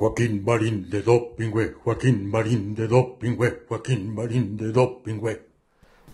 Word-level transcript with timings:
Joaquín 0.00 0.42
Marín 0.46 0.88
de 0.88 1.02
Dopingüe, 1.02 1.74
Joaquín 1.84 2.30
Marín 2.30 2.74
de 2.74 2.88
Dopingüe, 2.88 3.64
Joaquín 3.68 4.14
Marín 4.14 4.56
de 4.56 4.72
Dopingüe. 4.72 5.42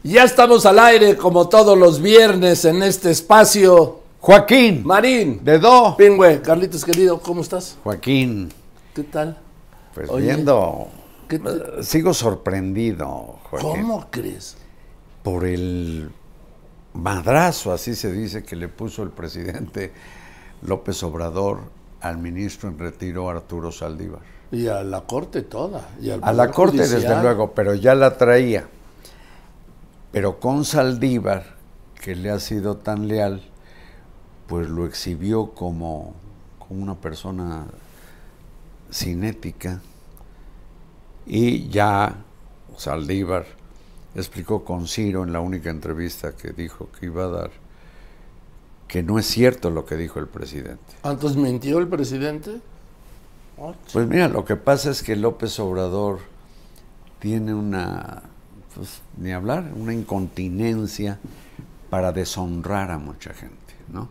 Ya 0.03 0.25
estamos 0.25 0.67
al 0.67 0.81
aire 0.81 1.17
como 1.17 1.49
todos 1.49 1.79
los 1.79 2.03
viernes 2.03 2.65
en 2.65 2.83
este 2.83 3.13
espacio. 3.13 4.01
Joaquín. 4.19 4.83
Marín. 4.85 5.45
De 5.45 5.61
Do. 5.61 5.95
Pingüe, 5.97 6.43
Carlitos 6.43 6.85
querido, 6.85 7.21
¿cómo 7.21 7.43
estás? 7.43 7.79
Joaquín. 7.85 8.53
¿Qué 8.93 9.05
tal? 9.05 9.39
Pues 9.95 10.11
Oye, 10.11 10.35
viendo. 10.35 10.89
¿qué 11.29 11.39
te- 11.39 11.85
Sigo 11.85 12.13
sorprendido, 12.13 13.39
Joaquín. 13.45 13.83
¿Cómo 13.83 14.09
crees? 14.11 14.57
Por 15.23 15.45
el 15.45 16.11
madrazo, 16.93 17.73
así 17.73 17.95
se 17.95 18.11
dice, 18.11 18.43
que 18.43 18.57
le 18.57 18.67
puso 18.67 19.05
el 19.05 19.11
presidente 19.11 19.93
López 20.63 21.01
Obrador 21.05 21.76
al 22.01 22.19
ministro 22.19 22.69
en 22.69 22.79
retiro 22.79 23.29
Arturo 23.29 23.73
Saldívar. 23.73 24.21
Y 24.53 24.69
a 24.69 24.83
la 24.83 25.03
corte 25.03 25.43
toda. 25.43 25.89
y 26.01 26.11
al 26.11 26.21
A 26.23 26.33
la 26.33 26.51
corte, 26.51 26.79
desde 26.89 27.21
luego, 27.21 27.53
pero 27.53 27.75
ya 27.75 27.95
la 27.95 28.17
traía. 28.17 28.67
Pero 30.13 30.39
con 30.39 30.65
Saldívar, 30.65 31.57
que 32.01 32.15
le 32.15 32.31
ha 32.31 32.39
sido 32.39 32.77
tan 32.77 33.09
leal, 33.09 33.43
pues 34.47 34.69
lo 34.69 34.87
exhibió 34.87 35.53
como, 35.53 36.15
como 36.59 36.83
una 36.83 36.95
persona 36.95 37.67
sin 38.91 39.25
ética. 39.25 39.81
Y 41.27 41.69
ya 41.69 42.17
Saldívar 42.77 43.47
explicó 44.15 44.65
con 44.65 44.87
Ciro 44.87 45.25
en 45.25 45.33
la 45.33 45.41
única 45.41 45.71
entrevista 45.71 46.33
que 46.37 46.51
dijo 46.51 46.89
que 46.99 47.07
iba 47.07 47.25
a 47.25 47.29
dar, 47.29 47.51
que 48.89 49.03
no 49.03 49.19
es 49.19 49.27
cierto 49.27 49.71
lo 49.71 49.85
que 49.85 49.97
dijo 49.97 50.19
el 50.21 50.27
presidente. 50.29 50.95
Ah, 51.03 51.13
Entonces 51.13 51.37
mintió 51.37 51.79
el 51.79 51.89
presidente. 51.89 52.61
Pues 53.93 54.07
mira, 54.07 54.29
lo 54.29 54.45
que 54.45 54.57
pasa 54.57 54.91
es 54.91 55.03
que 55.03 55.17
López 55.17 55.59
Obrador 55.61 56.19
tiene 57.19 57.55
una, 57.55 58.23
pues, 58.75 59.01
ni 59.17 59.33
hablar, 59.33 59.73
una 59.75 59.95
incontinencia 59.95 61.19
para 61.89 62.13
deshonrar 62.13 62.91
a 62.91 62.99
mucha 62.99 63.33
gente, 63.33 63.75
¿no? 63.89 64.09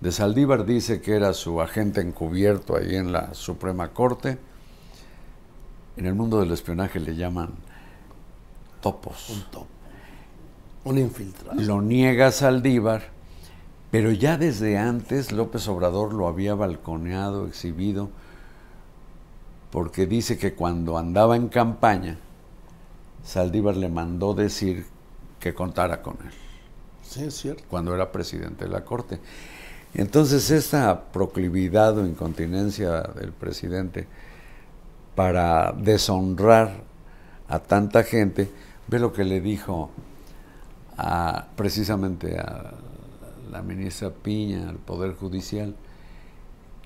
De 0.00 0.12
Saldívar 0.12 0.64
dice 0.64 1.00
que 1.00 1.16
era 1.16 1.32
su 1.34 1.60
agente 1.60 2.00
encubierto 2.00 2.76
ahí 2.76 2.94
en 2.94 3.10
la 3.10 3.34
Suprema 3.34 3.88
Corte. 3.88 4.38
En 5.96 6.06
el 6.06 6.14
mundo 6.14 6.38
del 6.38 6.52
espionaje 6.52 7.00
le 7.00 7.16
llaman 7.16 7.50
topos. 8.80 9.28
un 9.30 9.42
topo. 9.50 9.66
Un 10.84 10.98
infiltrado. 10.98 11.60
Lo 11.60 11.82
niega 11.82 12.30
Saldívar, 12.30 13.10
pero 13.90 14.10
ya 14.12 14.36
desde 14.36 14.76
antes 14.76 15.32
López 15.32 15.66
Obrador 15.68 16.12
lo 16.12 16.28
había 16.28 16.54
balconeado, 16.54 17.46
exhibido, 17.46 18.10
porque 19.70 20.06
dice 20.06 20.38
que 20.38 20.54
cuando 20.54 20.98
andaba 20.98 21.36
en 21.36 21.48
campaña, 21.48 22.18
Saldívar 23.24 23.76
le 23.76 23.88
mandó 23.88 24.34
decir 24.34 24.86
que 25.40 25.54
contara 25.54 26.02
con 26.02 26.16
él, 26.24 26.32
Sí, 27.02 27.24
es 27.24 27.34
cierto. 27.34 27.62
cuando 27.68 27.94
era 27.94 28.12
presidente 28.12 28.64
de 28.64 28.70
la 28.70 28.84
Corte. 28.84 29.18
Entonces 29.94 30.50
esta 30.50 31.04
proclividad 31.04 31.96
o 31.96 32.06
incontinencia 32.06 33.02
del 33.02 33.32
presidente 33.32 34.06
para 35.14 35.72
deshonrar 35.72 36.82
a 37.48 37.58
tanta 37.58 38.02
gente, 38.02 38.50
ve 38.86 38.98
lo 38.98 39.12
que 39.12 39.24
le 39.24 39.40
dijo 39.40 39.90
a, 40.98 41.46
precisamente 41.56 42.38
a 42.38 42.72
la 43.50 43.62
ministra 43.62 44.10
Piña, 44.10 44.68
al 44.68 44.76
Poder 44.76 45.14
Judicial, 45.14 45.74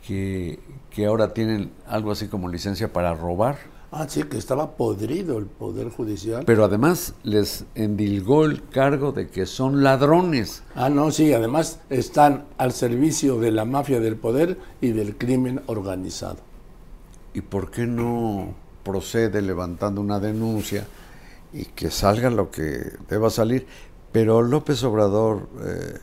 que, 0.06 0.58
que 0.90 1.06
ahora 1.06 1.32
tienen 1.34 1.70
algo 1.86 2.10
así 2.12 2.28
como 2.28 2.48
licencia 2.48 2.92
para 2.92 3.14
robar, 3.14 3.56
Ah, 3.94 4.06
sí, 4.08 4.22
que 4.22 4.38
estaba 4.38 4.70
podrido 4.78 5.36
el 5.36 5.44
Poder 5.44 5.90
Judicial. 5.90 6.44
pero 6.46 6.64
además 6.64 7.12
les 7.24 7.66
endilgó 7.74 8.46
el 8.46 8.66
cargo 8.70 9.12
de 9.12 9.28
que 9.28 9.44
son 9.44 9.82
ladrones. 9.82 10.62
Ah, 10.74 10.88
no, 10.88 11.10
sí, 11.10 11.34
además 11.34 11.78
están 11.90 12.46
al 12.56 12.72
servicio 12.72 13.38
de 13.38 13.50
la 13.50 13.66
mafia 13.66 14.00
del 14.00 14.16
poder 14.16 14.58
y 14.80 14.92
del 14.92 15.18
crimen 15.18 15.60
organizado. 15.66 16.38
¿Y 17.34 17.42
por 17.42 17.70
qué 17.70 17.86
no 17.86 18.54
procede 18.82 19.42
levantando 19.42 20.00
una 20.00 20.20
denuncia 20.20 20.86
y 21.52 21.66
que 21.66 21.90
salga 21.90 22.30
lo 22.30 22.50
que 22.50 22.92
deba 23.10 23.28
salir? 23.28 23.66
Pero 24.10 24.40
López 24.40 24.82
Obrador 24.84 25.50
eh, 25.66 25.98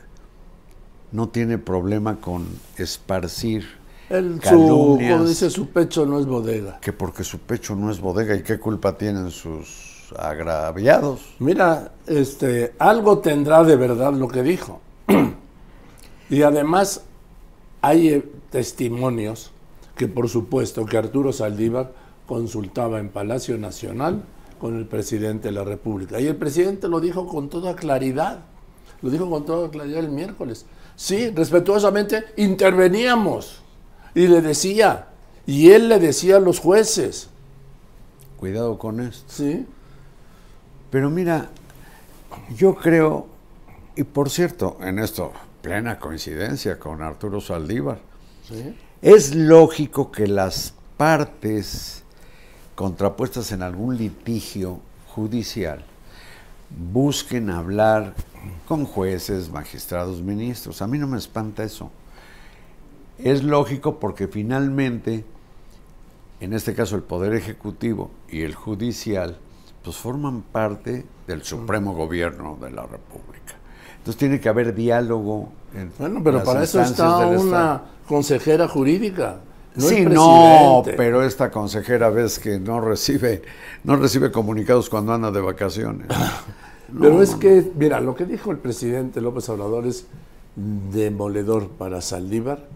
no 1.12 1.28
tiene 1.28 1.58
problema 1.58 2.16
con 2.20 2.46
esparcir 2.76 3.64
El, 4.08 4.34
su, 4.34 4.40
calumnias, 4.40 5.12
como 5.12 5.28
dice, 5.28 5.50
su 5.50 5.68
pecho 5.68 6.06
no 6.06 6.18
es 6.18 6.26
bodega. 6.26 6.80
que 6.80 6.92
porque 6.92 7.24
su 7.24 7.38
pecho 7.38 7.74
no 7.76 7.90
es 7.90 8.00
bodega 8.00 8.34
y 8.34 8.42
qué 8.42 8.58
culpa 8.58 8.96
tienen 8.96 9.30
sus 9.30 10.12
agraviados. 10.18 11.20
Mira, 11.38 11.92
este, 12.06 12.74
algo 12.78 13.18
tendrá 13.18 13.62
de 13.62 13.76
verdad 13.76 14.12
lo 14.12 14.28
que 14.28 14.42
dijo. 14.42 14.80
y 16.30 16.42
además 16.42 17.02
hay 17.80 18.08
eh, 18.08 18.32
testimonios 18.50 19.52
que 19.96 20.08
por 20.08 20.28
supuesto 20.28 20.86
que 20.86 20.96
Arturo 20.96 21.32
Saldívar 21.32 21.92
consultaba 22.26 23.00
en 23.00 23.08
Palacio 23.08 23.58
Nacional 23.58 24.22
con 24.58 24.76
el 24.76 24.86
presidente 24.86 25.48
de 25.48 25.52
la 25.52 25.64
República. 25.64 26.20
Y 26.20 26.26
el 26.26 26.36
presidente 26.36 26.88
lo 26.88 27.00
dijo 27.00 27.26
con 27.26 27.48
toda 27.48 27.76
claridad. 27.76 28.40
Lo 29.02 29.10
dijo 29.10 29.28
con 29.30 29.44
toda 29.44 29.70
claridad 29.70 30.00
el 30.00 30.10
miércoles. 30.10 30.66
Sí, 31.00 31.30
respetuosamente 31.30 32.26
interveníamos. 32.36 33.62
Y 34.14 34.26
le 34.26 34.42
decía, 34.42 35.08
y 35.46 35.70
él 35.70 35.88
le 35.88 35.98
decía 35.98 36.36
a 36.36 36.40
los 36.40 36.60
jueces, 36.60 37.30
Cuidado 38.36 38.76
con 38.76 39.00
esto. 39.00 39.24
¿sí? 39.32 39.66
Pero 40.90 41.08
mira, 41.08 41.48
yo 42.54 42.74
creo, 42.74 43.28
y 43.96 44.04
por 44.04 44.28
cierto, 44.28 44.76
en 44.82 44.98
esto, 44.98 45.32
plena 45.62 45.98
coincidencia 45.98 46.78
con 46.78 47.00
Arturo 47.00 47.40
Saldívar, 47.40 48.00
¿sí? 48.46 48.76
Es 49.00 49.34
lógico 49.34 50.12
que 50.12 50.26
las 50.26 50.74
partes 50.98 52.02
contrapuestas 52.74 53.52
en 53.52 53.62
algún 53.62 53.96
litigio 53.96 54.80
judicial 55.14 55.82
busquen 56.78 57.50
hablar 57.50 58.14
con 58.66 58.84
jueces, 58.84 59.50
magistrados, 59.50 60.22
ministros. 60.22 60.82
A 60.82 60.86
mí 60.86 60.98
no 60.98 61.06
me 61.06 61.18
espanta 61.18 61.64
eso. 61.64 61.90
Es 63.18 63.42
lógico 63.42 63.98
porque 63.98 64.28
finalmente, 64.28 65.24
en 66.40 66.52
este 66.52 66.74
caso 66.74 66.96
el 66.96 67.02
Poder 67.02 67.34
Ejecutivo 67.34 68.10
y 68.28 68.42
el 68.42 68.54
Judicial, 68.54 69.38
pues 69.82 69.96
forman 69.96 70.42
parte 70.42 71.04
del 71.26 71.42
supremo 71.42 71.94
gobierno 71.94 72.58
de 72.60 72.70
la 72.70 72.82
República. 72.82 73.56
Entonces 73.98 74.18
tiene 74.18 74.40
que 74.40 74.48
haber 74.48 74.74
diálogo. 74.74 75.52
En 75.74 75.92
Bueno, 75.98 76.20
pero 76.22 76.38
las 76.38 76.46
para 76.46 76.62
eso 76.62 76.80
está 76.80 77.26
una 77.26 77.82
consejera 78.06 78.68
jurídica. 78.68 79.40
No 79.74 79.86
sí, 79.86 80.04
no, 80.04 80.82
pero 80.96 81.24
esta 81.24 81.50
consejera 81.50 82.10
ves 82.10 82.38
que 82.38 82.58
no 82.58 82.80
recibe, 82.80 83.42
no 83.84 83.96
recibe 83.96 84.32
comunicados 84.32 84.90
cuando 84.90 85.12
anda 85.12 85.30
de 85.30 85.40
vacaciones. 85.40 86.08
Pero 86.98 87.22
es 87.22 87.36
que, 87.36 87.70
mira, 87.76 88.00
lo 88.00 88.16
que 88.16 88.24
dijo 88.24 88.50
el 88.50 88.58
presidente 88.58 89.20
López 89.20 89.48
Obrador 89.48 89.86
es 89.86 90.06
demoledor 90.56 91.68
para 91.68 92.00
Saldívar 92.00 92.66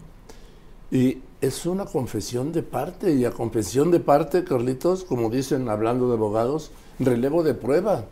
y 0.89 1.17
es 1.41 1.65
una 1.65 1.85
confesión 1.85 2.53
de 2.53 2.63
parte 2.63 3.13
y 3.13 3.25
a 3.25 3.31
confesión 3.31 3.91
de 3.91 3.99
parte, 3.99 4.45
Carlitos, 4.45 5.03
como 5.03 5.29
dicen 5.29 5.67
hablando 5.67 6.07
de 6.07 6.13
abogados, 6.13 6.71
relevo 6.97 7.43
de 7.43 7.53
prueba. 7.53 8.05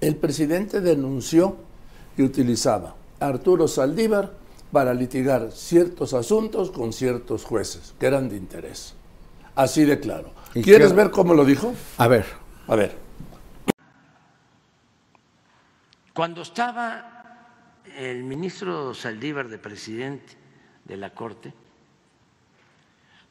El 0.00 0.16
presidente 0.16 0.80
denunció 0.80 1.56
que 2.16 2.24
utilizaba 2.24 2.96
a 3.20 3.26
Arturo 3.26 3.68
Saldívar 3.68 4.32
para 4.72 4.94
litigar 4.94 5.52
ciertos 5.52 6.14
asuntos 6.14 6.70
con 6.70 6.92
ciertos 6.92 7.44
jueces 7.44 7.94
que 8.00 8.06
eran 8.06 8.28
de 8.30 8.36
interés. 8.36 8.94
Así 9.54 9.84
de 9.84 10.00
claro. 10.00 10.32
¿Y 10.54 10.62
¿Quieres 10.62 10.88
qué- 10.90 10.96
ver 10.96 11.10
cómo 11.10 11.34
lo 11.34 11.44
dijo? 11.44 11.74
A 11.98 12.08
ver, 12.08 12.24
A 12.68 12.74
ver. 12.76 12.96
Cuando 16.14 16.42
estaba 16.42 17.80
el 17.96 18.22
ministro 18.24 18.94
Saldívar 18.94 19.48
de 19.48 19.58
presidente 19.58 20.34
de 20.84 20.96
la 20.96 21.10
Corte, 21.10 21.52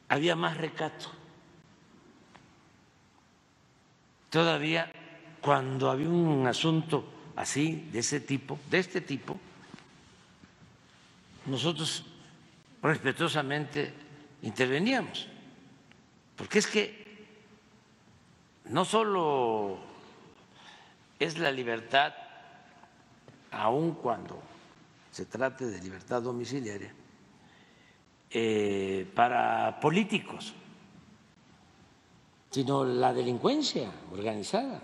había 0.09 0.35
más 0.35 0.57
recato. 0.57 1.09
Todavía 4.29 4.91
cuando 5.41 5.89
había 5.89 6.09
un 6.09 6.45
asunto 6.47 7.03
así, 7.35 7.87
de 7.91 7.99
ese 7.99 8.19
tipo, 8.19 8.57
de 8.69 8.79
este 8.79 9.01
tipo, 9.01 9.37
nosotros 11.51 12.03
respetuosamente 12.81 13.93
interveníamos. 14.41 15.27
Porque 16.35 16.59
es 16.59 16.67
que 16.67 17.27
no 18.65 18.85
solo 18.85 19.77
es 21.19 21.37
la 21.37 21.51
libertad 21.51 22.13
aun 23.51 23.95
cuando 23.95 24.41
se 25.11 25.25
trate 25.25 25.65
de 25.65 25.81
libertad 25.81 26.21
domiciliaria, 26.21 26.93
eh, 28.29 29.05
para 29.13 29.77
políticos, 29.81 30.53
sino 32.49 32.85
la 32.85 33.13
delincuencia 33.13 33.91
organizada, 34.13 34.81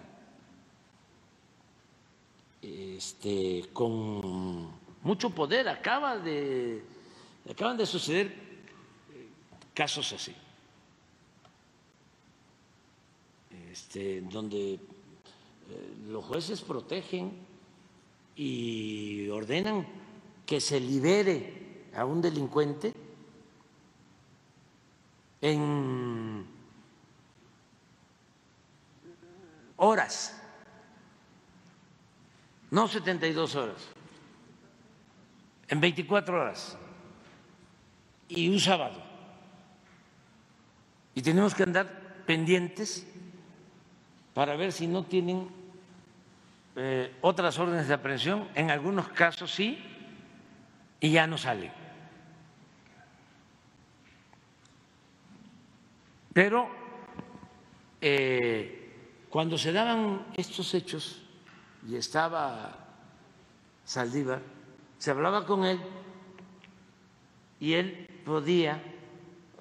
este, 2.61 3.69
con 3.71 4.86
mucho 5.07 5.29
poder. 5.29 5.69
Acaba 5.69 6.17
de, 6.17 6.83
acaban 7.49 7.77
de 7.77 7.85
suceder 7.85 8.27
eh, 8.27 9.29
casos 9.73 10.11
así, 10.11 10.35
este, 13.71 14.21
donde 14.21 14.73
eh, 14.73 14.79
los 16.09 16.25
jueces 16.25 16.61
protegen 16.61 17.31
y 18.35 19.29
ordenan 19.29 19.87
que 20.45 20.59
se 20.59 20.79
libere 20.79 21.85
a 21.95 22.03
un 22.03 22.21
delincuente 22.21 22.93
en 25.41 26.45
horas, 29.77 30.35
no 32.71 32.87
72 32.87 33.55
horas, 33.55 33.96
en 35.67 35.81
24 35.81 36.41
horas 36.41 36.77
y 38.29 38.49
un 38.49 38.59
sábado. 38.59 39.01
Y 41.15 41.21
tenemos 41.21 41.55
que 41.55 41.63
andar 41.63 41.87
pendientes 42.25 43.07
para 44.33 44.55
ver 44.55 44.71
si 44.71 44.87
no 44.87 45.03
tienen 45.03 45.47
eh, 46.75 47.15
otras 47.21 47.57
órdenes 47.57 47.87
de 47.87 47.93
aprehensión, 47.95 48.47
en 48.53 48.69
algunos 48.69 49.07
casos 49.09 49.51
sí, 49.51 49.83
y 50.99 51.11
ya 51.11 51.25
no 51.25 51.37
salen. 51.37 51.71
Pero 56.33 56.69
eh, 57.99 59.25
cuando 59.29 59.57
se 59.57 59.71
daban 59.71 60.27
estos 60.35 60.71
hechos 60.75 61.23
y 61.87 61.95
estaba 61.95 62.77
Saldívar, 63.83 64.41
se 64.97 65.11
hablaba 65.11 65.45
con 65.45 65.65
él 65.65 65.79
y 67.59 67.73
él 67.73 68.07
podía, 68.25 68.81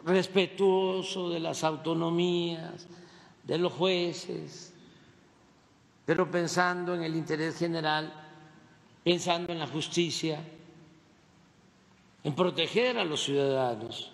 respetuoso 0.04 1.30
de 1.30 1.40
las 1.40 1.64
autonomías, 1.64 2.86
de 3.42 3.58
los 3.58 3.72
jueces, 3.72 4.72
pero 6.04 6.30
pensando 6.30 6.94
en 6.94 7.02
el 7.02 7.16
interés 7.16 7.58
general, 7.58 8.12
pensando 9.02 9.52
en 9.52 9.58
la 9.58 9.66
justicia, 9.66 10.40
en 12.22 12.34
proteger 12.34 12.98
a 12.98 13.04
los 13.04 13.22
ciudadanos 13.22 14.12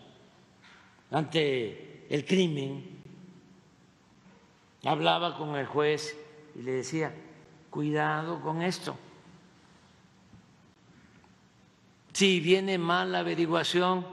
ante 1.10 2.06
el 2.08 2.24
crimen. 2.24 3.00
Hablaba 4.84 5.36
con 5.36 5.54
el 5.56 5.66
juez 5.66 6.16
y 6.54 6.62
le 6.62 6.72
decía, 6.72 7.14
cuidado 7.70 8.40
con 8.40 8.62
esto. 8.62 8.96
Si 12.12 12.40
viene 12.40 12.76
mal 12.78 13.10
la 13.12 13.20
averiguación, 13.20 14.06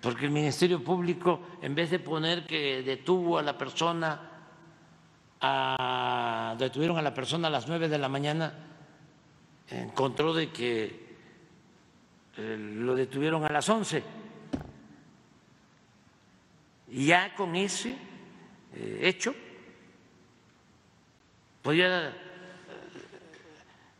porque 0.00 0.26
el 0.26 0.30
Ministerio 0.30 0.82
Público, 0.84 1.40
en 1.62 1.74
vez 1.74 1.90
de 1.90 1.98
poner 1.98 2.46
que 2.46 2.82
detuvo 2.82 3.38
a 3.38 3.42
la 3.42 3.56
persona 3.58 4.30
a- 5.40 6.54
detuvieron 6.58 6.98
a 6.98 7.02
la 7.02 7.12
persona 7.12 7.48
a 7.48 7.50
las 7.50 7.66
nueve 7.66 7.88
de 7.88 7.98
la 7.98 8.08
mañana, 8.08 8.52
encontró 9.70 10.32
de 10.34 10.50
que 10.50 11.04
eh, 12.36 12.56
lo 12.58 12.94
detuvieron 12.94 13.44
a 13.44 13.48
las 13.48 13.68
once. 13.68 14.02
Y 16.90 17.06
ya 17.06 17.34
con 17.34 17.56
ese 17.56 17.96
eh, 18.74 19.00
hecho 19.02 19.34
podía 21.62 22.08
eh, 22.08 22.12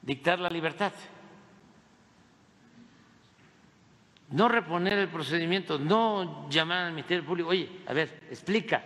dictar 0.03 0.39
la 0.39 0.51
libertad. 0.51 0.93
No 4.31 4.49
reponer 4.49 4.99
el 4.99 5.09
procedimiento, 5.09 5.79
no 5.79 6.49
llamar 6.49 6.85
al 6.87 6.93
Ministerio 6.93 7.25
Público, 7.25 7.51
oye, 7.51 7.83
a 7.87 7.93
ver, 7.93 8.23
explica, 8.31 8.83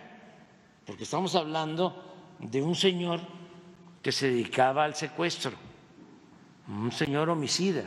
porque 0.85 1.03
estamos 1.03 1.33
hablando 1.35 2.35
de 2.39 2.61
un 2.61 2.75
señor 2.75 3.21
que 4.01 4.11
se 4.11 4.27
dedicaba 4.29 4.83
al 4.83 4.95
secuestro, 4.95 5.51
un 6.67 6.91
señor 6.91 7.29
homicida. 7.29 7.83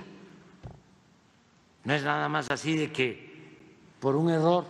No 1.84 1.94
es 1.94 2.02
nada 2.04 2.28
más 2.28 2.50
así 2.50 2.76
de 2.76 2.90
que 2.92 3.76
por 4.00 4.16
un 4.16 4.30
error 4.30 4.64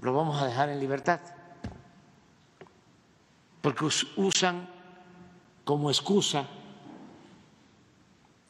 lo 0.00 0.12
vamos 0.14 0.40
a 0.40 0.46
dejar 0.46 0.68
en 0.68 0.78
libertad, 0.80 1.20
porque 3.60 3.84
us- 3.84 4.06
usan 4.16 4.68
como 5.64 5.90
excusa 5.90 6.46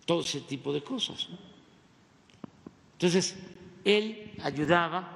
todo 0.04 0.20
ese 0.20 0.42
tipo 0.42 0.72
de 0.72 0.82
cosas. 0.84 1.28
¿no? 1.30 1.45
Entonces, 2.96 3.36
él 3.84 4.32
ayudaba. 4.42 5.06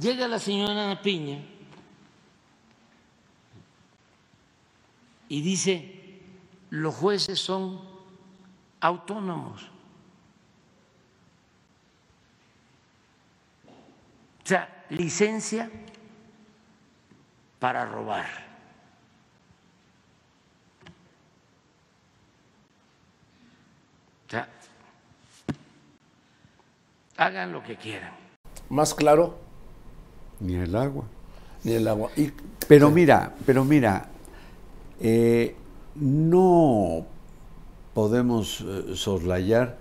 Llega 0.00 0.26
la 0.26 0.38
señora 0.38 0.72
Ana 0.72 1.02
Piña 1.02 1.38
y 5.28 5.42
dice, 5.42 6.20
los 6.70 6.94
jueces 6.94 7.38
son 7.38 7.82
autónomos. 8.80 9.62
O 14.42 14.46
sea, 14.48 14.86
licencia 14.88 15.70
para 17.58 17.84
robar. 17.84 18.48
Hagan 27.18 27.52
lo 27.52 27.62
que 27.62 27.76
quieran. 27.76 28.12
Más 28.70 28.94
claro, 28.94 29.36
ni 30.40 30.54
el 30.54 30.74
agua. 30.74 31.04
ni 31.64 31.72
el 31.72 31.86
agua. 31.88 32.10
Y 32.16 32.30
Pero 32.66 32.90
mira, 32.90 33.34
pero 33.44 33.64
mira, 33.64 34.06
eh, 35.00 35.54
no 35.96 37.04
podemos 37.94 38.60
eh, 38.66 38.92
soslayar 38.94 39.76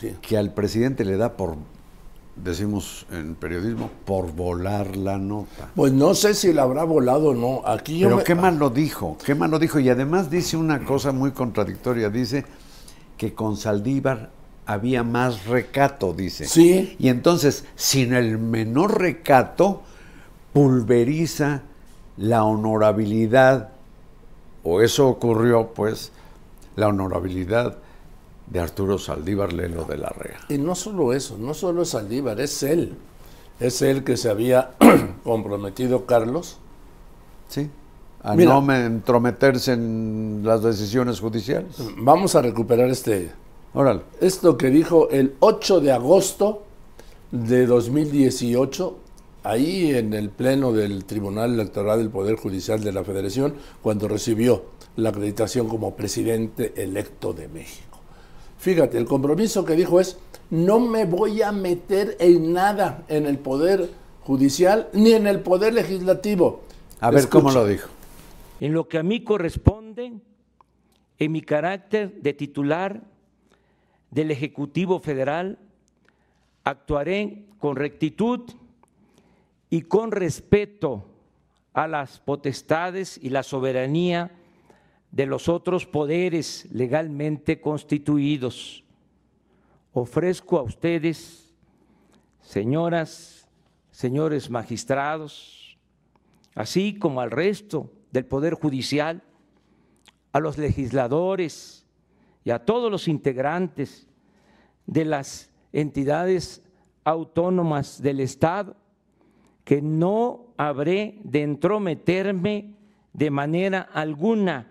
Sí. 0.00 0.16
que 0.22 0.36
al 0.38 0.52
presidente 0.54 1.04
le 1.04 1.16
da 1.18 1.36
por 1.36 1.56
decimos 2.36 3.06
en 3.10 3.34
periodismo, 3.34 3.90
por 4.06 4.32
volar 4.32 4.96
la 4.96 5.18
nota. 5.18 5.68
Pues 5.76 5.92
no 5.92 6.14
sé 6.14 6.32
si 6.32 6.54
la 6.54 6.62
habrá 6.62 6.84
volado 6.84 7.28
o 7.30 7.34
no. 7.34 7.60
Aquí 7.66 7.98
yo 7.98 8.06
Pero 8.06 8.16
me- 8.18 8.24
qué 8.24 8.34
mal 8.34 8.58
lo 8.58 8.70
dijo, 8.70 9.18
qué 9.26 9.34
mal 9.34 9.50
lo 9.50 9.58
dijo. 9.58 9.78
Y 9.78 9.90
además 9.90 10.30
dice 10.30 10.56
una 10.56 10.82
cosa 10.86 11.12
muy 11.12 11.32
contradictoria. 11.32 12.08
Dice 12.08 12.46
que 13.18 13.34
con 13.34 13.58
Saldívar 13.58 14.30
había 14.66 15.02
más 15.02 15.46
recato, 15.46 16.12
dice. 16.12 16.46
Sí. 16.46 16.96
Y 16.98 17.08
entonces, 17.08 17.64
sin 17.76 18.14
el 18.14 18.38
menor 18.38 18.98
recato, 18.98 19.82
pulveriza 20.52 21.62
la 22.16 22.44
honorabilidad, 22.44 23.70
o 24.62 24.80
eso 24.80 25.08
ocurrió, 25.08 25.72
pues, 25.74 26.12
la 26.76 26.88
honorabilidad 26.88 27.78
de 28.46 28.60
Arturo 28.60 28.98
Saldívar 28.98 29.52
Lelo 29.52 29.84
de 29.84 29.96
la 29.96 30.08
Rea. 30.08 30.40
Y 30.48 30.58
no 30.58 30.74
solo 30.74 31.12
eso, 31.12 31.38
no 31.38 31.54
solo 31.54 31.82
es 31.82 31.90
Saldívar, 31.90 32.40
es 32.40 32.62
él. 32.62 32.94
Es 33.58 33.82
él 33.82 34.04
que 34.04 34.16
se 34.16 34.30
había 34.30 34.72
comprometido, 35.24 36.06
Carlos. 36.06 36.58
¿Sí? 37.48 37.70
A 38.22 38.34
Mira. 38.34 38.52
no 38.52 38.60
me 38.60 38.84
entrometerse 38.84 39.72
en 39.72 40.42
las 40.44 40.62
decisiones 40.62 41.20
judiciales. 41.20 41.76
Vamos 41.96 42.34
a 42.34 42.42
recuperar 42.42 42.90
este, 42.90 43.30
Órale. 43.72 44.00
esto 44.20 44.56
que 44.56 44.68
dijo 44.68 45.10
el 45.10 45.34
8 45.38 45.80
de 45.80 45.92
agosto 45.92 46.64
de 47.30 47.66
2018, 47.66 48.98
ahí 49.44 49.94
en 49.94 50.12
el 50.12 50.30
Pleno 50.30 50.72
del 50.72 51.04
Tribunal 51.04 51.54
Electoral 51.54 52.00
del 52.00 52.10
Poder 52.10 52.34
Judicial 52.34 52.82
de 52.82 52.92
la 52.92 53.04
Federación, 53.04 53.54
cuando 53.80 54.08
recibió 54.08 54.64
la 54.96 55.10
acreditación 55.10 55.68
como 55.68 55.94
presidente 55.94 56.72
electo 56.82 57.32
de 57.32 57.46
México. 57.46 58.00
Fíjate, 58.58 58.98
el 58.98 59.06
compromiso 59.06 59.64
que 59.64 59.76
dijo 59.76 60.00
es, 60.00 60.18
no 60.50 60.80
me 60.80 61.04
voy 61.04 61.40
a 61.42 61.52
meter 61.52 62.16
en 62.18 62.52
nada 62.52 63.04
en 63.06 63.24
el 63.24 63.38
Poder 63.38 63.88
Judicial 64.22 64.88
ni 64.92 65.12
en 65.12 65.28
el 65.28 65.40
Poder 65.40 65.72
Legislativo. 65.74 66.62
A 66.98 67.12
ver 67.12 67.28
cómo 67.28 67.52
lo 67.52 67.64
dijo. 67.66 67.88
En 68.60 68.72
lo 68.72 68.88
que 68.88 68.98
a 68.98 69.04
mí 69.04 69.22
corresponde, 69.22 70.12
en 71.18 71.32
mi 71.32 71.40
carácter 71.40 72.20
de 72.20 72.34
titular 72.34 73.09
del 74.10 74.30
Ejecutivo 74.30 75.00
Federal, 75.00 75.58
actuaré 76.64 77.44
con 77.58 77.76
rectitud 77.76 78.50
y 79.70 79.82
con 79.82 80.12
respeto 80.12 81.04
a 81.72 81.86
las 81.86 82.18
potestades 82.18 83.18
y 83.22 83.30
la 83.30 83.42
soberanía 83.42 84.32
de 85.12 85.26
los 85.26 85.48
otros 85.48 85.86
poderes 85.86 86.68
legalmente 86.72 87.60
constituidos. 87.60 88.84
Ofrezco 89.92 90.58
a 90.58 90.62
ustedes, 90.62 91.54
señoras, 92.40 93.48
señores 93.90 94.50
magistrados, 94.50 95.78
así 96.54 96.98
como 96.98 97.20
al 97.20 97.30
resto 97.30 97.92
del 98.12 98.24
Poder 98.24 98.54
Judicial, 98.54 99.22
a 100.32 100.40
los 100.40 100.58
legisladores 100.58 101.79
y 102.44 102.50
a 102.50 102.64
todos 102.64 102.90
los 102.90 103.08
integrantes 103.08 104.06
de 104.86 105.04
las 105.04 105.50
entidades 105.72 106.62
autónomas 107.04 108.02
del 108.02 108.20
Estado, 108.20 108.76
que 109.64 109.82
no 109.82 110.46
habré 110.56 111.20
de 111.22 111.42
entrometerme 111.42 112.74
de 113.12 113.30
manera 113.30 113.80
alguna 113.80 114.68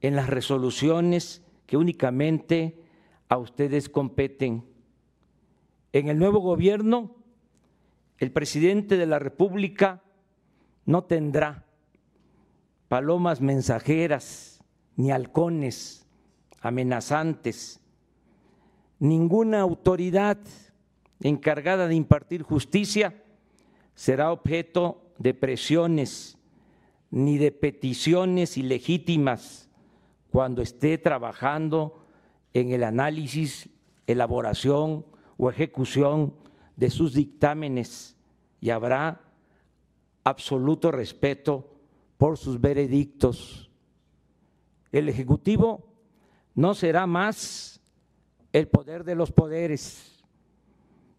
en 0.00 0.16
las 0.16 0.28
resoluciones 0.28 1.42
que 1.66 1.76
únicamente 1.76 2.78
a 3.28 3.38
ustedes 3.38 3.88
competen. 3.88 4.64
En 5.92 6.08
el 6.08 6.18
nuevo 6.18 6.40
gobierno, 6.40 7.16
el 8.18 8.30
presidente 8.30 8.96
de 8.96 9.06
la 9.06 9.18
República 9.18 10.02
no 10.84 11.04
tendrá 11.04 11.64
palomas 12.88 13.40
mensajeras 13.40 14.62
ni 14.96 15.10
halcones 15.10 16.01
amenazantes. 16.62 17.80
Ninguna 18.98 19.60
autoridad 19.60 20.38
encargada 21.20 21.88
de 21.88 21.96
impartir 21.96 22.42
justicia 22.42 23.22
será 23.94 24.32
objeto 24.32 25.12
de 25.18 25.34
presiones 25.34 26.38
ni 27.10 27.36
de 27.36 27.52
peticiones 27.52 28.56
ilegítimas 28.56 29.68
cuando 30.30 30.62
esté 30.62 30.96
trabajando 30.96 32.06
en 32.54 32.70
el 32.70 32.84
análisis, 32.84 33.68
elaboración 34.06 35.04
o 35.36 35.50
ejecución 35.50 36.34
de 36.76 36.90
sus 36.90 37.12
dictámenes 37.12 38.16
y 38.60 38.70
habrá 38.70 39.20
absoluto 40.24 40.90
respeto 40.90 41.68
por 42.16 42.38
sus 42.38 42.60
veredictos. 42.60 43.70
El 44.92 45.08
Ejecutivo 45.08 45.91
no 46.54 46.74
será 46.74 47.06
más 47.06 47.80
el 48.52 48.68
poder 48.68 49.04
de 49.04 49.14
los 49.14 49.32
poderes, 49.32 50.22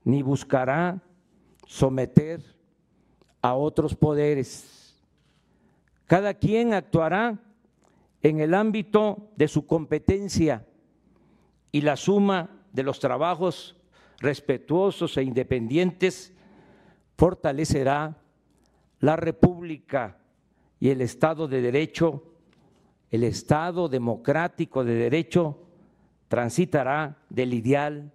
ni 0.04 0.22
buscará 0.22 1.02
someter 1.66 2.42
a 3.42 3.56
otros 3.56 3.96
poderes. 3.96 4.96
Cada 6.06 6.34
quien 6.34 6.74
actuará 6.74 7.40
en 8.22 8.40
el 8.40 8.54
ámbito 8.54 9.32
de 9.36 9.48
su 9.48 9.66
competencia 9.66 10.66
y 11.72 11.82
la 11.82 11.96
suma 11.96 12.50
de 12.72 12.84
los 12.84 13.00
trabajos 13.00 13.76
respetuosos 14.20 15.18
e 15.18 15.24
independientes 15.24 16.34
fortalecerá 17.18 18.18
la 19.00 19.16
República 19.16 20.18
y 20.80 20.90
el 20.90 21.02
Estado 21.02 21.48
de 21.48 21.62
Derecho, 21.62 22.24
el 23.14 23.24
Estado 23.24 23.90
democrático 23.90 24.84
de 24.84 24.96
Derecho 24.96 25.56
transitará 26.30 27.16
del 27.30 27.54
ideal 27.54 28.12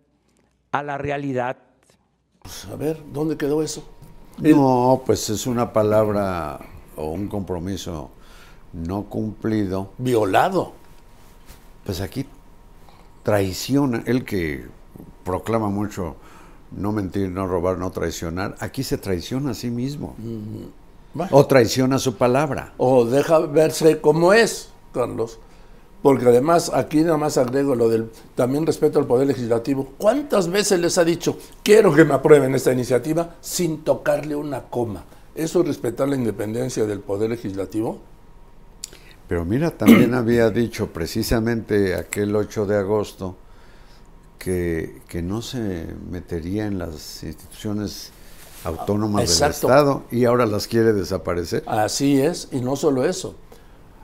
a 0.73 0.83
la 0.83 0.99
realidad. 0.99 1.57
Pues, 2.43 2.67
a 2.67 2.75
ver, 2.75 3.01
¿dónde 3.13 3.37
quedó 3.37 3.63
eso? 3.63 3.89
No, 4.39 5.01
pues 5.07 5.31
es 5.31 5.47
una 5.47 5.73
palabra 5.73 6.59
o 6.97 7.13
un 7.13 7.29
compromiso 7.29 8.11
no 8.73 9.05
cumplido. 9.05 9.93
Violado. 9.99 10.73
Pues 11.87 12.01
aquí 12.01 12.27
traiciona, 13.23 14.03
el 14.05 14.25
que 14.25 14.67
proclama 15.23 15.69
mucho 15.69 16.17
no 16.73 16.91
mentir, 16.91 17.31
no 17.31 17.47
robar, 17.47 17.79
no 17.79 17.93
traicionar, 17.93 18.57
aquí 18.59 18.83
se 18.83 18.99
traiciona 18.99 19.53
a 19.53 19.55
sí 19.55 19.71
mismo. 19.71 20.17
O 21.31 21.47
traiciona 21.47 22.01
su 22.01 22.17
palabra. 22.17 22.75
o 22.79 23.05
deja 23.05 23.39
verse 23.39 24.01
como 24.01 24.33
es, 24.33 24.73
Carlos. 24.93 25.39
Porque 26.03 26.27
además 26.27 26.71
aquí 26.73 27.01
nada 27.01 27.17
más 27.17 27.39
agrego 27.39 27.75
lo 27.75 27.89
del 27.89 28.11
también 28.37 28.65
respeto 28.65 29.01
al 29.01 29.07
poder 29.07 29.27
legislativo. 29.27 29.95
¿Cuántas 29.99 30.49
veces 30.49 30.79
les 30.79 30.97
ha 30.97 31.05
dicho, 31.05 31.39
quiero 31.65 31.93
que 31.93 32.05
me 32.05 32.15
aprueben 32.15 32.55
esta 32.55 32.73
iniciativa 32.73 33.37
sin 33.41 33.83
tocarle 33.83 34.37
una 34.37 34.63
coma? 34.63 35.05
¿Eso 35.35 35.61
es 35.61 35.67
respetar 35.67 36.09
la 36.09 36.17
independencia 36.17 36.87
del 36.87 37.01
poder 37.01 37.31
legislativo? 37.31 37.99
Pero 39.27 39.45
mira, 39.45 39.71
también 39.71 40.15
había 40.15 40.51
dicho 40.51 40.93
precisamente 40.93 41.97
aquel 41.97 42.35
8 42.35 42.67
de 42.67 42.77
agosto 42.77 43.37
que, 44.39 45.03
que 45.09 45.21
no 45.21 45.43
se 45.43 45.87
metería 46.11 46.67
en 46.67 46.79
las 46.79 47.25
instituciones 47.25 48.13
autónomas 48.65 49.39
del. 49.39 49.51
Estado 49.51 50.05
y 50.11 50.25
ahora 50.25 50.47
las 50.47 50.67
quiere 50.67 50.93
desaparecer. 50.93 51.65
Así 51.67 52.21
es, 52.21 52.49
y 52.53 52.61
no 52.61 52.77
solo 52.77 53.05
eso. 53.05 53.35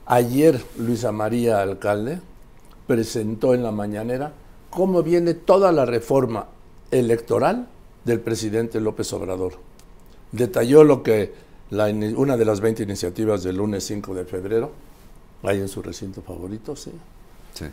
Ayer 0.07 0.61
Luisa 0.79 1.13
María 1.13 1.63
Alcalde 1.63 2.21
presentó 2.87 3.55
en 3.55 3.63
la 3.63 3.73
mañanera 3.73 4.33
cómo 4.71 5.03
viene 5.03 5.35
toda 5.35 5.73
la 5.73 5.87
reforma 5.87 6.47
electoral 6.91 7.69
del 8.05 8.21
presidente 8.21 8.81
López 8.81 9.11
Obrador. 9.15 9.55
Detalló 10.33 10.85
lo 10.85 11.03
que 11.03 11.33
la 11.71 11.87
una 11.87 12.37
de 12.37 12.45
las 12.45 12.61
20 12.61 12.83
iniciativas 12.83 13.43
del 13.43 13.57
lunes 13.57 13.85
5 13.85 14.15
de 14.15 14.25
febrero, 14.27 14.73
ahí 15.43 15.61
en 15.61 15.69
su 15.69 15.81
recinto 15.81 16.21
favorito, 16.21 16.77
sí, 16.77 16.91
Sí. 17.55 17.65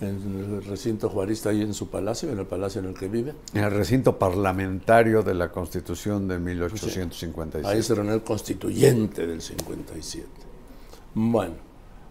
en 0.00 0.56
el 0.56 0.64
recinto 0.64 1.08
juarista, 1.08 1.50
ahí 1.50 1.62
en 1.62 1.74
su 1.74 1.88
palacio, 1.88 2.30
en 2.30 2.38
el 2.40 2.46
palacio 2.46 2.80
en 2.80 2.88
el 2.88 2.94
que 2.94 3.08
vive. 3.08 3.34
En 3.54 3.62
el 3.62 3.70
recinto 3.70 4.18
parlamentario 4.18 5.22
de 5.22 5.34
la 5.34 5.50
Constitución 5.52 6.26
de 6.26 6.38
1857. 6.40 7.68
Ahí 7.68 7.82
se 7.82 7.94
reunió 7.94 8.14
el 8.14 8.22
constituyente 8.22 9.26
del 9.26 9.40
57. 9.40 10.26
Bueno, 11.14 11.54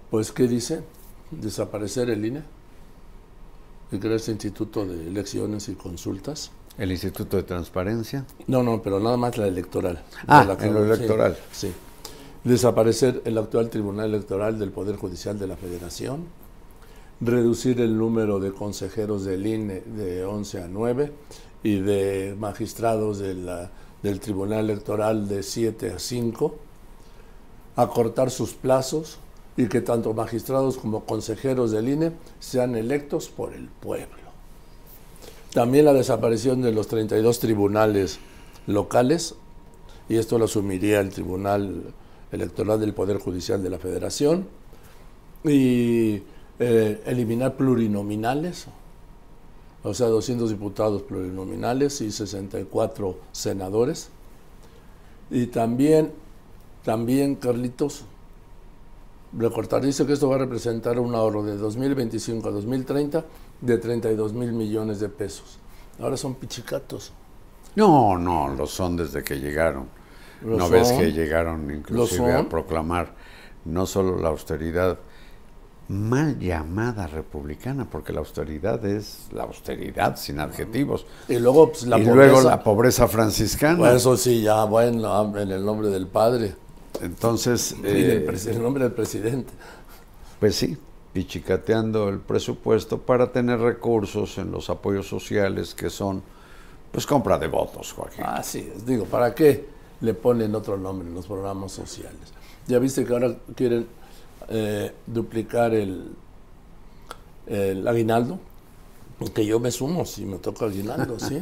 pues 0.09 0.31
¿qué 0.31 0.47
dice? 0.47 0.81
Desaparecer 1.31 2.09
el 2.09 2.25
INE 2.25 2.43
y 3.91 3.97
crear 3.99 4.15
este 4.15 4.31
Instituto 4.31 4.85
de 4.85 5.07
Elecciones 5.07 5.69
y 5.69 5.75
Consultas. 5.75 6.51
El 6.77 6.91
Instituto 6.91 7.37
de 7.37 7.43
Transparencia. 7.43 8.25
No, 8.47 8.61
no, 8.63 8.81
pero 8.81 8.99
nada 8.99 9.17
más 9.17 9.37
la 9.37 9.47
electoral. 9.47 10.03
Ah, 10.27 10.43
la 10.45 10.53
en 10.65 10.73
lo 10.73 10.81
sí, 10.85 10.91
electoral. 10.91 11.37
Sí, 11.51 11.71
Desaparecer 12.43 13.21
el 13.25 13.37
actual 13.37 13.69
Tribunal 13.69 14.09
Electoral 14.13 14.57
del 14.59 14.71
Poder 14.71 14.95
Judicial 14.95 15.37
de 15.39 15.47
la 15.47 15.57
Federación. 15.57 16.25
Reducir 17.19 17.81
el 17.81 17.97
número 17.97 18.39
de 18.39 18.51
consejeros 18.51 19.25
del 19.25 19.45
INE 19.47 19.81
de 19.81 20.23
11 20.23 20.61
a 20.63 20.67
9 20.67 21.11
y 21.63 21.79
de 21.79 22.35
magistrados 22.39 23.17
de 23.17 23.33
la- 23.33 23.71
del 24.03 24.19
Tribunal 24.19 24.69
Electoral 24.69 25.27
de 25.27 25.41
7 25.43 25.91
a 25.93 25.99
5, 25.99 26.55
acortar 27.75 28.29
sus 28.29 28.53
plazos 28.53 29.17
y 29.57 29.67
que 29.67 29.81
tanto 29.81 30.13
magistrados 30.13 30.77
como 30.77 31.03
consejeros 31.03 31.71
del 31.71 31.89
INE 31.89 32.11
sean 32.39 32.75
electos 32.75 33.27
por 33.27 33.53
el 33.53 33.67
pueblo. 33.67 34.27
También 35.51 35.85
la 35.85 35.93
desaparición 35.93 36.61
de 36.61 36.71
los 36.71 36.87
32 36.87 37.39
tribunales 37.39 38.19
locales, 38.67 39.33
y 40.07 40.17
esto 40.17 40.37
lo 40.37 40.45
asumiría 40.45 40.99
el 40.99 41.09
Tribunal 41.09 41.93
Electoral 42.31 42.79
del 42.79 42.93
Poder 42.93 43.17
Judicial 43.17 43.63
de 43.63 43.69
la 43.71 43.79
Federación, 43.79 44.47
y 45.43 46.21
eh, 46.59 47.01
eliminar 47.05 47.57
plurinominales, 47.57 48.67
o 49.83 49.93
sea, 49.93 50.07
200 50.07 50.49
diputados 50.49 51.01
plurinominales 51.01 52.01
y 52.01 52.11
64 52.11 53.17
senadores. 53.31 54.09
Y 55.31 55.47
también, 55.47 56.11
también, 56.83 57.35
Carlitos, 57.35 58.05
recortar, 59.37 59.81
dice 59.81 60.05
que 60.05 60.13
esto 60.13 60.29
va 60.29 60.35
a 60.35 60.39
representar 60.39 60.99
un 60.99 61.13
ahorro 61.15 61.43
de 61.43 61.57
2025 61.57 62.47
a 62.47 62.51
2030 62.51 63.25
de 63.61 63.77
32 63.77 64.33
mil 64.33 64.51
millones 64.51 64.99
de 64.99 65.09
pesos. 65.09 65.59
Ahora 65.99 66.17
son 66.17 66.35
pichicatos. 66.35 67.13
No, 67.75 68.17
no, 68.17 68.49
lo 68.49 68.65
son 68.65 68.97
desde 68.97 69.23
que 69.23 69.39
llegaron. 69.39 69.87
Lo 70.43 70.57
¿No 70.57 70.69
ves 70.69 70.91
que 70.91 71.11
llegaron 71.11 71.71
inclusive 71.71 72.33
a 72.33 72.47
proclamar 72.47 73.13
no 73.65 73.85
solo 73.85 74.19
la 74.19 74.29
austeridad 74.29 74.97
mal 75.89 76.37
llamada 76.37 77.07
republicana, 77.07 77.89
porque 77.89 78.13
la 78.13 78.19
austeridad 78.19 78.83
es 78.85 79.27
la 79.31 79.43
austeridad 79.43 80.15
sin 80.17 80.39
adjetivos. 80.39 81.05
Y 81.27 81.39
luego 81.39 81.69
pues, 81.71 81.87
la 81.87 81.97
y 81.97 82.05
pobreza. 82.05 82.31
luego 82.31 82.49
la 82.49 82.63
pobreza 82.63 83.07
franciscana. 83.07 83.77
Bueno, 83.77 83.95
eso 83.95 84.17
sí, 84.17 84.41
ya, 84.41 84.63
bueno, 84.65 85.37
en 85.37 85.51
el 85.51 85.65
nombre 85.65 85.89
del 85.89 86.07
Padre 86.07 86.55
Entonces, 87.01 87.75
y 87.83 87.87
eh, 87.87 88.25
el 88.47 88.61
nombre 88.61 88.83
del 88.83 88.93
presidente. 88.93 89.53
pues 90.39 90.55
sí, 90.55 90.77
pichicateando 91.13 92.09
el 92.09 92.19
presupuesto 92.19 92.99
para 92.99 93.31
tener 93.31 93.59
recursos 93.59 94.37
en 94.37 94.51
los 94.51 94.69
apoyos 94.69 95.07
sociales 95.07 95.73
que 95.73 95.89
son, 95.89 96.21
pues 96.91 97.05
compra 97.05 97.37
de 97.37 97.47
votos, 97.47 97.91
Joaquín. 97.93 98.23
Así 98.25 98.71
es, 98.75 98.85
digo, 98.85 99.05
¿para 99.05 99.33
qué 99.33 99.65
le 100.01 100.13
ponen 100.13 100.53
otro 100.55 100.77
nombre 100.77 101.07
en 101.07 101.15
los 101.15 101.25
programas 101.27 101.71
sociales? 101.71 102.33
Ya 102.67 102.79
viste 102.79 103.03
que 103.05 103.13
ahora 103.13 103.35
quieren 103.55 103.87
eh, 104.49 104.91
duplicar 105.07 105.73
el, 105.73 106.11
el 107.47 107.87
aguinaldo, 107.87 108.39
que 109.33 109.45
yo 109.45 109.59
me 109.59 109.71
sumo 109.71 110.05
si 110.05 110.25
me 110.25 110.37
toca 110.37 110.65
aguinaldo, 110.65 111.19
¿sí? 111.19 111.39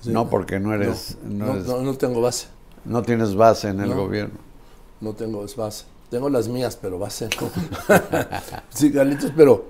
Sí. 0.00 0.10
No, 0.12 0.30
porque 0.30 0.58
no 0.58 0.72
eres, 0.72 1.18
no, 1.22 1.44
no, 1.44 1.52
eres- 1.56 1.66
no- 1.66 1.82
no 1.82 1.94
tengo 1.98 2.22
base, 2.22 2.46
no 2.86 3.02
tienes 3.02 3.34
base 3.34 3.68
en 3.68 3.80
el 3.80 3.90
No. 3.90 3.96
gobierno. 3.96 4.38
No 5.00 5.14
tengo 5.14 5.44
base. 5.56 5.84
Tengo 6.10 6.28
las 6.28 6.48
mías, 6.48 6.76
pero 6.80 6.98
base 6.98 7.28
no. 7.40 7.50
sí, 8.68 8.92
Carlitos, 8.92 9.32
pero 9.36 9.66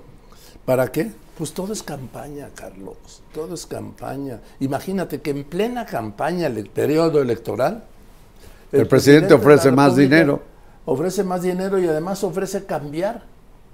¿para 0.65 0.91
qué? 0.91 1.11
Pues 1.37 1.53
todo 1.53 1.71
es 1.73 1.83
campaña, 1.83 2.49
Carlos, 2.55 3.21
todo 3.33 3.53
es 3.53 3.65
campaña. 3.65 4.39
Imagínate 4.59 5.21
que 5.21 5.31
en 5.31 5.43
plena 5.43 5.85
campaña, 5.85 6.47
el 6.47 6.69
periodo 6.69 7.21
electoral, 7.21 7.85
El 8.71 8.87
presidente 8.87 9.33
ofrece 9.33 9.71
más 9.71 9.95
dinero. 9.95 10.41
Ofrece 10.85 11.23
más 11.23 11.43
dinero 11.43 11.77
y 11.79 11.87
además 11.87 12.23
ofrece 12.23 12.65
cambiar, 12.65 13.23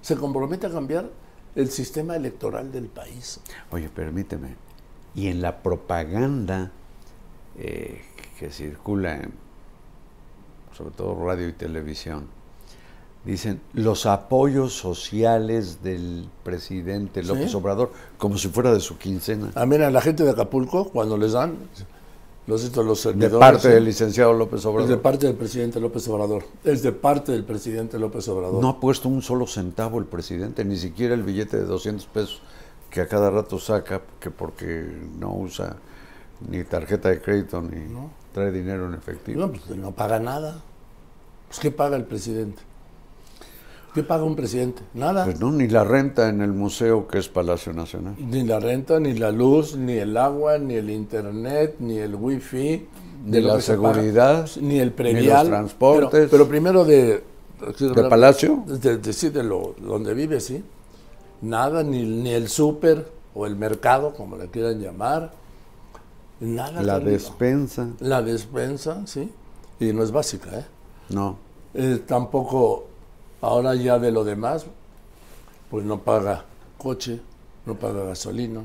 se 0.01 0.15
compromete 0.15 0.67
a 0.67 0.69
cambiar 0.69 1.09
el 1.55 1.69
sistema 1.69 2.15
electoral 2.15 2.71
del 2.71 2.85
país. 2.85 3.39
Oye, 3.71 3.89
permíteme. 3.89 4.55
Y 5.15 5.27
en 5.27 5.41
la 5.41 5.57
propaganda 5.63 6.71
eh, 7.57 8.01
que 8.39 8.51
circula 8.51 9.15
en, 9.15 9.46
sobre 10.77 10.91
todo 10.91 11.15
radio 11.25 11.47
y 11.47 11.53
televisión, 11.53 12.25
dicen 13.25 13.59
los 13.73 14.05
apoyos 14.05 14.73
sociales 14.73 15.81
del 15.83 16.29
presidente 16.43 17.23
López 17.23 17.51
Sí. 17.51 17.57
Obrador, 17.57 17.91
como 18.17 18.37
si 18.37 18.47
fuera 18.49 18.71
de 18.71 18.79
su 18.79 18.97
quincena. 18.97 19.51
Ah, 19.55 19.65
mira, 19.65 19.89
la 19.89 20.01
gente 20.01 20.23
de 20.23 20.31
Acapulco, 20.31 20.89
cuando 20.89 21.17
les 21.17 21.31
dan 21.31 21.55
los, 22.45 22.63
estos, 22.63 22.85
los 22.85 22.99
De 22.99 23.03
servidores, 23.11 23.39
parte 23.39 23.67
¿eh? 23.69 23.71
del 23.73 23.85
licenciado 23.85 24.31
López 24.33 24.61
Es 24.61 24.65
Obrador. 24.67 24.89
de 24.89 24.97
parte 24.97 25.27
del 25.27 25.35
presidente 25.35 25.79
López 25.81 26.07
Obrador. 26.07 26.43
Es 26.63 26.81
de 26.83 26.91
parte 26.93 27.31
del 27.33 27.43
presidente 27.43 27.99
López 27.99 28.27
Obrador. 28.29 28.61
No 28.61 28.69
ha 28.69 28.79
puesto 28.79 29.09
un 29.09 29.21
solo 29.21 29.47
centavo 29.47 29.99
el 29.99 30.05
presidente, 30.05 30.63
ni 30.63 30.77
siquiera 30.77 31.13
el 31.13 31.23
billete 31.23 31.57
de 31.57 31.65
200 31.65 32.05
pesos 32.05 32.41
que 32.89 33.01
a 33.01 33.07
cada 33.07 33.29
rato 33.29 33.59
saca, 33.59 34.01
que 34.21 34.31
porque 34.31 34.87
no 35.19 35.33
usa 35.33 35.75
ni 36.49 36.63
tarjeta 36.63 37.09
de 37.09 37.19
crédito 37.19 37.61
ni 37.61 37.81
trae 38.31 38.51
dinero 38.51 38.87
en 38.87 38.93
efectivo. 38.93 39.41
No, 39.41 39.51
pues 39.51 39.67
no 39.77 39.91
paga 39.91 40.19
nada. 40.19 40.61
Pues, 41.47 41.59
¿Qué 41.59 41.71
paga 41.71 41.95
el 41.97 42.05
presidente? 42.05 42.61
¿Qué 43.93 44.03
paga 44.03 44.23
un 44.23 44.35
presidente? 44.35 44.83
Nada. 44.93 45.25
Pues 45.25 45.39
no, 45.39 45.51
ni 45.51 45.67
la 45.67 45.83
renta 45.83 46.29
en 46.29 46.41
el 46.41 46.53
museo 46.53 47.07
que 47.07 47.17
es 47.17 47.29
Palacio 47.29 47.73
Nacional. 47.73 48.15
Ni 48.19 48.43
la 48.43 48.59
renta, 48.59 48.99
ni 48.99 49.13
la 49.13 49.31
luz, 49.31 49.75
ni 49.75 49.93
el 49.93 50.15
agua, 50.17 50.59
ni 50.59 50.75
el 50.75 50.89
internet, 50.91 51.77
ni 51.79 51.97
el 51.97 52.13
wifi. 52.13 52.87
Ni 53.25 53.41
lo 53.41 53.47
la 53.47 53.53
paga, 53.53 53.61
seguridad, 53.61 54.49
ni 54.61 54.79
el 54.79 54.89
ni 54.89 54.93
predial. 54.93 55.47
los 55.47 55.57
transportes. 55.57 56.09
Pero, 56.11 56.29
pero 56.29 56.47
primero 56.47 56.85
de... 56.85 57.23
¿De 57.79 58.03
Palacio? 58.07 58.63
De, 58.67 58.99
de- 58.99 59.13
sí, 59.13 59.29
de 59.29 59.41
lo, 59.43 59.73
donde 59.79 60.13
vive, 60.13 60.39
sí. 60.41 60.63
Nada, 61.41 61.81
ni, 61.81 62.03
ni 62.03 62.29
el 62.29 62.49
súper 62.49 63.11
o 63.33 63.47
el 63.47 63.55
mercado, 63.55 64.13
como 64.13 64.37
le 64.37 64.47
quieran 64.49 64.79
llamar. 64.79 65.31
Nada. 66.39 66.83
La 66.83 66.99
despensa, 66.99 67.87
La 67.99 68.21
despensa, 68.21 69.07
sí. 69.07 69.31
Y 69.79 69.91
no 69.91 70.03
es 70.03 70.11
básica, 70.11 70.59
¿eh? 70.59 70.65
No. 71.09 71.37
Eh, 71.73 72.03
tampoco, 72.05 72.85
ahora 73.41 73.75
ya 73.75 73.99
de 73.99 74.11
lo 74.11 74.23
demás, 74.23 74.65
pues 75.69 75.85
no 75.85 75.99
paga 75.99 76.45
coche, 76.77 77.19
no 77.65 77.75
paga 77.75 78.03
gasolina, 78.03 78.61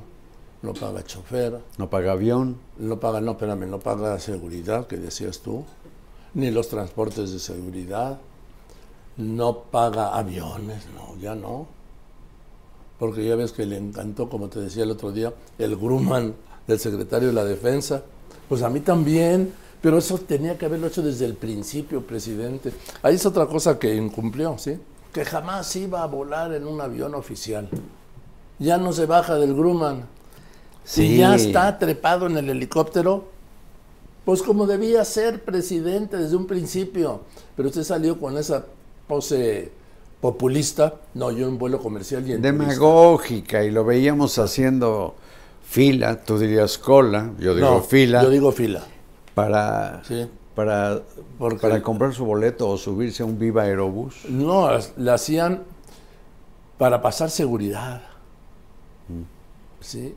no 0.63 0.75
paga 0.75 1.03
chofer, 1.05 1.61
No 1.77 1.91
paga 1.91 2.13
avión, 2.13 2.57
no 2.79 2.99
paga, 3.01 3.21
no, 3.21 3.33
espérame, 3.33 3.69
no 3.69 3.81
paga 3.81 4.19
seguridad, 4.19 4.87
que 4.87 4.97
decías 4.97 5.41
tú, 5.41 5.65
ni 6.35 6.51
los 6.51 6.69
transportes 6.69 7.33
de 7.33 7.39
seguridad, 7.39 8.19
no 9.17 9.59
paga 9.65 10.17
aviones, 10.17 10.87
no, 10.95 11.17
ya 11.21 11.35
no. 11.35 11.67
Porque 12.99 13.27
ya 13.27 13.35
ves 13.35 13.53
que 13.53 13.67
le 13.67 13.77
encantó, 13.77 14.29
como 14.29 14.49
te 14.49 14.61
decía 14.61 14.85
el 14.85 14.93
otro 14.93 15.11
día, 15.11 15.35
el 15.59 15.77
Grumman 15.77 16.35
del 16.67 16.79
secretario 16.79 17.29
de 17.29 17.35
la 17.35 17.45
Defensa. 17.45 18.03
Pues 18.49 18.63
a 18.63 18.71
mí 18.71 18.81
también, 18.81 19.53
pero 19.83 19.99
eso 19.99 20.17
tenía 20.17 20.57
que 20.57 20.65
haberlo 20.65 20.87
hecho 20.87 21.03
desde 21.03 21.27
el 21.27 21.35
principio, 21.35 22.07
presidente. 22.07 22.73
Ahí 23.03 23.17
es 23.17 23.27
otra 23.27 23.47
cosa 23.47 23.79
que 23.81 23.95
incumplió, 23.97 24.57
¿sí? 24.57 24.79
Que 25.13 25.25
jamás 25.25 25.75
iba 25.75 26.03
a 26.05 26.07
volar 26.07 26.55
en 26.55 26.67
un 26.67 26.81
avión 26.81 27.17
oficial. 27.17 27.69
Ya 28.61 28.79
no 28.79 28.93
se 28.93 29.07
baja 29.07 29.35
del 29.35 29.55
Grumman. 29.55 30.07
Sí. 30.85 31.03
Y 31.03 31.17
ya 31.19 31.35
está 31.35 31.79
trepado 31.79 32.29
en 32.29 32.39
el 32.39 32.49
helicóptero. 32.49 33.25
Pues 34.25 34.41
como 34.41 34.67
debía 34.67 35.05
ser 35.05 35.43
presidente 35.43 36.17
desde 36.17 36.37
un 36.37 36.47
principio. 36.47 37.23
Pero 37.57 37.69
usted 37.69 37.83
salió 37.83 38.21
con 38.21 38.39
esa 38.39 38.65
pose 39.09 39.73
populista. 40.21 40.95
No, 41.15 41.33
yo 41.33 41.49
en 41.49 41.59
vuelo 41.59 41.81
comercial 41.81 42.23
y 42.23 42.33
en 42.33 42.41
turista. 42.41 42.65
demagógica, 42.65 43.65
y 43.65 43.73
lo 43.73 43.85
veíamos 43.85 44.39
haciendo 44.39 45.17
fila, 45.69 46.23
tú 46.23 46.39
dirías 46.39 46.79
cola, 46.79 47.33
yo 47.41 47.55
digo 47.55 47.69
No, 47.69 47.83
fila, 47.83 48.23
Yo 48.23 48.31
digo 48.31 48.53
fila. 48.53 48.87
Para, 49.35 50.03
Sí. 50.05 50.29
para, 50.55 51.03
Porque- 51.39 51.59
para 51.59 51.83
comprar 51.83 52.13
su 52.15 52.25
boleto 52.25 52.69
o 52.69 52.77
subirse 52.77 53.23
a 53.23 53.27
un 53.27 53.39
Viva 53.39 53.63
Aerobús. 53.63 54.25
No, 54.29 54.69
la 54.97 55.15
hacían 55.15 55.63
para 56.79 57.01
pasar 57.03 57.31
seguridad. 57.31 58.03
¿Sí? 59.81 60.15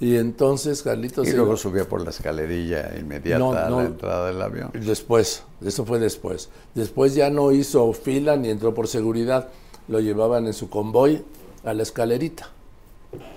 Y 0.00 0.16
entonces 0.16 0.82
Carlitos... 0.82 1.26
Y 1.26 1.32
luego 1.32 1.48
iba- 1.52 1.56
subía 1.56 1.88
por 1.88 2.02
la 2.04 2.10
escalerilla 2.10 2.96
inmediata 2.98 3.38
No, 3.38 3.52
a 3.52 3.68
la 3.68 3.84
entrada 3.84 4.26
del 4.28 4.40
avión. 4.40 4.70
Después, 4.74 5.42
eso 5.60 5.84
fue 5.84 5.98
después. 5.98 6.50
Después 6.74 7.14
ya 7.16 7.30
no 7.30 7.50
hizo 7.50 7.92
fila 7.92 8.36
ni 8.36 8.48
entró 8.48 8.74
por 8.74 8.86
seguridad. 8.86 9.48
Lo 9.88 9.98
llevaban 9.98 10.46
en 10.46 10.52
su 10.52 10.70
convoy 10.70 11.24
a 11.64 11.74
la 11.74 11.82
escalerita, 11.82 12.48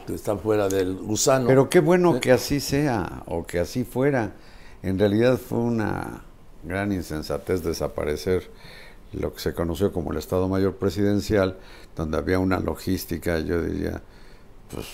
que 0.06 0.14
está 0.14 0.38
fuera 0.38 0.68
del 0.70 0.98
gusano. 0.98 1.48
Pero 1.48 1.68
qué 1.68 1.80
bueno 1.80 2.20
que 2.20 2.32
así 2.32 2.60
sea, 2.60 3.24
o 3.26 3.44
que 3.44 3.60
así 3.60 3.84
fuera. 3.84 4.34
En 4.84 4.98
realidad 4.98 5.38
fue 5.38 5.60
una 5.60 6.24
gran 6.64 6.92
insensatez 6.92 7.64
desaparecer 7.64 8.50
lo 9.14 9.34
que 9.34 9.40
se 9.40 9.54
conoció 9.54 9.92
como 9.92 10.12
el 10.12 10.18
Estado 10.18 10.48
Mayor 10.48 10.76
Presidencial, 10.76 11.58
donde 11.96 12.18
había 12.18 12.40
una 12.40 12.60
logística, 12.60 13.40
yo 13.40 13.62
diría, 13.62 14.02
pues 14.74 14.86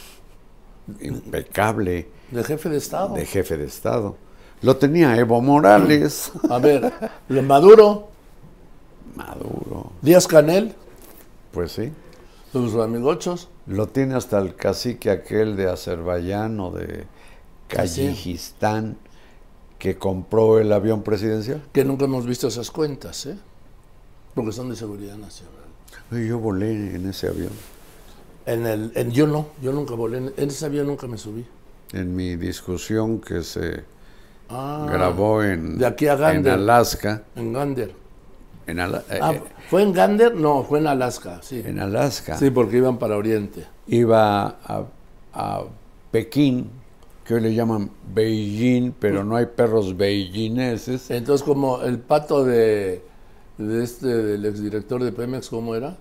impecable 1.02 2.08
de 2.32 2.44
jefe 2.44 2.70
de 2.70 2.78
Estado. 2.78 3.14
de 3.16 3.26
jefe 3.26 3.58
de 3.58 3.66
Estado. 3.66 4.16
Lo 4.62 4.78
tenía 4.78 5.16
Evo 5.18 5.40
Morales, 5.42 6.32
A 6.50 6.58
ver, 6.58 6.92
Maduro, 7.30 8.08
Maduro, 9.16 9.92
Díaz 10.02 10.28
Canel, 10.28 10.74
pues 11.52 11.74
sí. 11.74 11.92
sus 12.52 12.76
amigochos. 12.76 13.50
Lo 13.68 13.88
tiene 13.88 14.16
hasta 14.16 14.40
el 14.40 14.56
cacique 14.56 15.12
aquel 15.12 15.56
de 15.58 15.70
Azerbaiyán 15.70 16.60
o 16.60 16.72
de 16.72 17.06
Kayikistán, 17.68 18.98
que 19.80 19.98
compró 19.98 20.60
el 20.60 20.72
avión 20.74 21.04
presidencial. 21.04 21.62
Que 21.72 21.84
nunca 21.86 22.06
hemos 22.06 22.26
visto 22.26 22.48
esas 22.48 22.72
cuentas, 22.72 23.26
¿eh? 23.28 23.38
Porque 24.34 24.52
son 24.52 24.70
de 24.70 24.76
seguridad 24.76 25.16
nacional. 25.18 25.56
Yo 26.12 26.40
volé 26.40 26.96
en 26.96 27.08
ese 27.10 27.28
avión. 27.28 27.52
En 28.46 28.66
el, 28.66 28.92
en- 28.96 29.12
yo 29.12 29.28
no, 29.28 29.48
yo 29.62 29.72
nunca 29.74 29.94
volé. 29.94 30.18
En, 30.20 30.34
en 30.38 30.50
ese 30.50 30.66
avión 30.66 30.88
nunca 30.88 31.06
me 31.08 31.18
subí. 31.18 31.46
En 31.94 32.16
mi 32.16 32.36
discusión 32.36 33.20
que 33.20 33.44
se 33.44 33.84
Ah, 34.50 34.88
grabó 34.90 35.44
en, 35.44 35.78
de 35.78 35.86
aquí 35.86 36.08
a 36.08 36.14
en 36.14 36.20
Gander. 36.20 36.54
Alaska. 36.54 37.24
En 37.36 37.52
Gander. 37.52 37.94
En, 38.66 38.80
Ala- 38.80 39.04
eh, 39.10 39.20
Ah, 39.22 39.34
eh, 39.34 39.42
¿Fue 39.70 39.82
en 39.84 39.92
Gander? 39.94 40.34
No, 40.36 40.64
fue 40.64 40.80
en 40.80 40.88
Alaska, 40.88 41.40
sí. 41.42 41.62
en 41.66 41.80
Alaska. 41.80 42.38
Sí, 42.38 42.50
porque 42.50 42.78
iban 42.78 42.98
para 42.98 43.18
Oriente. 43.18 43.66
Iba 43.88 44.46
a, 44.64 44.84
a 45.34 45.64
Pekín, 46.12 46.70
que 47.28 47.34
hoy 47.36 47.42
le 47.42 47.54
llaman 47.54 47.92
Beijing, 48.14 48.94
pero 49.00 49.24
no 49.24 49.36
hay 49.36 49.48
perros 49.48 49.98
beijinenses. 49.98 51.12
Entonces, 51.12 51.46
como 51.46 51.82
el 51.82 52.00
pato 52.00 52.44
de, 52.46 53.04
de 53.58 53.84
este, 53.84 54.08
del 54.08 54.46
exdirector 54.46 55.04
de 55.04 55.12
Pemex, 55.12 55.50
¿cómo 55.50 55.76
era? 55.76 55.98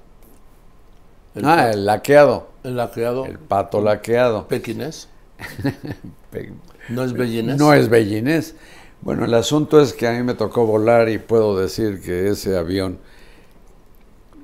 El, 1.35 1.45
Ah, 1.45 1.71
el 1.71 1.85
laqueado. 1.85 2.49
el 2.65 2.77
laqueado 2.77 3.25
El 3.27 3.39
pato 3.39 3.81
laqueado. 3.83 4.47
pequinés. 4.49 5.09
Pe- 6.31 6.53
¿No 6.89 7.03
es 7.05 7.13
bellinés? 7.13 7.59
No 7.59 7.75
es 7.75 7.89
bellinés. 7.89 8.55
Bueno, 9.03 9.25
el 9.25 9.35
asunto 9.35 9.81
es 9.81 9.93
que 9.93 10.07
a 10.07 10.13
mí 10.13 10.23
me 10.23 10.35
tocó 10.35 10.65
volar 10.67 11.09
y 11.09 11.19
puedo 11.19 11.59
decir 11.59 12.01
que 12.01 12.29
ese 12.29 12.57
avión 12.57 12.99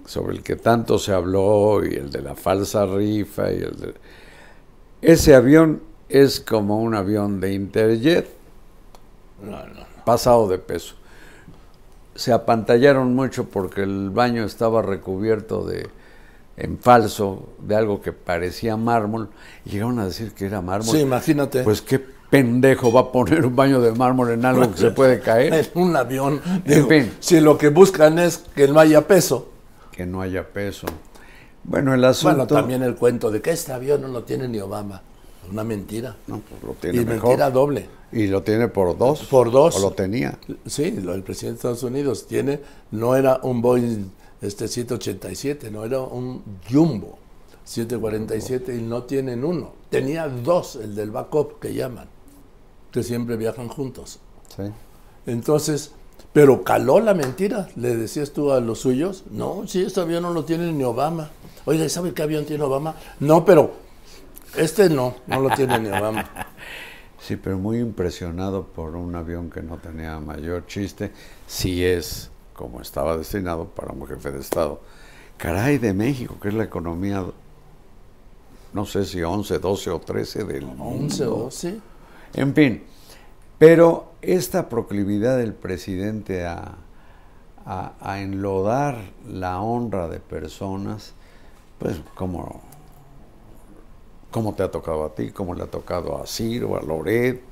sobre 0.06 0.36
el 0.36 0.42
que 0.42 0.56
tanto 0.56 0.98
se 0.98 1.12
habló 1.12 1.84
y 1.84 1.94
el 1.94 2.10
de 2.10 2.22
la 2.22 2.34
falsa 2.34 2.84
rifa 2.86 3.50
y 3.52 3.56
el 3.62 3.76
de... 3.80 3.94
Ese 5.00 5.34
avión 5.34 5.82
es 6.12 6.40
como 6.40 6.78
un 6.80 6.94
avión 6.94 7.40
de 7.40 7.52
Interjet 7.54 8.28
No, 9.42 9.50
no. 9.66 9.84
pasado 10.04 10.48
de 10.48 10.58
peso. 10.58 10.94
Se 12.14 12.32
apantallaron 12.32 13.14
mucho 13.14 13.44
porque 13.48 13.82
el 13.82 14.10
baño 14.10 14.44
estaba 14.44 14.82
recubierto 14.82 15.64
de 15.64 15.88
en 16.58 16.78
falso 16.78 17.48
de 17.60 17.74
algo 17.74 18.02
que 18.02 18.12
parecía 18.12 18.76
mármol 18.76 19.30
y 19.64 19.70
llegaron 19.70 19.98
a 19.98 20.04
decir 20.04 20.32
que 20.32 20.44
era 20.46 20.60
mármol. 20.60 20.94
Sí, 20.94 21.00
imagínate. 21.00 21.62
Pues 21.62 21.80
qué 21.80 21.98
pendejo 21.98 22.92
va 22.92 23.00
a 23.00 23.12
poner 23.12 23.46
un 23.46 23.56
baño 23.56 23.80
de 23.80 23.92
mármol 23.92 24.30
en 24.32 24.44
algo 24.44 24.70
que 24.70 24.76
se 24.78 24.90
puede 24.92 25.20
caer. 25.20 25.54
en 25.54 25.66
un 25.82 25.96
avión. 25.96 26.40
Digo, 26.66 26.88
fin. 26.88 27.10
Si 27.20 27.40
lo 27.40 27.56
que 27.56 27.70
buscan 27.70 28.18
es 28.18 28.44
que 28.54 28.68
no 28.68 28.78
haya 28.78 29.06
peso. 29.08 29.48
Que 29.90 30.04
no 30.04 30.20
haya 30.20 30.46
peso. 30.46 30.86
Bueno, 31.64 31.94
el 31.94 32.04
asunto. 32.04 32.36
Bueno, 32.36 32.46
también 32.46 32.82
el 32.82 32.96
cuento 32.96 33.30
de 33.30 33.40
que 33.40 33.52
este 33.52 33.72
avión 33.72 34.02
no 34.02 34.08
lo 34.08 34.24
tiene 34.24 34.46
ni 34.48 34.58
Obama. 34.60 35.00
Una 35.50 35.64
mentira. 35.64 36.16
No, 36.26 36.40
pues 36.40 36.62
lo 36.62 36.72
tiene 36.74 37.02
Y 37.02 37.04
mejor. 37.04 37.28
mentira 37.30 37.50
doble. 37.50 37.88
Y 38.12 38.26
lo 38.26 38.42
tiene 38.42 38.68
por 38.68 38.96
dos. 38.96 39.24
Por 39.24 39.50
dos. 39.50 39.76
O 39.76 39.80
lo 39.80 39.90
tenía. 39.92 40.38
Sí, 40.66 40.90
lo 40.92 41.12
del 41.12 41.22
presidente 41.22 41.54
de 41.54 41.72
Estados 41.72 41.82
Unidos 41.82 42.26
tiene, 42.26 42.60
no 42.90 43.16
era 43.16 43.40
un 43.42 43.60
Boeing 43.62 44.10
este 44.40 44.68
787, 44.68 45.70
no 45.70 45.84
era 45.84 46.00
un 46.00 46.42
Jumbo 46.70 47.18
747 47.64 48.76
y 48.76 48.82
no 48.82 49.04
tienen 49.04 49.44
uno. 49.44 49.72
Tenía 49.88 50.28
dos, 50.28 50.76
el 50.76 50.94
del 50.94 51.10
backup 51.10 51.58
que 51.60 51.74
llaman, 51.74 52.08
que 52.90 53.02
siempre 53.02 53.36
viajan 53.36 53.68
juntos. 53.68 54.18
Sí. 54.56 54.64
Entonces, 55.26 55.92
pero 56.32 56.64
caló 56.64 56.98
la 57.00 57.14
mentira, 57.14 57.68
le 57.76 57.96
decías 57.96 58.32
tú 58.32 58.52
a 58.52 58.60
los 58.60 58.80
suyos, 58.80 59.24
no, 59.30 59.62
sí, 59.66 59.82
este 59.82 60.00
avión 60.00 60.22
no 60.22 60.32
lo 60.32 60.44
tiene 60.44 60.72
ni 60.72 60.82
Obama. 60.82 61.30
Oiga, 61.64 61.88
¿sabe 61.88 62.12
qué 62.12 62.22
avión 62.22 62.44
tiene 62.44 62.64
Obama? 62.64 62.96
No, 63.20 63.44
pero 63.44 63.70
este 64.56 64.88
no, 64.88 65.14
no 65.26 65.40
lo 65.40 65.50
tiene 65.50 65.78
ni 65.80 65.88
Obama. 65.88 66.28
Sí, 67.20 67.36
pero 67.36 67.56
muy 67.56 67.78
impresionado 67.78 68.64
por 68.66 68.96
un 68.96 69.14
avión 69.14 69.48
que 69.48 69.62
no 69.62 69.76
tenía 69.78 70.18
mayor 70.18 70.66
chiste, 70.66 71.12
si 71.46 71.84
es 71.84 72.32
como 72.52 72.80
estaba 72.80 73.16
destinado 73.16 73.66
para 73.66 73.92
un 73.92 74.04
jefe 74.08 74.32
de 74.32 74.40
Estado. 74.40 74.80
Caray, 75.36 75.78
de 75.78 75.94
México, 75.94 76.36
que 76.42 76.48
es 76.48 76.54
la 76.54 76.64
economía, 76.64 77.24
no 78.72 78.86
sé 78.86 79.04
si 79.04 79.22
11, 79.22 79.60
12 79.60 79.90
o 79.90 80.00
13 80.00 80.42
del 80.44 80.64
11 80.64 80.74
mundo. 80.76 81.36
o 81.36 81.44
12. 81.44 81.80
En 82.34 82.52
fin, 82.56 82.82
pero 83.56 84.14
esta 84.20 84.68
proclividad 84.68 85.38
del 85.38 85.54
presidente 85.54 86.44
a, 86.44 86.74
a- 87.64 87.92
a 88.00 88.20
enlodar 88.20 88.98
la 89.28 89.60
honra 89.60 90.08
de 90.08 90.18
personas, 90.18 91.12
pues 91.78 92.00
como, 92.16 92.62
como 94.32 94.54
te 94.56 94.64
ha 94.64 94.72
tocado 94.72 95.04
a 95.04 95.14
ti, 95.14 95.30
como 95.32 95.54
le 95.54 95.64
ha 95.64 95.68
tocado 95.70 96.18
a 96.22 96.26
Ciro, 96.26 96.76
a 96.78 96.82
Loret, 96.82 97.42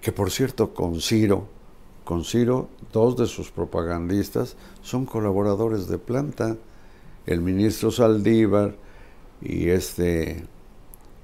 que 0.00 0.12
por 0.12 0.30
cierto 0.30 0.74
con 0.74 1.00
Ciro, 1.00 1.46
con 2.04 2.24
Ciro, 2.24 2.68
dos 2.92 3.16
de 3.16 3.26
sus 3.26 3.50
propagandistas 3.50 4.56
son 4.82 5.06
colaboradores 5.06 5.86
de 5.88 5.98
planta, 5.98 6.56
el 7.26 7.40
ministro 7.40 7.90
Saldívar 7.90 8.76
y 9.42 9.70
este 9.70 10.44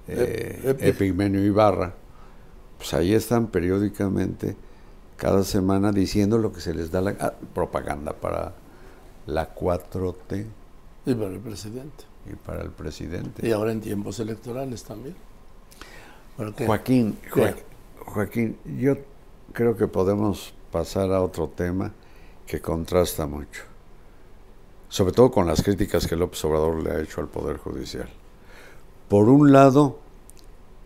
eh, 0.08 0.60
Ep- 0.62 0.82
Epi. 0.82 0.88
Epigmenio 0.88 1.44
Ibarra, 1.44 1.94
pues 2.78 2.94
ahí 2.94 3.14
están 3.14 3.48
periódicamente, 3.48 4.56
cada 5.16 5.44
semana 5.44 5.92
diciendo 5.92 6.38
lo 6.38 6.52
que 6.52 6.60
se 6.62 6.74
les 6.74 6.90
da 6.92 7.00
la 7.02 7.16
ah, 7.20 7.34
propaganda 7.54 8.14
para 8.14 8.54
la 9.26 9.54
4T 9.54 10.46
Y 11.06 11.14
para 11.14 11.30
el 11.34 11.40
presidente. 11.40 12.04
Y 12.30 12.36
para 12.36 12.62
el 12.62 12.70
presidente. 12.70 13.46
Y 13.46 13.52
ahora 13.52 13.72
en 13.72 13.80
tiempos 13.80 14.18
electorales 14.20 14.84
también. 14.84 15.14
Joaquín, 16.36 17.18
Joaquín, 18.04 18.56
yo 18.78 18.96
creo 19.52 19.76
que 19.76 19.88
podemos 19.88 20.54
pasar 20.70 21.12
a 21.12 21.20
otro 21.20 21.48
tema 21.48 21.92
que 22.46 22.60
contrasta 22.60 23.26
mucho, 23.26 23.62
sobre 24.88 25.12
todo 25.12 25.32
con 25.32 25.46
las 25.46 25.62
críticas 25.62 26.06
que 26.06 26.14
López 26.14 26.44
Obrador 26.44 26.82
le 26.82 26.92
ha 26.92 27.00
hecho 27.00 27.20
al 27.20 27.28
Poder 27.28 27.56
Judicial. 27.56 28.08
Por 29.08 29.28
un 29.28 29.52
lado, 29.52 29.98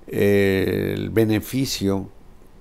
eh, 0.06 0.92
el 0.94 1.10
beneficio 1.10 2.08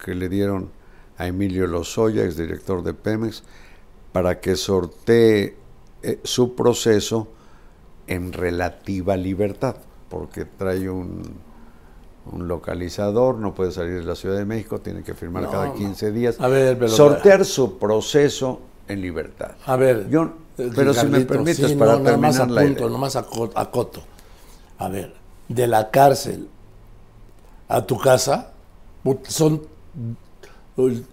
que 0.03 0.13
le 0.13 0.27
dieron 0.27 0.69
a 1.17 1.27
Emilio 1.27 1.67
Lozoya, 1.67 2.25
exdirector 2.25 2.83
de 2.83 2.93
Pemex, 2.93 3.43
para 4.11 4.41
que 4.41 4.55
sortee 4.55 5.55
eh, 6.03 6.19
su 6.23 6.55
proceso 6.55 7.27
en 8.11 8.33
relativa 8.33 9.15
libertad, 9.15 9.75
porque 10.09 10.43
trae 10.43 10.89
un, 10.89 11.21
un 12.29 12.47
localizador, 12.49 13.37
no 13.37 13.53
puede 13.53 13.71
salir 13.71 13.99
de 13.99 14.03
la 14.03 14.15
Ciudad 14.15 14.37
de 14.37 14.43
México, 14.43 14.79
tiene 14.81 15.01
que 15.01 15.13
firmar 15.13 15.43
No, 15.43 15.51
cada 15.51 15.67
no. 15.67 15.75
15 15.75 16.11
días. 16.11 16.35
A 16.41 16.49
ver, 16.49 16.77
pero- 16.77 16.89
sortear 16.91 17.45
su 17.45 17.77
proceso 17.79 18.59
en 18.89 19.01
libertad. 19.01 19.51
A 19.65 19.77
ver, 19.77 20.09
Yo- 20.09 20.33
eh, 20.57 20.69
pero 20.75 20.93
si 20.93 21.05
me 21.07 21.21
permites, 21.21 21.65
sí, 21.69 21.75
para 21.75 21.93
no, 21.93 21.99
nada 21.99 22.17
más 22.17 22.35
terminar 22.35 22.53
la 22.55 22.61
apunto, 22.61 22.79
idea. 22.81 22.91
nomás 22.91 23.15
aco- 23.15 23.51
acoto. 23.55 24.03
A 24.77 24.89
ver, 24.89 25.13
de 25.47 25.67
la 25.67 25.89
cárcel 25.89 26.49
a 27.69 27.85
tu 27.85 27.97
casa, 27.97 28.51
son 29.29 29.61
uy, 30.75 31.05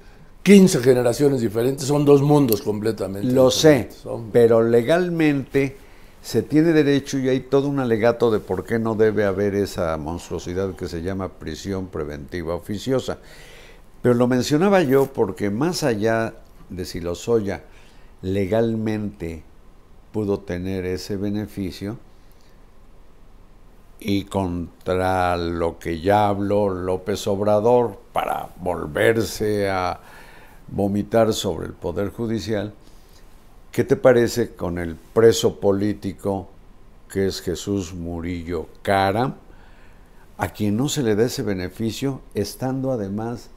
15 0.43 0.81
generaciones 0.81 1.41
diferentes, 1.43 1.87
son 1.87 2.05
dos 2.05 2.23
mundos 2.23 2.61
completamente 2.63 3.29
Lo 3.31 3.53
sé. 3.53 3.89
Son- 4.03 4.31
pero 4.33 4.63
legalmente 4.63 5.77
se 6.23 6.43
tiene 6.43 6.73
derecho 6.73 7.19
y 7.19 7.29
hay 7.29 7.41
todo 7.41 7.69
un 7.69 7.81
alegato 7.81 8.31
de 8.31 8.41
por 8.41 8.65
qué 8.65 8.79
no 8.79 8.95
debe 8.95 9.25
haber 9.25 9.55
esa 9.55 9.97
monstruosidad 9.97 10.75
que 10.75 10.89
se 10.89 11.03
llama 11.03 11.29
prisión 11.29 11.87
preventiva 11.87 12.55
oficiosa. 12.55 13.19
Pero 14.03 14.15
lo 14.15 14.27
mencionaba 14.27 14.83
yo 14.83 15.07
porque 15.07 15.51
más 15.51 15.83
allá 15.83 16.35
de 16.69 16.85
si 16.85 17.01
Lozoya 17.01 17.65
legalmente 18.23 19.43
pudo 20.13 20.41
tener 20.41 20.85
ese 20.87 21.17
beneficio 21.17 21.99
y 24.01 24.25
contra 24.25 25.37
lo 25.37 25.79
que 25.79 26.01
ya 26.01 26.29
habló 26.29 26.69
López 26.69 27.27
Obrador 27.27 27.99
para 28.13 28.49
volverse 28.61 29.69
a 29.69 30.01
vomitar 30.69 31.33
sobre 31.33 31.67
el 31.67 31.73
Poder 31.73 32.11
Judicial, 32.11 32.75
¿qué 33.79 33.85
te 33.85 33.95
parece 33.95 34.57
con 34.57 34.79
el 34.79 34.97
preso 34.97 35.61
político 35.61 36.49
que 37.09 37.29
es 37.29 37.41
Jesús 37.41 37.95
Murillo 37.95 38.67
Cara, 38.83 39.37
a 40.37 40.49
quien 40.49 40.77
no 40.77 40.89
se 40.89 41.05
le 41.05 41.15
da 41.15 41.27
ese 41.27 41.45
beneficio, 41.45 42.21
estando 42.35 42.91
además 42.91 43.51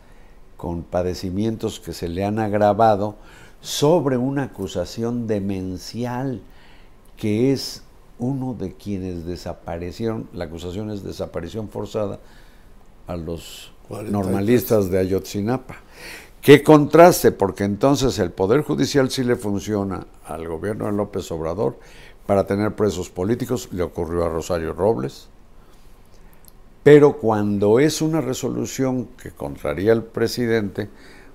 con 0.57 0.83
padecimientos 0.83 1.79
que 1.79 1.91
se 1.91 2.07
le 2.07 2.23
han 2.23 2.37
agravado 2.37 3.15
sobre 3.61 4.17
una 4.17 4.43
acusación 4.43 5.25
demencial 5.25 6.43
que 7.17 7.51
es 7.51 7.81
uno 8.19 8.53
de 8.53 8.75
quienes 8.75 9.25
desaparecieron, 9.25 10.29
la 10.33 10.45
acusación 10.45 10.91
es 10.91 11.03
desaparición 11.03 11.67
forzada 11.67 12.19
a 13.07 13.15
los 13.15 13.71
43. 13.87 14.11
normalistas 14.11 14.91
de 14.91 14.99
Ayotzinapa. 14.99 15.77
Qué 16.41 16.63
contraste, 16.63 17.31
porque 17.31 17.63
entonces 17.63 18.17
el 18.19 18.31
Poder 18.31 18.63
Judicial 18.63 19.09
sí 19.11 19.23
le 19.23 19.35
funciona 19.35 20.07
al 20.25 20.47
gobierno 20.47 20.85
de 20.87 20.91
López 20.93 21.31
Obrador 21.31 21.77
para 22.25 22.45
tener 22.47 22.75
presos 22.75 23.09
políticos, 23.09 23.69
le 23.71 23.83
ocurrió 23.83 24.25
a 24.25 24.29
Rosario 24.29 24.73
Robles, 24.73 25.29
Pero 26.83 27.17
cuando 27.17 27.79
es 27.79 28.01
una 28.01 28.21
resolución 28.21 29.07
que 29.21 29.31
contraría 29.31 29.91
al 29.93 30.03
presidente, 30.03 30.89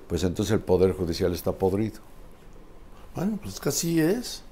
pues 0.08 0.22
entonces 0.24 0.52
el 0.54 0.60
Poder 0.60 0.92
Judicial 0.92 1.32
está 1.34 1.52
podrido. 1.52 2.00
Bueno, 3.14 3.38
pues 3.42 3.60
que 3.60 3.68
así 3.70 4.00
es. 4.00 4.42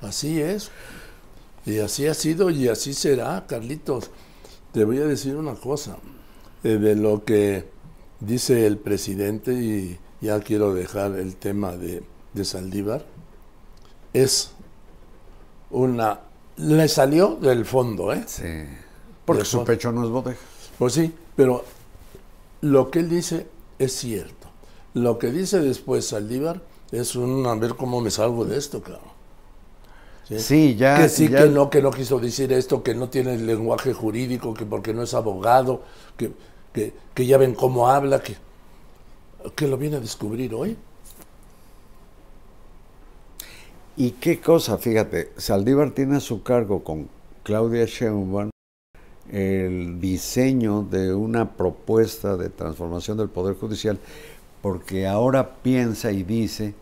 Así 0.00 0.40
es. 0.40 0.70
Y 1.64 1.78
así 1.80 2.06
ha 2.06 2.14
sido 2.14 2.50
y 2.50 2.68
así 2.68 2.94
será, 2.94 3.46
Carlitos. 3.46 4.10
Te 4.72 4.84
voy 4.84 4.98
a 4.98 5.06
decir 5.06 5.36
una 5.36 5.54
cosa. 5.54 5.96
eh, 6.64 6.78
de 6.78 6.96
lo 6.96 7.24
que 7.24 7.68
dice 8.24 8.66
el 8.66 8.78
presidente, 8.78 9.52
y 9.52 9.98
ya 10.20 10.40
quiero 10.40 10.74
dejar 10.74 11.18
el 11.18 11.36
tema 11.36 11.72
de, 11.76 12.02
de 12.32 12.44
Saldívar, 12.44 13.04
es 14.12 14.52
una... 15.70 16.20
Le 16.56 16.86
salió 16.88 17.36
del 17.40 17.64
fondo, 17.64 18.12
¿eh? 18.12 18.24
Sí. 18.26 18.42
Porque 19.24 19.44
su 19.44 19.64
pecho 19.64 19.90
no 19.90 20.04
es 20.04 20.10
bodega. 20.10 20.36
Pues 20.78 20.92
sí, 20.92 21.12
pero 21.34 21.64
lo 22.60 22.90
que 22.90 22.98
él 23.00 23.08
dice 23.08 23.46
es 23.78 23.92
cierto. 23.92 24.48
Lo 24.94 25.18
que 25.18 25.30
dice 25.30 25.60
después 25.60 26.08
Saldívar 26.08 26.60
es 26.90 27.16
un 27.16 27.46
a 27.46 27.54
ver 27.54 27.74
cómo 27.74 28.00
me 28.00 28.10
salgo 28.10 28.44
de 28.44 28.58
esto, 28.58 28.82
cabrón. 28.82 29.10
Sí, 30.36 30.76
ya. 30.76 30.96
que 30.96 31.08
sí, 31.08 31.28
ya- 31.28 31.42
que 31.44 31.48
no, 31.50 31.68
que 31.68 31.82
no 31.82 31.90
quiso 31.90 32.18
decir 32.18 32.52
esto, 32.52 32.82
que 32.82 32.94
no 32.94 33.08
tiene 33.08 33.34
el 33.34 33.46
lenguaje 33.46 33.92
jurídico, 33.92 34.54
que 34.54 34.64
porque 34.64 34.94
no 34.94 35.02
es 35.02 35.14
abogado, 35.14 35.82
que, 36.16 36.32
que, 36.72 36.92
que 37.14 37.26
ya 37.26 37.38
ven 37.38 37.54
cómo 37.54 37.88
habla, 37.88 38.22
que, 38.22 38.36
que 39.54 39.66
lo 39.66 39.76
viene 39.76 39.96
a 39.96 40.00
descubrir 40.00 40.54
hoy. 40.54 40.76
¿Y 43.96 44.12
qué 44.12 44.40
cosa? 44.40 44.78
Fíjate, 44.78 45.32
Saldívar 45.36 45.90
tiene 45.90 46.16
a 46.16 46.20
su 46.20 46.42
cargo 46.42 46.82
con 46.82 47.08
Claudia 47.42 47.84
Sheinbaum 47.84 48.50
el 49.30 50.00
diseño 50.00 50.82
de 50.82 51.14
una 51.14 51.52
propuesta 51.56 52.36
de 52.36 52.48
transformación 52.48 53.18
del 53.18 53.28
Poder 53.28 53.56
Judicial, 53.56 53.98
porque 54.60 55.06
ahora 55.06 55.56
piensa 55.62 56.10
y 56.12 56.22
dice 56.22 56.74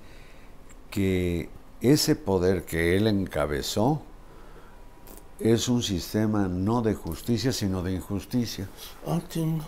que 0.90 1.48
ese 1.80 2.16
poder 2.16 2.64
que 2.64 2.96
él 2.96 3.06
encabezó 3.06 4.02
es 5.40 5.68
un 5.68 5.82
sistema 5.82 6.46
no 6.48 6.82
de 6.82 6.94
justicia, 6.94 7.52
sino 7.52 7.82
de 7.82 7.92
injusticia. 7.94 8.68
Ah, 9.06 9.20
chingo. 9.28 9.64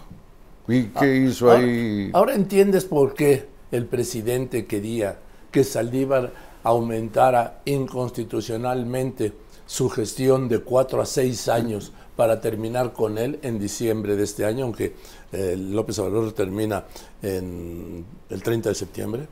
¿Y 0.69 0.85
qué 0.85 1.17
hizo 1.17 1.51
Ahora- 1.51 1.63
ahí? 1.65 2.11
Ahora 2.13 2.35
entiendes 2.35 2.85
por 2.85 3.15
qué 3.15 3.49
el 3.71 3.87
presidente 3.87 4.67
quería 4.67 5.19
que 5.51 5.65
Saldívar 5.65 6.33
aumentara 6.63 7.61
inconstitucionalmente 7.65 9.33
su 9.67 9.89
gestión 9.89 10.49
de 10.49 10.61
cuatro 10.61 11.01
a 11.01 11.07
seis 11.07 11.49
años 11.49 11.93
para 12.17 12.41
terminar 12.41 12.93
con 12.93 13.17
él 13.19 13.39
en 13.43 13.59
diciembre 13.59 14.17
de 14.17 14.25
este 14.25 14.45
año, 14.45 14.65
aunque 14.67 14.95
eh, 15.33 15.57
López 15.59 15.99
Obrador 15.99 16.33
termina 16.33 16.85
en 17.23 18.05
el 18.29 18.43
30 18.43 18.69
de 18.69 18.75
septiembre. 18.75 19.27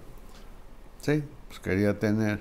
Sí, 1.02 1.22
pues 1.48 1.60
quería 1.60 1.98
tener 1.98 2.40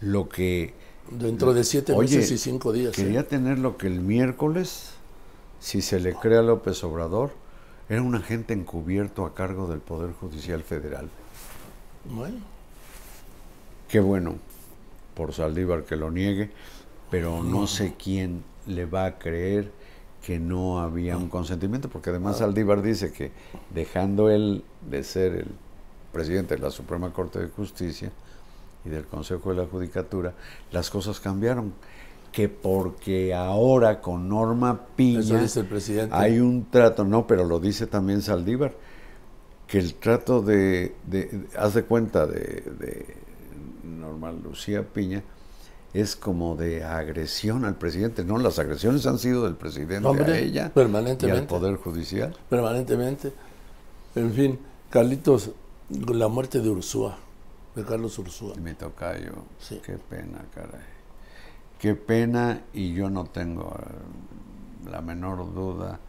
lo 0.00 0.28
que 0.28 0.72
Dentro 1.10 1.54
de 1.54 1.64
siete 1.64 1.92
Oye, 1.92 2.16
meses 2.16 2.30
y 2.30 2.38
cinco 2.38 2.72
días. 2.72 2.98
¿eh? 2.98 3.02
Quería 3.02 3.26
tener 3.26 3.58
lo 3.58 3.76
que 3.76 3.86
el 3.86 4.00
miércoles, 4.00 4.90
si 5.60 5.82
se 5.82 6.00
le 6.00 6.14
cree 6.14 6.38
a 6.38 6.42
López 6.42 6.82
Obrador, 6.84 7.30
era 7.88 8.02
un 8.02 8.14
agente 8.14 8.52
encubierto 8.52 9.24
a 9.24 9.34
cargo 9.34 9.66
del 9.66 9.80
Poder 9.80 10.12
Judicial 10.12 10.62
Federal. 10.62 11.08
Bueno, 12.04 12.38
Qué 13.88 14.00
bueno 14.00 14.36
por 15.14 15.32
Saldívar 15.32 15.84
que 15.84 15.96
lo 15.96 16.10
niegue, 16.10 16.50
pero 17.10 17.42
no 17.42 17.66
sé 17.66 17.94
quién 17.98 18.44
le 18.66 18.84
va 18.84 19.06
a 19.06 19.18
creer 19.18 19.72
que 20.22 20.38
no 20.38 20.78
había 20.80 21.16
un 21.16 21.30
consentimiento, 21.30 21.88
porque 21.88 22.10
además 22.10 22.38
Saldívar 22.38 22.82
dice 22.82 23.12
que 23.12 23.32
dejando 23.72 24.28
él 24.28 24.62
de 24.90 25.02
ser 25.04 25.32
el 25.32 25.46
presidente 26.12 26.56
de 26.56 26.60
la 26.60 26.70
Suprema 26.70 27.12
Corte 27.14 27.38
de 27.38 27.48
Justicia 27.48 28.12
y 28.88 28.90
del 28.90 29.06
Consejo 29.06 29.50
de 29.50 29.56
la 29.62 29.66
Judicatura, 29.66 30.34
las 30.72 30.90
cosas 30.90 31.20
cambiaron. 31.20 31.72
Que 32.32 32.48
porque 32.48 33.34
ahora 33.34 34.00
con 34.02 34.28
Norma 34.28 34.78
Piña 34.96 35.20
Eso 35.20 35.38
dice 35.38 35.60
el 35.60 35.66
presidente. 35.66 36.14
hay 36.14 36.38
un 36.40 36.66
trato, 36.70 37.04
no, 37.04 37.26
pero 37.26 37.44
lo 37.44 37.58
dice 37.58 37.86
también 37.86 38.20
Saldívar, 38.20 38.74
que 39.66 39.78
el 39.78 39.94
trato 39.94 40.42
de, 40.42 40.94
de- 41.06 41.24
de- 41.26 41.46
haz 41.58 41.72
de 41.74 41.84
cuenta, 41.84 42.26
de, 42.26 42.62
de 42.78 43.16
Norma 43.82 44.30
Lucía 44.30 44.82
Piña, 44.86 45.22
es 45.94 46.16
como 46.16 46.54
de 46.54 46.84
agresión 46.84 47.64
al 47.64 47.76
presidente. 47.76 48.22
No, 48.24 48.36
las 48.38 48.58
agresiones 48.58 49.06
han 49.06 49.18
sido 49.18 49.44
del 49.44 49.54
presidente 49.56 50.06
Hombre, 50.06 50.32
a 50.34 50.38
ella 50.38 50.66
y 50.66 50.70
permanentemente. 50.70 51.40
al 51.40 51.46
Poder 51.46 51.76
Judicial. 51.76 52.36
permanentemente. 52.50 53.32
En 54.14 54.32
fin, 54.32 54.58
Carlitos, 54.90 55.50
la 55.88 56.28
muerte 56.28 56.60
de 56.60 56.68
Ursúa, 56.68 57.18
de 57.78 57.84
Carlos 57.84 58.18
Ursúa. 58.18 58.54
Mi 58.56 58.74
tocayo, 58.74 59.32
Sí. 59.60 59.80
qué 59.84 59.98
pena, 59.98 60.44
caray. 60.54 60.80
Qué 61.78 61.94
pena 61.94 62.62
y 62.72 62.92
yo 62.92 63.08
no 63.08 63.24
tengo 63.24 63.72
eh, 63.78 64.90
la 64.90 65.00
menor 65.00 65.54
duda 65.54 66.00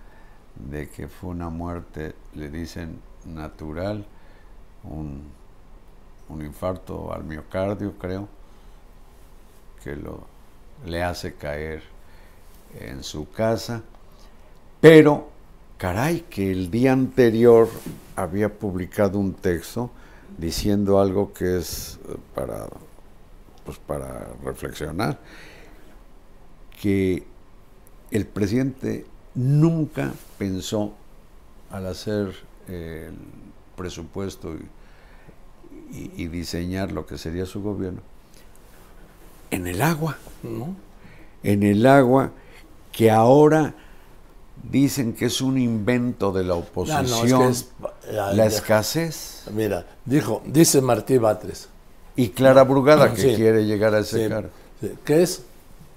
de 0.55 0.89
que 0.89 1.07
fue 1.07 1.29
una 1.29 1.49
muerte, 1.49 2.15
le 2.33 2.49
dicen 2.49 2.99
natural, 3.25 4.05
un, 4.83 5.23
un 6.29 6.41
infarto 6.43 7.13
al 7.13 7.23
miocardio, 7.23 7.93
creo, 7.99 8.27
que 9.83 9.95
lo, 9.95 10.25
le 10.85 11.03
hace 11.03 11.35
caer 11.35 11.83
en 12.79 13.03
su 13.03 13.29
casa. 13.29 13.83
Pero, 14.81 15.29
caray, 15.77 16.21
que 16.21 16.51
el 16.51 16.71
día 16.71 16.93
anterior 16.93 17.69
había 18.15 18.51
publicado 18.57 19.19
un 19.19 19.33
texto 19.33 19.91
diciendo 20.39 20.99
algo 20.99 21.33
que 21.33 21.57
es 21.57 21.99
eh, 22.09 22.15
para, 22.35 22.67
pues 23.65 23.77
para 23.79 24.27
reflexionar, 24.43 25.19
que 26.81 27.23
el 28.11 28.25
presidente 28.25 29.05
nunca 29.35 30.13
pensó 30.37 30.93
al 31.69 31.87
hacer 31.87 32.33
el 32.67 33.13
presupuesto 33.75 34.53
y, 34.55 35.97
y- 35.97 36.11
y 36.23 36.27
diseñar 36.27 36.91
lo 36.91 37.05
que 37.05 37.17
sería 37.17 37.45
su 37.45 37.61
gobierno 37.61 38.01
en 39.51 39.67
el 39.67 39.81
agua 39.81 40.17
¿no? 40.43 40.75
en 41.43 41.63
el 41.63 41.85
agua 41.85 42.31
que 42.91 43.09
ahora 43.11 43.73
dicen 44.63 45.13
que 45.13 45.25
es 45.25 45.41
un 45.41 45.57
invento 45.57 46.31
de 46.31 46.43
la 46.43 46.53
Ah, 46.53 46.57
oposición, 46.57 47.09
no, 47.09 47.23
es 47.23 47.33
que 47.33 47.47
es- 47.49 48.13
la 48.13 48.33
ya. 48.35 48.45
escasez. 48.45 49.43
Mira, 49.53 49.85
dijo, 50.05 50.41
dice 50.45 50.81
Martí 50.81 51.17
Batres, 51.17 51.69
Y 52.15 52.29
Clara 52.29 52.63
Brugada, 52.63 53.13
que 53.13 53.21
Sí. 53.21 53.35
quiere 53.35 53.65
llegar 53.65 53.93
a 53.95 53.99
ese 53.99 54.23
sí, 54.25 54.29
cargo. 54.29 54.49
sí, 54.81 54.91
que 55.05 55.23
es 55.23 55.43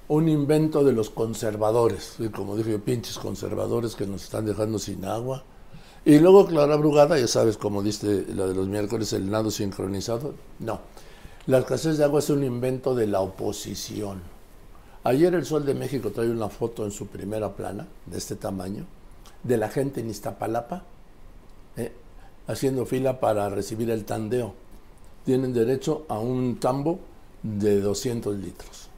un 0.09 0.29
invento 0.29 0.85
de 0.85 0.92
los 0.92 1.11
conservadores, 1.11 2.14
y 2.20 2.29
como 2.29 2.57
dije, 2.57 2.79
pinches 2.79 3.18
conservadores 3.18 3.94
que 3.96 4.07
nos 4.07 4.22
están 4.25 4.46
dejando 4.46 4.79
sin 4.79 5.05
agua. 5.05 5.42
Y 6.05 6.18
luego 6.18 6.46
Clara 6.46 6.77
Brugada, 6.77 7.18
ya 7.18 7.27
sabes, 7.29 7.57
como 7.57 7.83
dice 7.83 8.25
la 8.35 8.46
de 8.46 8.55
los 8.55 8.68
miércoles, 8.68 9.12
el 9.14 9.31
nado 9.31 9.51
sincronizado. 9.51 10.35
No, 10.61 10.81
la 11.46 11.59
escasez 11.59 11.98
de 11.98 12.05
agua 12.05 12.20
es 12.20 12.31
un 12.31 12.44
invento 12.44 12.94
de 12.94 13.07
la 13.07 13.20
oposición. 13.20 14.20
Ayer 15.05 15.35
el 15.35 15.45
Sol 15.45 15.67
de 15.67 15.75
México 15.75 16.11
trae 16.11 16.31
una 16.31 16.49
foto 16.49 16.85
en 16.85 16.93
su 16.93 17.09
primera 17.09 17.53
plana, 17.55 17.87
de 18.07 18.19
este 18.19 18.37
tamaño, 18.37 18.85
de 19.43 19.57
la 19.57 19.69
gente 19.69 20.01
en 20.01 20.11
Iztapalapa, 20.11 20.85
eh, 21.77 21.93
haciendo 22.47 22.87
fila 22.87 23.19
para 23.19 23.49
recibir 23.49 23.91
el 23.91 24.05
tandeo. 24.05 24.55
Tienen 25.25 25.53
derecho 25.53 26.07
a 26.09 26.19
un 26.19 26.59
tambo 26.61 27.01
de 27.43 27.81
200 27.81 28.37
litros. 28.37 28.88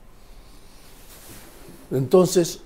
Entonces, 1.90 2.60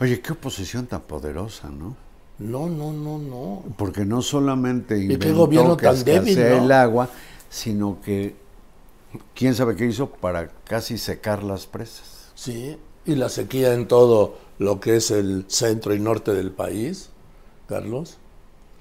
Oye, 0.00 0.20
qué 0.22 0.32
oposición 0.32 0.86
tan 0.86 1.02
poderosa, 1.02 1.68
¿no? 1.68 1.94
no, 2.38 2.70
no, 2.70 2.92
no, 2.92 3.18
no. 3.18 3.62
Porque 3.76 4.06
no 4.06 4.22
solamente 4.22 4.94
qué 4.94 5.12
inventó 5.12 5.36
gobierno 5.36 5.76
que 5.76 5.84
tan 5.84 6.02
débil, 6.02 6.30
escasea 6.30 6.56
¿no? 6.56 6.64
el 6.64 6.72
agua, 6.72 7.10
sino 7.50 7.98
que 8.02 8.34
quién 9.34 9.54
sabe 9.54 9.76
qué 9.76 9.84
hizo 9.84 10.08
para 10.08 10.48
casi 10.64 10.96
secar 10.96 11.42
las 11.42 11.66
presas. 11.66 12.19
Sí, 12.40 12.74
y 13.04 13.16
la 13.16 13.28
sequía 13.28 13.74
en 13.74 13.86
todo 13.86 14.36
lo 14.58 14.80
que 14.80 14.96
es 14.96 15.10
el 15.10 15.44
centro 15.48 15.94
y 15.94 16.00
norte 16.00 16.32
del 16.32 16.50
país, 16.50 17.10
Carlos. 17.68 18.16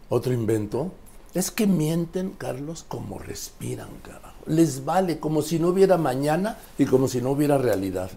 Otro 0.07 0.31
invento. 0.31 0.93
Es 1.33 1.51
que 1.51 1.67
mienten, 1.67 2.29
Carlos, 2.37 2.85
como 2.87 3.19
respiran, 3.19 3.89
carajo. 4.01 4.37
Les 4.45 4.85
vale, 4.85 5.19
como 5.19 5.41
si 5.41 5.59
no 5.59 5.67
hubiera 5.67 5.97
mañana 5.97 6.57
y 6.77 6.85
como 6.85 7.09
si 7.09 7.19
no 7.19 7.31
hubiera 7.31 7.57
realidad. 7.57 8.09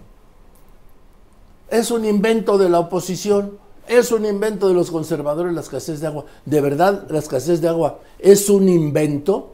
Es 1.69 1.91
un 1.91 2.05
invento 2.05 2.57
de 2.57 2.69
la 2.69 2.79
oposición, 2.79 3.57
es 3.85 4.13
un 4.13 4.25
invento 4.25 4.69
de 4.69 4.75
los 4.75 4.91
conservadores 4.91 5.53
la 5.53 5.59
escasez 5.59 5.99
de 5.99 6.07
agua. 6.07 6.23
¿De 6.45 6.61
verdad 6.61 7.05
la 7.09 7.19
escasez 7.19 7.59
de 7.59 7.67
agua 7.67 7.99
es 8.17 8.49
un 8.49 8.69
invento? 8.69 9.51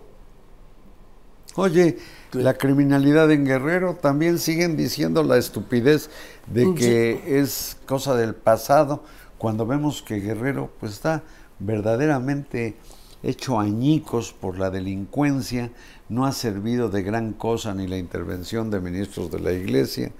Oye, 1.55 1.97
la 2.33 2.53
criminalidad 2.55 3.31
en 3.31 3.45
Guerrero 3.45 3.95
también 3.95 4.39
siguen 4.39 4.77
diciendo 4.77 5.23
la 5.23 5.37
estupidez 5.37 6.09
de 6.47 6.73
que 6.75 7.39
es 7.39 7.77
cosa 7.85 8.15
del 8.15 8.35
pasado, 8.35 9.03
cuando 9.37 9.65
vemos 9.65 10.01
que 10.01 10.19
Guerrero 10.19 10.69
pues 10.79 10.93
está 10.93 11.23
verdaderamente 11.59 12.75
hecho 13.23 13.59
añicos 13.59 14.33
por 14.33 14.59
la 14.59 14.69
delincuencia, 14.69 15.71
no 16.07 16.25
ha 16.25 16.31
servido 16.31 16.89
de 16.89 17.03
gran 17.03 17.33
cosa 17.33 17.73
ni 17.73 17.87
la 17.87 17.97
intervención 17.97 18.69
de 18.71 18.79
ministros 18.79 19.29
de 19.31 19.39
la 19.39 19.51
Iglesia 19.51 20.11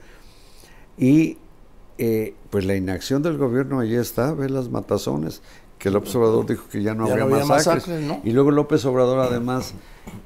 y 0.98 1.38
eh, 1.98 2.34
pues 2.50 2.65
la 2.65 2.76
inacción 2.76 3.22
del 3.24 3.38
gobierno 3.38 3.80
allí 3.80 3.95
está, 3.95 4.34
ve 4.34 4.50
las 4.50 4.69
matazones, 4.69 5.41
que 5.78 5.89
López 5.91 6.13
Obrador 6.15 6.45
dijo 6.45 6.63
que 6.69 6.82
ya 6.82 6.93
no 6.93 7.08
Ya 7.08 7.13
habría 7.13 7.26
había 7.26 7.45
masacres. 7.45 7.88
masacres, 7.88 8.08
¿no? 8.08 8.22
Y 8.24 8.32
luego 8.34 8.52
López 8.52 8.84
Obrador 8.86 9.19
además, 9.19 9.74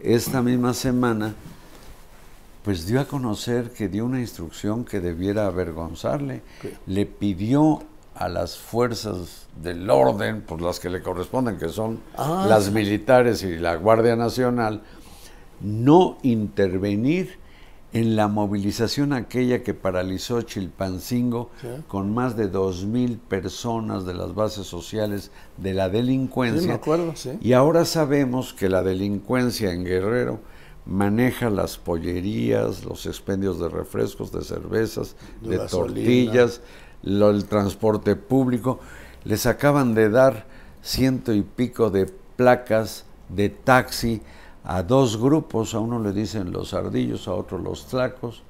esta 0.02 0.42
misma 0.42 0.74
semana, 0.74 1.36
pues 2.64 2.86
dio 2.88 3.02
a 3.02 3.06
conocer 3.06 3.72
que 3.72 3.90
dio 3.90 4.06
una 4.06 4.20
instrucción 4.22 4.86
que 4.86 5.00
debiera 5.00 5.48
avergonzarle. 5.48 6.42
Le 6.88 7.06
pidió 7.06 7.82
a 8.16 8.30
las 8.30 8.58
fuerzas 8.58 9.48
del 9.62 9.90
orden, 9.90 10.42
por 10.42 10.62
las 10.62 10.80
que 10.80 10.90
le 10.90 11.02
corresponden, 11.02 11.58
que 11.58 11.70
son 11.70 12.00
Ah, 12.16 12.46
las 12.48 12.66
sí. 12.66 12.72
militares 12.72 13.44
y 13.44 13.58
la 13.58 13.76
Guardia 13.76 14.16
Nacional, 14.16 14.82
no 15.62 16.18
intervenir 16.24 17.38
en 17.92 18.16
la 18.16 18.28
movilización 18.28 19.14
aquella 19.14 19.62
que 19.62 19.74
paralizó 19.76 20.42
Chilpancingo 20.42 21.52
Sí. 21.62 21.68
con 21.88 22.12
más 22.14 22.36
de 22.36 22.48
dos 22.48 22.86
mil 22.86 23.18
personas 23.18 24.06
de 24.06 24.16
las 24.16 24.34
bases 24.34 24.66
sociales 24.66 25.30
de 25.58 25.74
la 25.76 25.90
delincuencia. 25.90 26.62
Sí, 26.62 26.68
me 26.68 26.74
acuerdo, 26.74 27.16
sí. 27.16 27.32
Y 27.42 27.54
ahora 27.54 27.86
sabemos 27.86 28.54
que 28.54 28.68
la 28.70 28.82
delincuencia 28.82 29.72
en 29.74 29.84
Guerrero 29.86 30.40
maneja 30.86 31.50
las 31.50 31.78
pollerías, 31.78 32.84
los 32.84 33.06
expendios 33.06 33.60
de 33.60 33.70
refrescos, 33.70 34.32
de 34.32 34.44
cervezas, 34.44 35.16
De 35.42 35.58
tortillas, 35.72 36.62
lo- 37.04 37.30
el 37.30 37.46
transporte 37.46 38.16
público. 38.16 38.80
Les 39.24 39.46
acaban 39.46 39.94
de 39.96 40.10
dar 40.10 40.46
ciento 40.82 41.32
y 41.34 41.42
pico 41.42 41.90
de 41.90 42.06
placas 42.36 43.06
de 43.30 43.50
taxi 43.50 44.22
a 44.66 44.84
dos 44.84 45.18
grupos, 45.18 45.74
a 45.74 45.80
uno 45.80 46.00
le 46.00 46.12
dicen 46.12 46.52
los 46.52 46.74
ardillos, 46.74 47.28
a 47.28 47.34
otro 47.34 47.58
los 47.58 47.86
tlacos. 47.88 48.44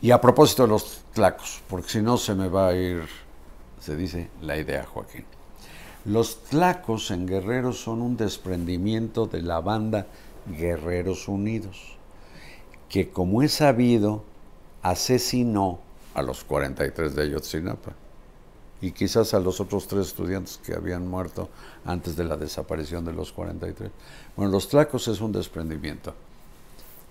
Y 0.00 0.10
a 0.10 0.20
propósito 0.20 0.62
de 0.64 0.68
los 0.70 1.02
tlacos, 1.14 1.60
porque 1.68 1.88
si 1.88 2.02
no 2.02 2.16
se 2.16 2.34
me 2.34 2.48
va 2.48 2.68
a 2.68 2.74
ir, 2.74 3.02
se 3.80 3.94
dice 3.96 4.30
la 4.40 4.56
idea, 4.56 4.84
Joaquín. 4.84 5.24
Los 6.04 6.42
tlacos 6.44 7.10
en 7.12 7.26
Guerrero 7.26 7.72
son 7.72 8.02
un 8.02 8.16
desprendimiento 8.16 9.26
de 9.26 9.42
la 9.42 9.60
banda 9.60 10.06
Guerreros 10.46 11.28
Unidos, 11.28 11.96
que 12.88 13.10
como 13.10 13.42
es 13.42 13.52
sabido, 13.52 14.24
asesinó 14.82 15.80
a 16.14 16.22
los 16.22 16.44
43 16.44 17.14
de 17.14 17.22
Ayotzinapa 17.22 17.92
y 18.80 18.90
quizás 18.90 19.32
a 19.32 19.40
los 19.40 19.60
otros 19.60 19.86
tres 19.86 20.08
estudiantes 20.08 20.58
que 20.58 20.74
habían 20.74 21.08
muerto 21.08 21.48
antes 21.84 22.16
de 22.16 22.24
la 22.24 22.36
desaparición 22.36 23.04
de 23.04 23.12
los 23.12 23.32
43. 23.32 23.90
Bueno, 24.36 24.50
los 24.50 24.68
tlacos 24.68 25.06
es 25.08 25.20
un 25.20 25.30
desprendimiento. 25.32 26.14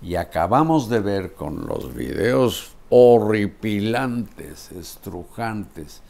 Y 0.01 0.15
acabamos 0.15 0.89
de 0.89 0.99
ver 0.99 1.33
con 1.33 1.65
los 1.67 1.93
videos 1.93 2.75
horripilantes, 2.89 4.71
estrujantes, 4.73 6.01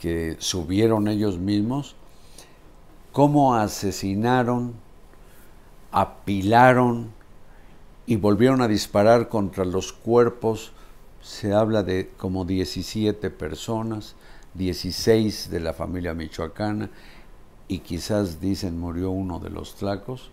que 0.00 0.36
subieron 0.38 1.08
ellos 1.08 1.38
mismos, 1.38 1.96
cómo 3.12 3.54
asesinaron, 3.54 4.74
apilaron 5.96 7.10
y 8.04 8.16
volvieron 8.16 8.60
a 8.60 8.68
disparar 8.68 9.30
contra 9.30 9.64
los 9.64 9.94
cuerpos. 9.94 10.72
Se 11.22 11.54
habla 11.54 11.82
de 11.82 12.10
como 12.18 12.44
17 12.44 13.30
personas, 13.30 14.14
16 14.52 15.48
de 15.48 15.58
la 15.58 15.72
familia 15.72 16.12
michoacana 16.12 16.90
y 17.66 17.78
quizás 17.78 18.42
dicen 18.42 18.78
murió 18.78 19.10
uno 19.10 19.40
de 19.40 19.48
los 19.48 19.74
tlacos. 19.76 20.30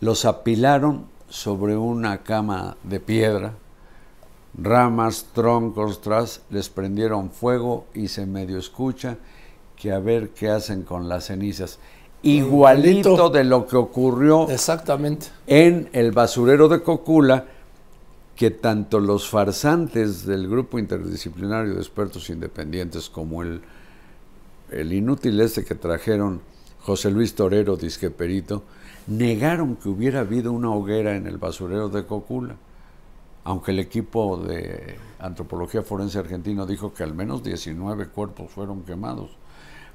Los 0.00 0.26
apilaron 0.26 1.06
sobre 1.30 1.78
una 1.78 2.22
cama 2.22 2.76
de 2.82 3.00
piedra, 3.00 3.54
ramas, 4.52 5.28
troncos, 5.32 6.02
tras, 6.02 6.42
les 6.50 6.68
prendieron 6.68 7.30
fuego 7.30 7.86
y 7.94 8.08
se 8.08 8.26
medio 8.26 8.58
escucha 8.58 9.16
que 9.76 9.92
a 9.92 9.98
ver 9.98 10.28
qué 10.34 10.50
hacen 10.50 10.82
con 10.82 11.08
las 11.08 11.28
cenizas. 11.28 11.78
Igualito 12.22 13.10
Igualito. 13.10 13.30
de 13.30 13.44
lo 13.44 13.66
que 13.66 13.76
ocurrió 13.76 14.48
Exactamente. 14.48 15.26
en 15.46 15.88
el 15.92 16.12
basurero 16.12 16.68
de 16.68 16.82
Cocula, 16.82 17.46
que 18.36 18.50
tanto 18.50 19.00
los 19.00 19.28
farsantes 19.28 20.24
del 20.24 20.48
grupo 20.48 20.78
interdisciplinario 20.78 21.74
de 21.74 21.80
expertos 21.80 22.30
independientes 22.30 23.10
como 23.10 23.42
el, 23.42 23.60
el 24.70 24.92
inútil 24.92 25.40
este 25.40 25.64
que 25.64 25.74
trajeron 25.74 26.40
José 26.80 27.10
Luis 27.10 27.34
Torero, 27.34 27.76
disqueperito, 27.76 28.62
negaron 29.06 29.76
que 29.76 29.88
hubiera 29.88 30.20
habido 30.20 30.52
una 30.52 30.70
hoguera 30.72 31.16
en 31.16 31.26
el 31.26 31.38
basurero 31.38 31.88
de 31.88 32.04
Cocula, 32.06 32.56
aunque 33.44 33.72
el 33.72 33.80
equipo 33.80 34.36
de 34.36 34.96
antropología 35.18 35.82
forense 35.82 36.18
argentino 36.18 36.66
dijo 36.66 36.94
que 36.94 37.02
al 37.02 37.14
menos 37.14 37.42
19 37.42 38.08
cuerpos 38.08 38.50
fueron 38.50 38.82
quemados. 38.82 39.30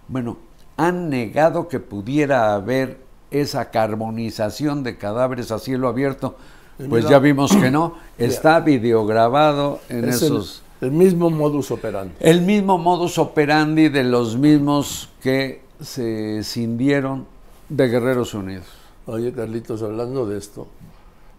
Bueno, 0.07 0.37
han 0.77 1.09
negado 1.09 1.67
que 1.67 1.79
pudiera 1.79 2.53
haber 2.53 2.99
esa 3.31 3.71
carbonización 3.71 4.83
de 4.83 4.97
cadáveres 4.97 5.51
a 5.51 5.59
cielo 5.59 5.87
abierto. 5.87 6.37
Pues 6.77 6.89
mira, 7.03 7.09
ya 7.09 7.19
vimos 7.19 7.55
que 7.55 7.71
no, 7.71 7.95
está 8.17 8.59
videograbado 8.59 9.79
en 9.89 10.07
Es 10.07 10.21
esos... 10.21 10.61
el 10.79 10.91
mismo 10.91 11.29
modus 11.29 11.71
operandi. 11.71 12.13
El 12.19 12.41
mismo 12.41 12.77
modus 12.77 13.17
operandi 13.17 13.89
de 13.89 14.03
los 14.03 14.37
mismos 14.37 15.09
que 15.21 15.61
se 15.81 16.41
cindieron 16.43 17.25
de 17.69 17.87
Guerreros 17.89 18.33
Unidos. 18.33 18.67
Oye, 19.07 19.31
Carlitos, 19.33 19.81
hablando 19.81 20.25
de 20.27 20.37
esto, 20.37 20.67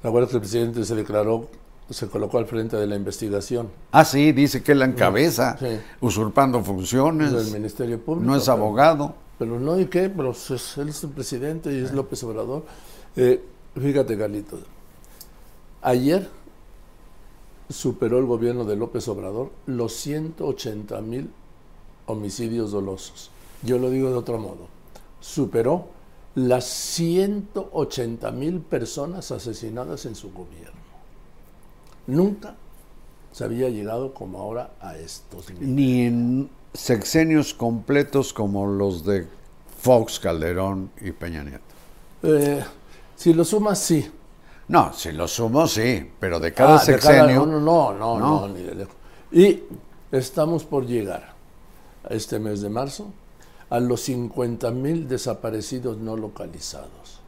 ¿te 0.02 0.08
acuerdas 0.08 0.30
que 0.30 0.36
el 0.36 0.40
presidente 0.42 0.84
se 0.84 0.94
declaró, 0.96 1.48
se 1.90 2.08
colocó 2.08 2.38
al 2.38 2.46
frente 2.46 2.76
de 2.76 2.86
la 2.86 2.96
investigación 2.96 3.68
Ah, 3.92 4.04
sí, 4.04 4.32
dice 4.32 4.62
que 4.62 4.72
él 4.72 4.80
la 4.80 4.84
encabeza, 4.86 5.56
Sí. 5.58 5.78
usurpando 6.00 6.62
funciones. 6.62 7.32
del 7.32 7.52
Ministerio 7.52 7.98
Público? 8.00 8.26
No 8.26 8.36
es 8.36 8.48
abogado. 8.48 9.14
Pero 9.38 9.58
no, 9.60 9.78
¿y 9.78 9.86
qué? 9.86 10.08
Pero 10.10 10.32
es- 10.32 10.78
él 10.78 10.88
es 10.88 11.04
el 11.04 11.10
presidente 11.10 11.72
y 11.72 11.78
es 11.84 11.92
López 11.92 12.22
Obrador. 12.24 12.64
Eh, 13.16 13.42
fíjate, 13.74 14.18
Carlitos. 14.18 14.60
Ayer 15.82 16.28
superó 17.68 18.18
el 18.18 18.26
gobierno 18.26 18.64
de 18.64 18.76
López 18.76 19.06
Obrador 19.08 19.50
los 19.66 19.92
180 19.94 21.00
mil 21.00 21.30
homicidios 22.06 22.72
dolosos. 22.72 23.30
Yo 23.62 23.78
lo 23.78 23.90
digo 23.90 24.10
de 24.10 24.16
otro 24.16 24.38
modo. 24.38 24.68
Superó 25.20 25.88
las 26.34 26.64
180 26.66 28.30
mil 28.30 28.60
personas 28.60 29.30
asesinadas 29.30 30.06
en 30.06 30.14
su 30.14 30.32
gobierno. 30.32 30.78
Nunca 32.06 32.56
se 33.32 33.44
había 33.44 33.68
llegado 33.68 34.14
como 34.14 34.38
ahora 34.38 34.72
a 34.80 34.96
estos. 34.96 35.50
Ni 35.60 36.02
en 36.02 36.48
sexenios 36.82 37.54
completos 37.54 38.32
como 38.32 38.66
los 38.66 39.04
de 39.04 39.26
Fox, 39.80 40.20
Calderón 40.20 40.90
y 41.00 41.10
Peña 41.10 41.42
Nieto. 41.42 41.62
Eh, 42.22 42.64
si 43.16 43.34
lo 43.34 43.44
sumas, 43.44 43.78
sí. 43.80 44.08
No, 44.68 44.92
si 44.92 45.12
lo 45.12 45.26
sumo, 45.26 45.66
sí, 45.66 46.08
pero 46.20 46.38
de 46.38 46.52
cada 46.52 46.76
Ah, 46.78 46.84
de 46.84 46.98
cada- 46.98 47.00
sexenio. 47.00 47.46
no, 47.46 47.58
no, 47.60 47.92
no, 47.94 48.18
No. 48.18 48.40
no, 48.40 48.48
ni 48.48 48.62
de 48.62 48.74
lejos. 48.74 48.94
Y 49.32 49.62
estamos 50.12 50.64
por 50.64 50.86
llegar 50.86 51.34
a 52.08 52.14
este 52.14 52.38
mes 52.38 52.60
de 52.60 52.68
marzo 52.68 53.06
a 53.70 53.80
los 53.80 54.02
50 54.02 54.70
mil 54.70 55.08
desaparecidos 55.08 55.98
no 55.98 56.16
localizados. 56.16 57.20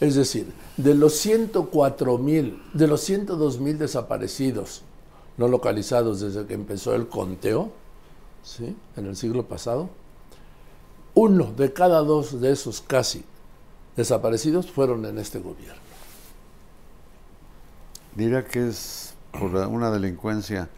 Es 0.00 0.16
decir, 0.16 0.52
de 0.76 0.94
los 0.94 1.14
104 1.14 2.18
mil, 2.18 2.60
de 2.74 2.88
los 2.88 3.00
102 3.02 3.60
mil 3.60 3.78
desaparecidos 3.78 4.82
no 5.36 5.46
localizados 5.48 6.20
desde 6.20 6.44
que 6.46 6.54
empezó 6.54 6.94
el 6.94 7.06
conteo, 7.08 7.70
¿sí? 8.42 8.76
en 8.96 9.06
el 9.06 9.16
siglo 9.16 9.46
pasado, 9.46 9.88
uno 11.14 11.52
de 11.56 11.72
cada 11.72 12.00
dos 12.00 12.40
de 12.40 12.52
esos 12.52 12.80
casi 12.80 13.24
desaparecidos 13.96 14.70
fueron 14.70 15.04
en 15.04 15.18
este 15.18 15.38
gobierno. 15.38 15.80
Dirá 18.14 18.44
que 18.44 18.68
es 18.68 19.14
por 19.38 19.54
una 19.54 19.90
delincuencia 19.90 20.68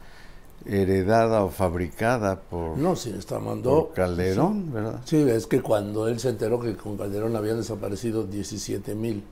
heredada 0.67 1.45
o 1.45 1.51
fabricada 1.51 2.41
por, 2.41 2.79
No, 2.79 2.97
sí, 2.97 3.15
está 3.17 3.39
mandó. 3.39 3.87
por 3.87 3.95
Calderón, 3.95 4.73
¿verdad? 4.73 5.01
Sí, 5.05 5.17
es 5.29 5.47
que 5.47 5.61
cuando 5.61 6.09
él 6.09 6.19
se 6.21 6.31
enteró 6.31 6.61
que 6.61 6.77
con 6.77 6.97
Calderón 6.97 7.37
habían 7.37 7.59
desaparecido 7.59 8.25
17 8.25 8.95
mil 8.95 9.25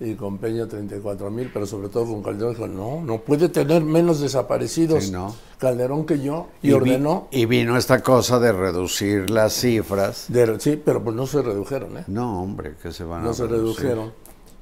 y 0.00 0.14
con 0.14 0.38
Peña 0.38 0.66
34 0.66 1.30
mil, 1.30 1.50
pero 1.52 1.66
sobre 1.66 1.88
todo 1.90 2.06
con 2.06 2.22
Calderón 2.22 2.54
dijo, 2.54 2.66
no, 2.66 3.02
no 3.02 3.20
puede 3.20 3.50
tener 3.50 3.82
menos 3.84 4.20
desaparecidos 4.20 5.04
Sí, 5.04 5.10
no. 5.10 5.34
Calderón 5.58 6.06
que 6.06 6.18
yo, 6.20 6.48
y, 6.62 6.72
ordenó, 6.72 7.28
y 7.30 7.44
vino 7.44 7.76
esta 7.76 8.02
cosa 8.02 8.38
de 8.40 8.50
reducir 8.52 9.28
las 9.28 9.52
cifras. 9.52 10.24
de- 10.28 10.58
sí, 10.58 10.80
pero 10.82 11.04
pues 11.04 11.14
no 11.14 11.26
se 11.26 11.42
redujeron, 11.42 11.98
¿eh? 11.98 12.04
No, 12.06 12.42
hombre, 12.42 12.76
que 12.82 12.92
se 12.92 13.04
van 13.04 13.20
a 13.20 13.24
no 13.26 13.34
se 13.34 13.46
reducir. 13.46 13.82
redujeron. 13.84 14.12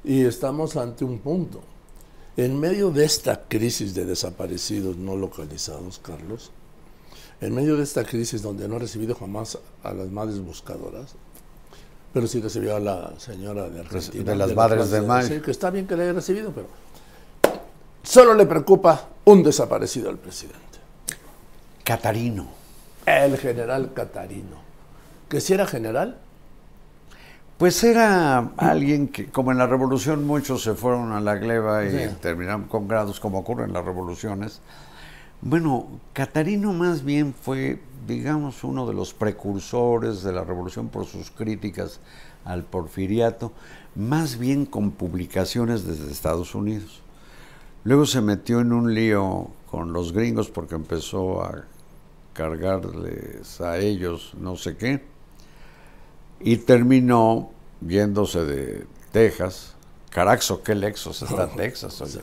Y 0.03 0.25
estamos 0.25 0.75
ante 0.75 1.05
un 1.05 1.19
punto. 1.19 1.61
En 2.37 2.59
medio 2.59 2.91
de 2.91 3.05
esta 3.05 3.43
crisis 3.47 3.93
de 3.95 4.05
desaparecidos 4.05 4.97
no 4.97 5.15
localizados, 5.15 5.99
Carlos, 5.99 6.51
en 7.41 7.55
medio 7.55 7.77
de 7.77 7.83
esta 7.83 8.03
crisis 8.03 8.41
donde 8.41 8.67
no 8.67 8.75
ha 8.75 8.79
recibido 8.79 9.15
jamás 9.15 9.57
a 9.83 9.93
las 9.93 10.09
madres 10.09 10.39
buscadoras, 10.41 11.15
pero 12.13 12.27
sí 12.27 12.41
recibió 12.41 12.75
a 12.75 12.79
la 12.79 13.11
señora 13.17 13.69
de 13.69 13.81
Argentina. 13.81 14.23
de 14.31 14.35
las 14.35 14.49
la 14.49 14.55
madres 14.55 14.89
de 14.91 15.01
mayo. 15.01 15.27
Sí, 15.27 15.41
que 15.41 15.51
está 15.51 15.69
bien 15.69 15.85
que 15.87 15.95
le 15.95 16.03
haya 16.03 16.13
recibido, 16.13 16.51
pero 16.51 16.67
solo 18.03 18.33
le 18.33 18.45
preocupa 18.45 19.07
un 19.25 19.43
desaparecido 19.43 20.09
al 20.09 20.17
presidente. 20.17 20.57
Catarino. 21.83 22.47
El 23.05 23.37
general 23.37 23.91
Catarino. 23.93 24.57
Que 25.27 25.41
si 25.41 25.53
era 25.53 25.65
general, 25.65 26.17
Pues 27.57 27.83
era 27.83 28.51
alguien 28.55 29.09
que, 29.09 29.25
como 29.25 29.51
en 29.51 29.57
la 29.57 29.67
revolución, 29.67 30.25
muchos 30.25 30.63
se 30.63 30.75
fueron 30.75 31.11
a 31.11 31.19
la 31.19 31.35
gleba 31.35 31.83
y 31.83 31.89
Sí. 31.91 32.15
terminaron 32.21 32.63
con 32.63 32.87
grados, 32.87 33.19
como 33.19 33.39
ocurre 33.39 33.65
en 33.65 33.73
las 33.73 33.83
revoluciones. 33.83 34.61
Bueno, 35.41 35.87
Catarino 36.13 36.71
más 36.71 37.03
bien 37.03 37.33
fue, 37.33 37.81
digamos, 38.09 38.63
uno 38.63 38.87
de 38.87 38.93
los 38.93 39.13
precursores 39.13 40.23
de 40.23 40.33
la 40.33 40.43
revolución 40.43 40.89
por 40.89 41.05
sus 41.05 41.29
críticas 41.29 41.99
al 42.43 42.63
porfiriato, 42.63 43.51
más 43.95 44.37
bien 44.37 44.65
con 44.65 44.91
publicaciones 44.91 45.85
desde 45.85 46.11
Estados 46.11 46.55
Unidos. 46.55 47.01
Luego 47.83 48.05
se 48.05 48.21
metió 48.21 48.59
en 48.59 48.73
un 48.73 48.93
lío 48.93 49.47
con 49.69 49.93
los 49.93 50.11
gringos 50.11 50.49
porque 50.49 50.75
empezó 50.75 51.43
a 51.43 51.63
cargarles 52.33 53.61
a 53.61 53.77
ellos 53.77 54.33
no 54.39 54.55
sé 54.55 54.75
qué 54.75 55.03
y 56.39 56.57
terminó 56.57 57.51
yéndose 57.85 58.43
de 58.45 58.87
Texas, 59.11 59.75
Caraxo, 60.09 60.63
qué 60.63 60.73
lexos 60.73 61.21
está 61.21 61.47
Texas. 61.55 62.01
oye. 62.01 62.21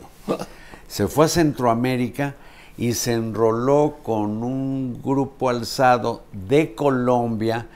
Se 0.88 1.06
fue 1.06 1.26
a 1.26 1.28
Centroamérica 1.28 2.34
y 2.78 2.92
se 2.94 3.14
enroló 3.14 3.96
con 4.02 4.42
un 4.42 5.00
grupo 5.02 5.48
alzado 5.48 6.24
de 6.32 6.74
Colombia 6.74 7.66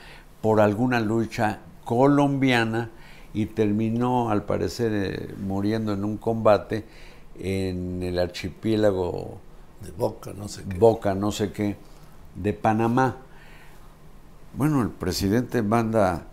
por 0.42 0.60
alguna 0.60 1.00
lucha 1.00 1.60
colombiana 1.84 2.90
y 3.32 3.46
terminó, 3.46 4.30
al 4.30 4.44
parecer, 4.44 4.92
eh, 4.92 5.34
muriendo 5.40 5.92
en 5.92 6.04
un 6.04 6.16
combate 6.16 6.84
en 7.38 8.02
el 8.02 8.18
archipiélago 8.18 9.38
de 9.80 9.90
Boca, 9.92 10.32
no 10.36 10.48
sé 10.48 10.64
qué. 10.68 10.78
Boca, 10.78 11.14
no 11.14 11.32
sé 11.32 11.52
qué, 11.52 11.76
de 12.34 12.52
Panamá. 12.52 13.16
Bueno, 14.54 14.82
el 14.82 14.90
presidente 14.90 15.62
manda... 15.62 16.26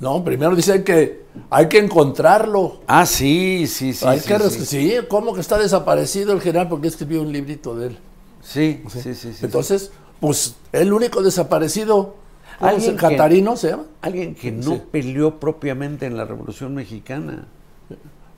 No, 0.00 0.22
primero 0.22 0.54
dicen 0.54 0.84
que 0.84 1.24
hay 1.50 1.68
que 1.68 1.78
encontrarlo. 1.78 2.80
Ah, 2.86 3.04
sí, 3.04 3.66
sí, 3.66 3.92
sí. 3.92 4.06
hay 4.06 4.20
sí, 4.20 4.28
que 4.28 4.38
sí. 4.50 4.64
sí, 4.64 4.94
¿cómo 5.08 5.34
que 5.34 5.40
está 5.40 5.58
desaparecido 5.58 6.32
el 6.32 6.40
general? 6.40 6.68
Porque 6.68 6.88
escribió 6.88 7.20
un 7.22 7.32
librito 7.32 7.74
de 7.74 7.88
él. 7.88 7.98
Sí, 8.42 8.82
sí, 8.88 9.02
sí, 9.02 9.14
sí. 9.14 9.34
Entonces, 9.42 9.90
pues 10.20 10.54
el 10.72 10.92
único 10.92 11.22
desaparecido, 11.22 12.14
¿cómo 12.58 12.70
Alguien 12.70 12.92
que- 12.96 13.00
Catarino 13.02 13.56
se 13.56 13.70
llama. 13.70 13.84
Alguien 14.00 14.34
que 14.34 14.52
no 14.52 14.78
peleó 14.90 15.40
propiamente 15.40 16.06
en 16.06 16.16
la 16.16 16.24
Revolución 16.24 16.74
Mexicana. 16.74 17.46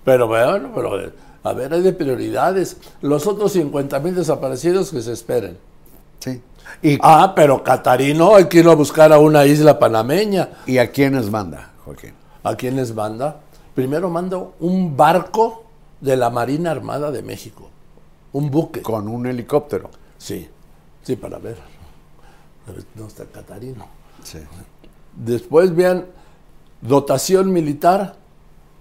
Pero 0.05 0.29
bueno, 0.29 0.73
pero 0.75 1.13
a 1.43 1.53
ver, 1.53 1.73
hay 1.75 1.83
de 1.83 1.93
prioridades. 1.93 2.79
Los 3.03 3.27
otros 3.27 3.53
50 3.53 3.99
mil 4.01 4.15
desaparecidos 4.15 4.91
que 4.91 5.03
se 5.03 5.13
esperen. 5.13 5.59
Sí. 6.21 6.41
¿Y, 6.83 6.99
Ah, 7.03 7.33
pero 7.35 7.63
Catarino 7.63 8.35
hay 8.35 8.47
que 8.47 8.59
ir 8.59 8.69
a 8.69 8.75
buscar 8.75 9.13
a 9.13 9.19
una 9.19 9.45
isla 9.47 9.79
panameña. 9.79 10.51
¿Y 10.67 10.79
a 10.79 10.91
quiénes 10.91 11.31
manda, 11.31 11.73
Joaquín? 11.85 12.13
¿A 12.43 12.55
quiénes 12.57 12.95
manda? 12.95 13.41
Primero 13.75 14.11
manda 14.11 14.39
un 14.61 14.97
barco 14.97 15.65
de 16.01 16.17
la 16.17 16.31
Marina 16.31 16.71
Armada 16.71 17.11
de 17.11 17.23
México. 17.23 17.69
Un 18.33 18.51
buque. 18.51 18.83
Con 18.83 19.09
un 19.09 19.27
helicóptero. 19.27 19.91
Sí, 20.19 20.49
sí, 21.03 21.17
para 21.17 21.39
ver. 21.39 21.57
¿Dónde 22.95 23.09
está 23.09 23.25
Catarino? 23.25 23.87
Sí. 24.23 24.39
Después 25.17 25.75
vean, 25.75 26.07
dotación 26.81 27.53
militar 27.53 28.17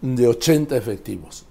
de 0.01 0.27
80 0.27 0.75
efectivos. 0.77 1.45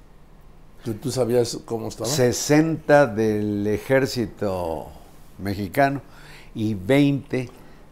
¿Tú, 0.85 0.95
tú 0.95 1.11
sabías 1.11 1.59
cómo 1.65 1.89
estaba? 1.89 2.09
60 2.09 3.07
del 3.09 3.67
ejército 3.67 4.87
mexicano 5.39 6.01
y 6.59 6.75
20 6.75 7.49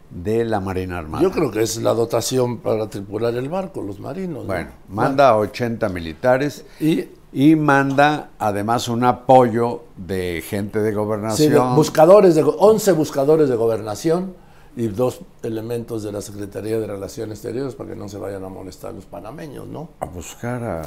de 0.09 0.45
la 0.45 0.59
Marina 0.59 0.97
Armada. 0.99 1.23
Yo 1.23 1.31
creo 1.31 1.51
que 1.51 1.61
es 1.61 1.77
la 1.81 1.93
dotación 1.93 2.57
para 2.59 2.89
tripular 2.89 3.33
el 3.35 3.49
barco, 3.49 3.81
los 3.81 3.99
marinos. 3.99 4.39
¿no? 4.43 4.47
Bueno, 4.53 4.69
manda 4.89 5.29
a 5.29 5.37
80 5.37 5.89
militares 5.89 6.65
Y 6.79 7.05
y 7.33 7.55
manda 7.57 8.29
además 8.39 8.87
un 8.87 9.03
apoyo 9.03 9.83
de 9.97 10.41
gente 10.47 10.79
de 10.79 10.91
sí, 10.91 10.95
gobernación. 10.95 11.53
de 11.53 11.59
buscadores 11.75 12.35
de, 12.35 12.41
go- 12.43 12.55
11 12.57 12.93
buscadores 12.93 13.49
de 13.49 13.55
gobernación 13.55 14.33
y 14.77 14.87
dos 14.87 15.19
elementos 15.43 16.03
de 16.03 16.11
la 16.13 16.21
Secretaría 16.21 16.79
de 16.79 16.87
Relaciones 16.87 17.39
Exteriores 17.39 17.75
para 17.75 17.89
que 17.89 17.95
no 17.97 18.07
se 18.07 18.17
vayan 18.17 18.43
a 18.45 18.49
molestar 18.49 18.93
los 18.93 19.05
panameños, 19.05 19.67
¿no? 19.67 19.89
a 19.99 20.05
buscar 20.05 20.63
a, 20.63 20.81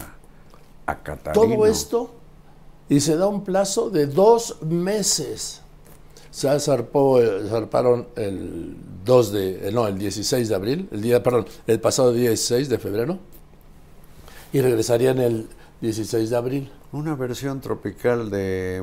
a 0.87 0.99
Catarino. 1.03 1.45
Todo 1.57 1.67
esto 1.67 2.11
y 2.89 3.01
se 3.01 3.17
da 3.17 3.27
un 3.29 3.45
plazo 3.45 3.91
de 3.91 4.07
dos 4.07 4.57
meses. 4.63 5.61
Se 6.31 6.61
zarpó, 6.61 7.21
eh, 7.21 7.49
zarparon 7.49 8.09
el 8.17 8.77
2 9.05 9.33
de, 9.33 9.69
eh, 9.69 9.73
no, 9.73 9.87
el 9.89 9.99
16 9.99 10.49
de 10.49 10.55
abril, 10.55 10.89
el 10.93 11.03
día, 11.03 11.23
perdón, 11.23 11.47
el 11.67 11.81
pasado 11.81 12.13
16 12.13 12.69
de 12.69 12.79
febrero 12.79 13.19
y 14.53 14.61
regresarían 14.61 15.19
el 15.19 15.49
16 15.81 16.31
de 16.31 16.37
abril. 16.37 16.73
Una 16.93 17.15
versión 17.15 17.61
tropical 17.61 18.31
de 18.31 18.83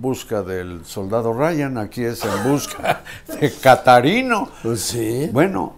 Busca 0.00 0.42
del 0.42 0.84
Soldado 0.84 1.32
Ryan, 1.32 1.76
aquí 1.78 2.04
es 2.04 2.24
En 2.24 2.50
Busca 2.50 3.02
de 3.40 3.52
Catarino. 3.52 4.48
Pues 4.62 4.80
sí. 4.80 5.28
Bueno, 5.32 5.74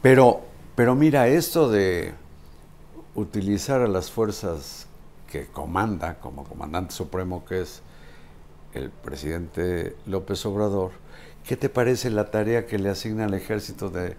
pero, 0.00 0.40
pero 0.74 0.94
mira, 0.94 1.28
esto 1.28 1.70
de 1.70 2.14
utilizar 3.14 3.82
a 3.82 3.88
las 3.88 4.10
fuerzas 4.10 4.86
que 5.30 5.46
comanda, 5.46 6.18
como 6.18 6.44
comandante 6.44 6.94
supremo 6.94 7.44
que 7.44 7.62
es 7.62 7.82
el 8.74 8.90
presidente 8.90 9.96
López 10.06 10.44
Obrador, 10.46 10.90
¿qué 11.44 11.56
te 11.56 11.68
parece 11.68 12.10
la 12.10 12.30
tarea 12.30 12.66
que 12.66 12.78
le 12.78 12.90
asigna 12.90 13.24
al 13.24 13.34
ejército 13.34 13.88
de, 13.90 14.16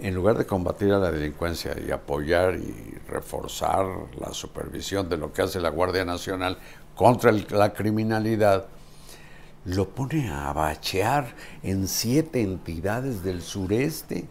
en 0.00 0.14
lugar 0.14 0.36
de 0.38 0.46
combatir 0.46 0.92
a 0.92 0.98
la 0.98 1.10
delincuencia 1.10 1.74
y 1.86 1.90
apoyar 1.90 2.54
y 2.56 2.94
reforzar 3.08 3.86
la 4.20 4.32
supervisión 4.32 5.08
de 5.08 5.16
lo 5.16 5.32
que 5.32 5.42
hace 5.42 5.60
la 5.60 5.70
Guardia 5.70 6.04
Nacional 6.04 6.58
contra 6.94 7.30
el- 7.30 7.46
la 7.50 7.72
criminalidad, 7.72 8.66
lo 9.64 9.88
pone 9.90 10.30
a 10.30 10.52
bachear 10.52 11.34
en 11.62 11.86
siete 11.86 12.40
entidades 12.42 13.22
del 13.22 13.42
sureste 13.42 14.26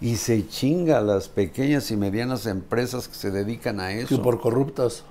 y 0.00 0.16
se 0.16 0.48
chinga 0.48 0.98
a 0.98 1.00
las 1.00 1.28
pequeñas 1.28 1.90
y 1.92 1.96
medianas 1.96 2.46
empresas 2.46 3.06
que 3.06 3.14
se 3.14 3.30
dedican 3.30 3.78
a 3.80 3.92
eso 3.92 4.16
Que 4.16 4.22
por 4.22 4.40
corruptas. 4.40 5.04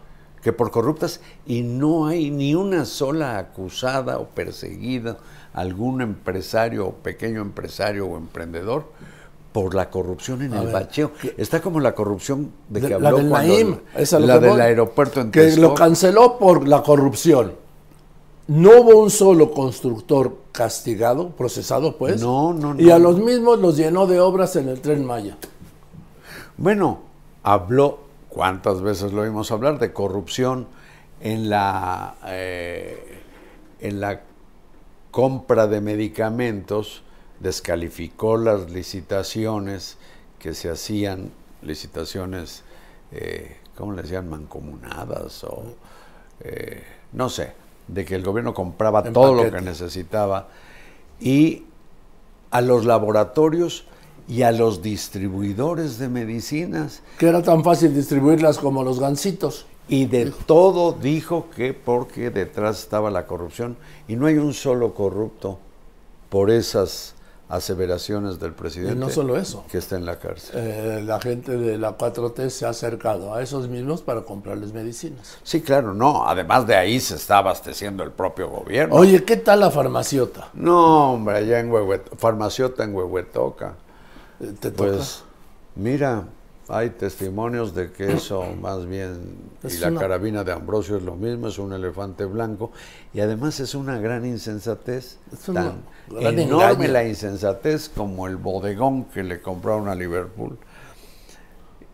Que 0.44 0.54
por 0.54 0.72
corruptas 0.72 1.22
y 1.46 1.62
no 1.64 2.06
hay 2.08 2.30
ni 2.30 2.54
una 2.54 2.86
sola 2.86 3.38
acusada 3.38 4.20
o 4.20 4.26
perseguida 4.28 5.18
algún 5.54 6.02
empresario 6.02 6.88
o 6.88 6.92
pequeño 6.94 7.42
empresario 7.42 8.06
o 8.08 8.18
emprendedor 8.18 8.86
por 9.54 9.76
la 9.76 9.90
corrupción 9.90 10.42
en 10.42 10.54
el 10.54 10.66
ver, 10.66 10.74
bacheo. 10.74 11.12
Está 11.38 11.62
como 11.62 11.80
la 11.80 11.94
corrupción 11.96 12.52
de 12.70 12.82
que 12.82 12.88
De- 12.88 12.94
habló 12.96 13.12
la 13.12 13.18
del 13.18 13.30
cuando 13.30 13.54
Naim, 13.54 13.78
esa 13.96 14.20
lo 14.20 14.26
la 14.28 14.40
del 14.40 14.50
voy, 14.52 14.60
aeropuerto 14.62 15.22
en 15.22 15.32
Que 15.32 15.56
lo 15.58 15.74
canceló 15.76 16.38
por 16.40 16.68
la 16.68 16.82
corrupción. 16.84 17.54
No 18.48 18.82
hubo 18.82 19.00
un 19.02 19.10
solo 19.10 19.52
constructor 19.52 20.36
castigado, 20.52 21.30
procesado, 21.30 21.96
pues. 21.98 22.22
No, 22.22 22.52
no, 22.54 22.76
Y 22.78 22.86
no. 22.88 22.96
a 22.96 23.00
los 23.00 23.18
mismos 23.20 23.60
los 23.60 23.78
llenó 23.78 24.06
de 24.08 24.20
obras 24.20 24.56
en 24.58 24.68
el 24.68 24.82
tren 24.82 25.06
Maya. 25.06 25.38
Bueno, 26.58 27.00
habló, 27.44 28.00
¿cuántas 28.34 28.82
veces 28.82 29.14
lo 29.14 29.22
oímos 29.22 29.52
hablar? 29.52 29.80
De 29.80 29.94
corrupción 29.94 30.68
en 31.22 31.50
la, 31.50 32.16
eh, 32.26 33.22
en 33.80 34.02
la 34.02 34.22
compra 35.12 35.68
de 35.68 35.80
medicamentos, 35.82 37.04
descalificó 37.40 38.38
las 38.38 38.72
licitaciones 38.72 39.98
que 40.40 40.54
se 40.54 40.70
hacían, 40.70 41.32
licitaciones, 41.62 42.64
eh, 43.12 43.58
¿cómo 43.78 43.94
les 43.94 44.10
llaman? 44.10 44.42
Mancomunadas 44.42 45.44
o, 45.44 45.64
eh, 46.42 46.84
no 47.12 47.30
sé, 47.30 47.54
de 47.88 48.04
que 48.04 48.16
el 48.16 48.24
gobierno 48.24 48.54
compraba 48.54 49.04
En 49.06 49.14
todo 49.14 49.36
lo 49.36 49.52
que 49.52 49.62
necesitaba 49.62 50.48
y 51.20 51.66
a 52.50 52.62
los 52.62 52.86
laboratorios 52.86 53.86
y 54.28 54.44
a 54.44 54.52
los 54.52 54.82
distribuidores 54.82 55.98
de 56.00 56.10
medicinas. 56.10 57.02
Que 57.18 57.28
era 57.28 57.42
tan 57.42 57.64
fácil 57.64 57.94
distribuirlas 57.94 58.58
como 58.58 58.84
los 58.84 59.00
gansitos. 59.00 59.66
Y 59.88 60.06
de 60.06 60.32
todo 60.46 60.94
dijo 60.94 61.48
que 61.56 61.74
porque 61.74 62.30
detrás 62.30 62.80
estaba 62.80 63.12
la 63.12 63.28
corrupción 63.28 63.76
y 64.08 64.16
no 64.16 64.28
hay 64.28 64.38
un 64.38 64.54
solo 64.54 64.94
corrupto 64.94 65.60
por 66.30 66.50
esas 66.50 67.16
aseveraciones 67.50 68.40
del 68.40 68.54
presidente. 68.54 68.94
Y 68.94 68.98
no 68.98 69.10
solo 69.10 69.38
eso. 69.38 69.66
Que 69.70 69.78
está 69.78 69.96
en 69.96 70.06
la 70.06 70.18
cárcel. 70.18 70.56
Eh, 70.56 71.02
la 71.06 71.20
gente 71.20 71.58
de 71.58 71.78
la 71.78 71.98
4T 71.98 72.50
se 72.50 72.66
ha 72.66 72.70
acercado 72.70 73.34
a 73.34 73.44
esos 73.44 73.68
mismos 73.68 74.02
para 74.02 74.22
comprarles 74.22 74.74
medicinas. 74.74 75.38
Sí, 75.44 75.62
claro, 75.62 75.94
no. 75.94 76.28
Además 76.28 76.66
de 76.66 76.76
ahí 76.76 77.00
se 77.00 77.16
está 77.16 77.40
abasteciendo 77.40 78.04
el 78.04 78.12
propio 78.12 78.50
gobierno. 78.50 78.96
Oye, 78.96 79.24
¿qué 79.24 79.38
tal 79.38 79.60
la 79.60 79.70
farmaciota? 79.70 80.50
No, 80.54 81.14
hombre, 81.14 81.38
allá 81.38 81.60
en 81.60 81.70
Huehuetoca, 81.70 82.16
farmaciota 82.18 82.84
en 82.86 82.96
Huehuetoca. 82.96 83.76
¿Te 84.60 84.72
toca? 84.72 84.92
Pues, 84.92 85.24
mira, 85.76 86.28
hay 86.68 86.92
testimonios 86.92 87.74
de 87.76 87.92
que 87.92 88.14
eso 88.14 88.46
más 88.62 88.86
bien, 88.88 89.20
Es 89.64 89.76
y 89.76 89.80
la 89.80 89.90
una- 89.90 90.00
carabina 90.00 90.44
de 90.44 90.52
Ambrosio 90.52 90.98
es 90.98 91.04
lo 91.04 91.16
mismo, 91.16 91.48
es 91.48 91.58
un 91.60 91.74
elefante 91.74 92.26
blanco, 92.26 92.72
y 93.14 93.20
además 93.20 93.60
es 93.60 93.76
una 93.76 94.00
gran 94.00 94.26
insensatez, 94.26 95.18
Es 95.32 95.50
una 95.50 95.64
tan 95.64 95.82
gran 96.10 96.40
enorme 96.40 96.88
la 96.88 97.04
insensatez 97.08 97.90
como 97.90 98.28
el 98.28 98.38
bodegón 98.38 99.06
que 99.06 99.24
le 99.24 99.42
compraron 99.42 99.88
a 99.88 99.96
Liverpool. 99.96 100.58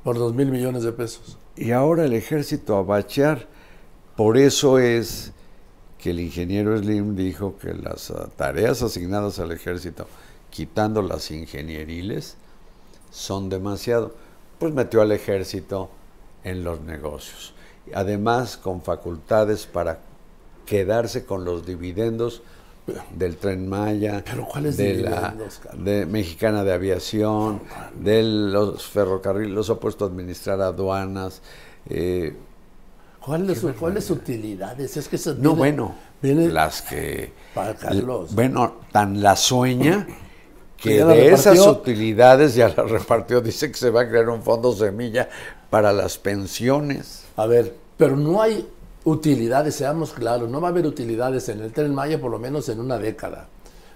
Por 0.03 0.17
dos 0.17 0.33
mil 0.33 0.49
millones 0.51 0.83
de 0.83 0.91
pesos. 0.93 1.37
Y 1.55 1.71
ahora 1.71 2.05
el 2.05 2.13
ejército 2.13 2.77
a 2.77 2.83
bachear, 2.83 3.47
por 4.15 4.37
eso 4.37 4.79
es 4.79 5.33
que 5.97 6.11
el 6.11 6.21
ingeniero 6.21 6.77
Slim 6.77 7.15
dijo 7.17 7.57
que 7.57 7.73
las 7.73 8.11
tareas 8.37 8.81
asignadas 8.81 9.39
al 9.39 9.51
ejército, 9.51 10.07
quitando 10.49 11.01
las 11.01 11.29
ingenieriles, 11.31 12.37
son 13.11 13.49
demasiado. 13.49 14.13
Pues 14.59 14.73
metió 14.73 15.01
al 15.01 15.11
ejército 15.11 15.89
en 16.43 16.63
los 16.63 16.81
negocios. 16.81 17.53
Además, 17.93 18.57
con 18.57 18.81
facultades 18.81 19.65
para 19.65 19.99
quedarse 20.65 21.25
con 21.25 21.43
los 21.45 21.65
dividendos 21.65 22.41
del 23.15 23.37
tren 23.37 23.67
Maya, 23.67 24.23
¿Pero 24.25 24.47
de 24.75 24.95
la 24.95 25.35
de 25.73 26.05
Mexicana 26.05 26.63
de 26.63 26.73
Aviación, 26.73 27.61
de 27.99 28.23
los 28.23 28.83
ferrocarriles, 28.87 29.53
los 29.53 29.69
ha 29.69 29.79
puesto 29.79 30.05
a 30.05 30.07
administrar 30.07 30.59
aduanas. 30.61 31.41
eh, 31.87 32.35
¿Cuáles 33.23 33.63
cuáles 33.79 34.09
utilidades? 34.09 34.97
Es 34.97 35.07
que 35.07 35.17
eso 35.17 35.31
no, 35.33 35.39
viene- 35.53 35.57
bueno, 35.57 35.95
viene 36.21 36.47
las 36.49 36.81
que. 36.81 37.31
para 37.53 37.75
Carlos. 37.75 38.33
Bueno, 38.33 38.75
tan 38.91 39.21
la 39.21 39.35
sueña 39.35 40.07
Que 40.81 41.03
de 41.03 41.33
esas 41.33 41.59
utilidades 41.67 42.55
ya 42.55 42.69
la 42.69 42.83
repartió. 42.83 43.41
Dice 43.41 43.71
que 43.71 43.77
se 43.77 43.89
va 43.89 44.01
a 44.01 44.09
crear 44.09 44.29
un 44.29 44.41
fondo 44.43 44.71
semilla 44.73 45.29
para 45.69 45.91
las 45.93 46.17
pensiones. 46.17 47.23
A 47.35 47.45
ver, 47.45 47.75
pero 47.97 48.15
no 48.15 48.41
hay 48.41 48.67
utilidades, 49.03 49.75
seamos 49.75 50.11
claros, 50.13 50.49
no 50.49 50.59
va 50.61 50.67
a 50.69 50.71
haber 50.71 50.85
utilidades 50.85 51.49
en 51.49 51.61
el 51.61 51.71
Tren 51.71 51.93
Maya 51.93 52.19
por 52.19 52.31
lo 52.31 52.39
menos 52.39 52.69
en 52.69 52.79
una 52.79 52.97
década. 52.97 53.47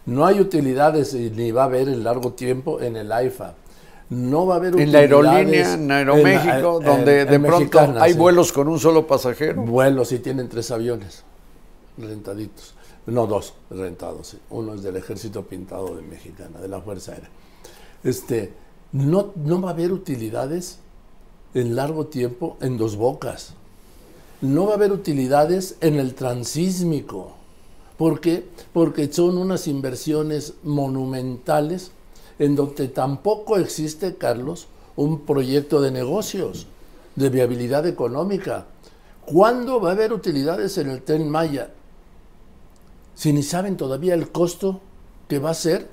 No 0.05 0.25
hay 0.25 0.39
utilidades 0.41 1.13
ni 1.13 1.51
va 1.51 1.63
a 1.63 1.65
haber 1.65 1.87
en 1.87 2.03
largo 2.03 2.33
tiempo 2.33 2.81
en 2.81 2.95
el 2.97 3.11
AIFA. 3.11 3.53
No 4.09 4.45
va 4.45 4.55
a 4.55 4.57
haber 4.57 4.79
En 4.79 4.91
la 4.91 4.99
utilidades 4.99 5.25
aerolínea, 5.27 5.73
en 5.73 5.91
Aeroméxico, 5.91 6.79
en- 6.79 6.85
donde 6.85 7.21
en- 7.21 7.27
de 7.29 7.35
en 7.35 7.41
pronto 7.43 7.59
Mexicana, 7.59 8.03
hay 8.03 8.11
sí. 8.13 8.19
vuelos 8.19 8.51
con 8.51 8.67
un 8.67 8.79
solo 8.79 9.07
pasajero. 9.07 9.61
Vuelos 9.63 10.11
y 10.11 10.19
tienen 10.19 10.49
tres 10.49 10.69
aviones 10.71 11.23
rentaditos. 11.97 12.75
No, 13.05 13.27
dos 13.27 13.53
rentados. 13.69 14.37
Uno 14.49 14.75
es 14.75 14.83
del 14.83 14.95
ejército 14.95 15.43
pintado 15.43 15.95
de 15.95 16.01
Mexicana, 16.01 16.59
de 16.59 16.67
la 16.69 16.81
Fuerza 16.81 17.11
Aérea. 17.11 17.29
Este, 18.03 18.53
no, 18.93 19.31
no 19.35 19.61
va 19.61 19.69
a 19.69 19.73
haber 19.73 19.91
utilidades 19.91 20.79
en 21.53 21.75
largo 21.75 22.07
tiempo 22.07 22.57
en 22.61 22.77
dos 22.77 22.95
bocas. 22.95 23.53
No 24.41 24.65
va 24.65 24.71
a 24.71 24.75
haber 24.75 24.91
utilidades 24.91 25.77
en 25.81 25.95
el 25.95 26.15
transísmico. 26.15 27.33
¿Por 27.97 28.21
qué? 28.21 28.45
Porque 28.71 29.11
son 29.11 29.37
unas 29.37 29.67
inversiones 29.67 30.53
monumentales 30.63 31.91
en 32.39 32.55
donde 32.55 32.87
tampoco 32.87 33.57
existe, 33.57 34.15
Carlos, 34.15 34.67
un 34.95 35.21
proyecto 35.21 35.81
de 35.81 35.91
negocios, 35.91 36.67
de 37.15 37.29
viabilidad 37.29 37.85
económica. 37.85 38.65
¿Cuándo 39.25 39.79
va 39.79 39.89
a 39.89 39.93
haber 39.93 40.13
utilidades 40.13 40.77
en 40.77 40.89
el 40.89 41.01
Tren 41.03 41.29
Maya? 41.29 41.69
Si 43.23 43.31
ni 43.31 43.41
saben 43.41 43.77
todavía 43.77 44.15
el 44.15 44.33
costo 44.33 44.81
que 45.29 45.39
va 45.39 45.51
a 45.51 45.53
ser 45.53 45.87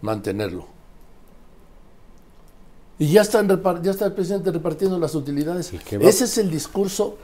mantenerlo. 0.00 0.64
Y 3.00 3.10
ya, 3.10 3.22
están 3.22 3.48
ya 3.82 3.90
está 3.90 4.06
el 4.06 4.12
presidente 4.12 4.52
repartiendo 4.52 4.96
las 4.96 5.12
utilidades. 5.16 5.72
¿Y 5.72 5.78
qué 5.78 5.98
va- 5.98 6.08
Ese 6.08 6.22
es 6.26 6.38
el 6.38 6.48
discurso 6.52 7.18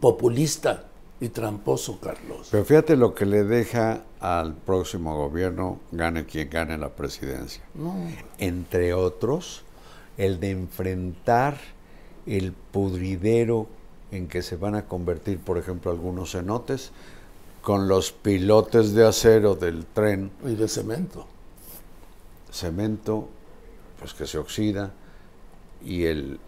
populista 0.00 0.86
y 1.20 1.28
tramposo, 1.28 2.00
Carlos. 2.00 2.48
Pero 2.50 2.64
fíjate 2.64 2.96
lo 2.96 3.14
que 3.14 3.26
le 3.26 3.44
deja 3.44 4.02
al 4.18 4.54
próximo 4.54 5.16
gobierno, 5.18 5.78
gane 5.92 6.26
quien 6.26 6.50
gane 6.50 6.76
la 6.76 6.88
presidencia. 6.88 7.62
Entre 8.38 8.92
otros, 8.92 9.62
el 10.18 10.40
de 10.40 10.50
enfrentar 10.50 11.58
el 12.26 12.50
pudridero 12.52 13.68
en 14.10 14.26
que 14.26 14.42
se 14.42 14.56
van 14.56 14.74
a 14.74 14.86
convertir, 14.86 15.38
por 15.38 15.58
ejemplo, 15.58 15.92
algunos 15.92 16.32
cenotes, 16.32 16.90
con 17.64 17.88
los 17.88 18.12
pilotes 18.12 18.92
de 18.94 19.06
acero 19.06 19.54
del 19.54 19.86
tren, 19.86 20.30
Y 20.44 20.54
de 20.54 20.68
cemento. 20.68 21.26
cemento, 22.52 23.28
pues 23.98 24.12
que 24.14 24.26
se 24.26 24.38
oxida, 24.38 24.92
y 25.82 26.04
el, 26.04 26.38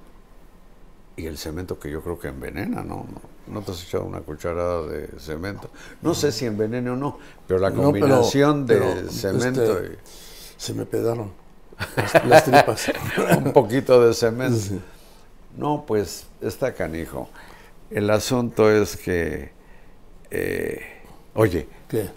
y 1.16 1.26
el 1.26 1.38
cemento 1.38 1.78
que 1.78 1.90
yo 1.90 2.02
creo 2.02 2.18
que 2.18 2.28
envenena, 2.28 2.82
¿no? 2.82 3.06
¿No, 3.10 3.20
no 3.54 3.62
te 3.62 3.72
has 3.72 3.82
echado 3.82 4.04
una 4.04 4.20
cucharada 4.20 4.82
de 4.86 5.08
cemento? 5.18 5.70
No 6.02 6.14
sé 6.14 6.32
si 6.32 6.46
envenena 6.46 6.92
o 6.92 6.96
no, 6.96 7.18
pero 7.46 7.58
la 7.60 7.70
No, 7.70 7.76
pero- 7.92 8.06
combinación 8.06 8.66
de 8.66 8.76
pero, 8.76 9.10
cemento 9.10 9.78
este, 9.80 9.98
Se 10.58 10.74
me 10.74 10.84
pedaron 10.86 11.32
las, 11.96 12.24
las 12.26 12.44
tripas. 12.44 12.88
y 12.88 13.36
un 13.38 13.52
poquito 13.52 14.06
de 14.06 14.14
cemento. 14.14 14.76
No, 15.56 15.84
pues 15.86 16.26
está 16.42 16.74
canijo. 16.74 17.28
El 17.90 18.10
asunto 18.10 18.70
es 18.70 18.96
que, 18.96 19.52
eh, 20.30 20.95
oye, 21.36 21.68
¿Qué? 21.88 22.08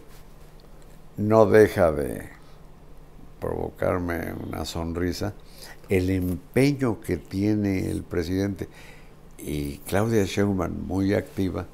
no 1.18 1.46
deja 1.46 1.92
de 1.92 2.30
provocarme 3.40 4.34
una 4.34 4.66
sonrisa 4.66 5.34
el 5.90 6.10
empeño 6.10 7.02
que 7.02 7.18
tiene 7.18 7.90
el 7.90 8.04
presidente 8.04 8.68
y 9.38 9.78
Claudia 9.80 10.24
Sheinbaum 10.26 10.86
muy 10.88 11.14
activa 11.14 11.66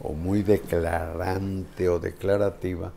o 0.00 0.12
muy 0.12 0.42
declarante 0.42 1.88
o 1.88 1.98
declarativa 1.98 2.92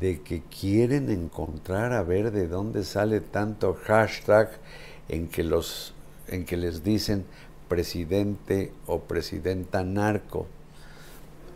de 0.00 0.20
que 0.20 0.42
quieren 0.42 1.10
encontrar 1.10 1.92
a 1.92 2.02
ver 2.02 2.30
de 2.30 2.46
dónde 2.46 2.84
sale 2.84 3.20
tanto 3.20 3.76
hashtag 3.84 4.50
en 5.08 5.28
que 5.28 5.42
los 5.42 5.94
en 6.28 6.44
que 6.44 6.56
les 6.56 6.84
dicen 6.84 7.24
presidente 7.68 8.72
o 8.86 9.00
presidenta 9.00 9.82
narco 9.82 10.46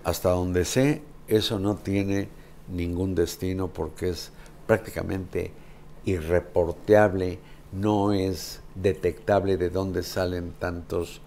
hasta 0.04 0.30
donde 0.30 0.64
sé, 0.64 1.02
eso 1.28 1.58
no 1.58 1.76
tiene 1.76 2.28
ningún 2.68 3.14
destino 3.14 3.68
porque 3.68 4.10
es 4.10 4.32
prácticamente 4.66 5.52
irreporteable, 6.04 7.38
no 7.72 8.12
es 8.12 8.60
detectable 8.74 9.56
de 9.56 9.70
dónde 9.70 10.02
salen 10.02 10.52
tantos 10.58 11.20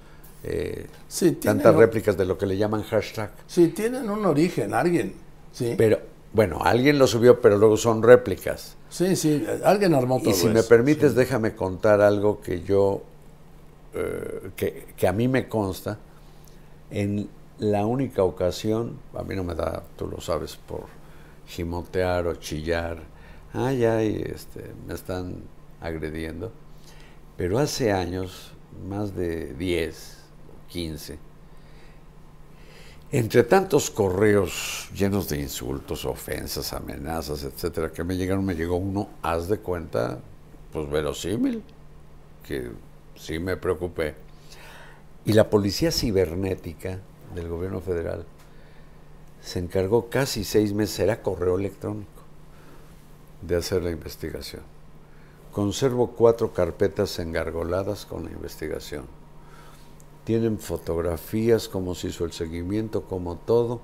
eh, 0.43 0.87
Sí, 1.07 1.31
tantas 1.33 1.75
réplicas 1.75 2.17
de 2.17 2.25
lo 2.25 2.37
que 2.37 2.45
le 2.45 2.57
llaman 2.57 2.83
hashtag. 2.83 3.31
Sí, 3.47 3.69
tienen 3.69 4.09
un 4.09 4.25
origen, 4.25 4.73
alguien. 4.73 5.13
Sí, 5.51 5.75
Pero 5.75 5.99
bueno, 6.33 6.59
alguien 6.63 6.99
lo 6.99 7.07
subió, 7.07 7.41
pero 7.41 7.57
luego 7.57 7.77
son 7.77 8.03
réplicas. 8.03 8.75
sí, 8.89 9.15
sí, 9.15 9.45
alguien 9.63 9.93
armó 9.93 10.21
todo 10.21 10.29
Y 10.29 10.33
si 10.33 10.49
me 10.49 10.63
permites, 10.63 11.11
sí. 11.11 11.15
déjame 11.15 11.55
contar 11.55 12.01
algo 12.01 12.41
que 12.41 12.61
yo, 12.63 13.01
eh, 13.93 14.51
que, 14.55 14.87
que 14.95 15.07
a 15.07 15.13
mí 15.13 15.27
me 15.27 15.47
consta, 15.47 15.99
en 16.89 17.29
la 17.59 17.85
única 17.85 18.23
ocasión, 18.23 18.99
a 19.15 19.23
mí 19.23 19.35
no 19.35 19.43
me 19.43 19.55
da, 19.55 19.83
tú 19.95 20.07
lo 20.07 20.21
sabes, 20.21 20.55
por 20.55 20.85
gimotear 21.47 22.27
o 22.27 22.35
chillar, 22.35 22.99
ay, 23.53 23.85
ay, 23.85 24.23
este, 24.33 24.73
me 24.87 24.93
están 24.93 25.37
agrediendo, 25.81 26.51
pero 27.35 27.59
hace 27.59 27.91
años, 27.91 28.51
más 28.87 29.15
de 29.15 29.53
10, 29.53 30.17
15, 30.69 31.19
entre 33.11 33.43
tantos 33.43 33.89
correos 33.89 34.89
llenos 34.93 35.29
de 35.29 35.39
insultos, 35.39 36.03
ofensas, 36.05 36.73
amenazas, 36.73 37.43
etcétera, 37.43 37.91
que 37.91 38.03
me 38.03 38.17
llegaron, 38.17 38.45
me 38.45 38.53
llegó 38.53 38.75
uno, 38.75 39.09
haz 39.21 39.47
de 39.47 39.59
cuenta, 39.59 40.19
pues 40.73 40.89
verosímil, 40.89 41.63
que 42.45 42.69
sí 43.15 43.39
me 43.39 43.55
preocupé. 43.55 44.15
Y 45.25 45.33
la 45.33 45.49
policía 45.49 45.91
cibernética 45.91 46.99
del 47.35 47.47
gobierno 47.47 47.81
federal 47.81 48.25
se 49.41 49.59
encargó 49.59 50.09
casi 50.09 50.43
seis 50.43 50.73
meses, 50.73 50.99
era 50.99 51.21
correo 51.21 51.57
electrónico, 51.57 52.09
de 53.41 53.55
hacer 53.55 53.83
la 53.83 53.91
investigación. 53.91 54.63
Conservo 55.51 56.11
cuatro 56.11 56.53
carpetas 56.53 57.17
engargoladas 57.19 58.05
con 58.05 58.25
la 58.25 58.31
investigación 58.31 59.05
tienen 60.27 60.59
fotografías, 60.59 61.69
cómo 61.69 61.95
se 61.95 62.09
hizo 62.09 62.25
el 62.25 62.33
seguimiento, 62.33 63.03
como 63.03 63.37
todo. 63.37 63.79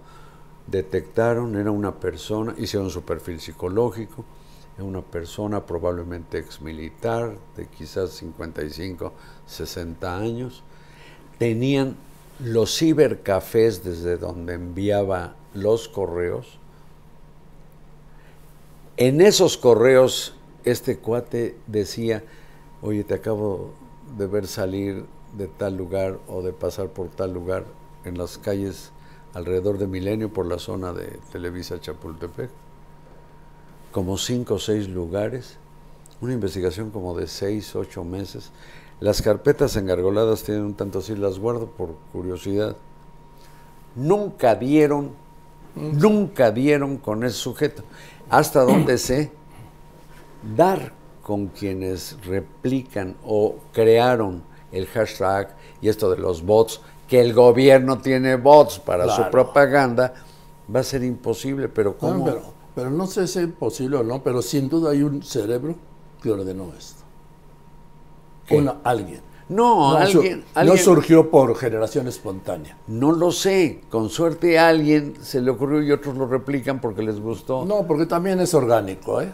Detectaron, 0.67 1.55
era 1.55 1.71
una 1.71 2.01
persona, 2.01 2.53
hicieron 2.57 2.89
su 2.89 3.03
perfil 3.03 3.39
psicológico, 3.39 4.25
una 4.77 5.01
persona 5.01 5.65
probablemente 5.65 6.37
exmilitar 6.37 7.37
de 7.55 7.67
quizás 7.67 8.09
55, 8.09 9.13
60 9.47 10.17
años. 10.17 10.63
Tenían 11.37 11.95
los 12.43 12.77
cibercafés 12.77 13.83
desde 13.83 14.17
donde 14.17 14.55
enviaba 14.55 15.35
los 15.53 15.87
correos. 15.87 16.59
En 18.97 19.21
esos 19.21 19.57
correos 19.57 20.35
este 20.65 20.97
cuate 20.97 21.57
decía, 21.67 22.23
oye, 22.81 23.03
te 23.03 23.13
acabo 23.13 23.73
de 24.17 24.27
ver 24.27 24.47
salir 24.47 25.05
de 25.37 25.47
tal 25.47 25.77
lugar 25.77 26.19
o 26.27 26.41
de 26.41 26.53
pasar 26.53 26.89
por 26.89 27.09
tal 27.09 27.33
lugar 27.33 27.65
en 28.03 28.17
las 28.17 28.37
calles 28.37 28.91
alrededor 29.33 29.77
de 29.77 29.87
Milenio 29.87 30.31
por 30.31 30.45
la 30.45 30.59
zona 30.59 30.93
de 30.93 31.17
Televisa 31.31 31.79
Chapultepec. 31.79 32.49
Como 33.91 34.17
cinco 34.17 34.55
o 34.55 34.59
seis 34.59 34.89
lugares, 34.89 35.57
una 36.19 36.33
investigación 36.33 36.91
como 36.91 37.17
de 37.17 37.27
seis, 37.27 37.75
ocho 37.75 38.03
meses. 38.03 38.51
Las 38.99 39.21
carpetas 39.21 39.75
engargoladas 39.75 40.43
tienen 40.43 40.63
un 40.63 40.73
tanto 40.75 40.99
así, 40.99 41.15
las 41.15 41.39
guardo 41.39 41.67
por 41.67 41.95
curiosidad. 42.11 42.75
Nunca 43.95 44.55
dieron, 44.55 45.11
nunca 45.75 46.51
dieron 46.51 46.97
con 46.97 47.23
ese 47.23 47.37
sujeto. 47.37 47.83
Hasta 48.29 48.61
donde 48.61 48.97
sé, 48.97 49.31
dar 50.55 50.93
con 51.21 51.47
quienes 51.47 52.17
replican 52.25 53.15
o 53.25 53.55
crearon 53.71 54.43
el 54.71 54.87
hashtag 54.87 55.55
y 55.81 55.89
esto 55.89 56.09
de 56.09 56.17
los 56.17 56.43
bots, 56.43 56.81
que 57.07 57.21
el 57.21 57.33
gobierno 57.33 57.99
tiene 57.99 58.35
bots 58.35 58.79
para 58.79 59.07
su 59.07 59.29
propaganda, 59.29 60.13
va 60.73 60.79
a 60.79 60.83
ser 60.83 61.03
imposible, 61.03 61.69
pero 61.69 61.97
¿cómo? 61.97 62.19
No, 62.19 62.25
pero, 62.25 62.41
pero 62.75 62.89
no 62.89 63.05
sé 63.07 63.27
si 63.27 63.39
es 63.39 63.47
posible 63.47 63.97
o 63.97 64.03
no, 64.03 64.23
pero 64.23 64.41
sin 64.41 64.69
duda 64.69 64.91
hay 64.91 65.03
un 65.03 65.21
cerebro 65.21 65.75
que 66.21 66.31
ordenó 66.31 66.71
esto. 66.77 67.03
Alguien. 68.83 69.21
No, 69.49 69.91
su- 70.07 70.19
alguien, 70.19 70.43
no 70.65 70.77
surgió 70.77 71.29
por 71.29 71.55
generación 71.55 72.07
espontánea. 72.07 72.77
no 72.87 73.11
lo 73.11 73.31
sé, 73.31 73.81
con 73.89 74.09
suerte 74.09 74.57
a 74.57 74.69
alguien 74.69 75.15
se 75.21 75.41
le 75.41 75.51
ocurrió 75.51 75.81
y 75.83 75.91
otros 75.91 76.15
lo 76.17 76.25
replican 76.27 76.79
porque 76.79 77.03
les 77.03 77.19
gustó. 77.19 77.65
No, 77.65 77.85
porque 77.85 78.05
también 78.05 78.39
es 78.39 78.53
orgánico, 78.53 79.21
¿eh? 79.21 79.31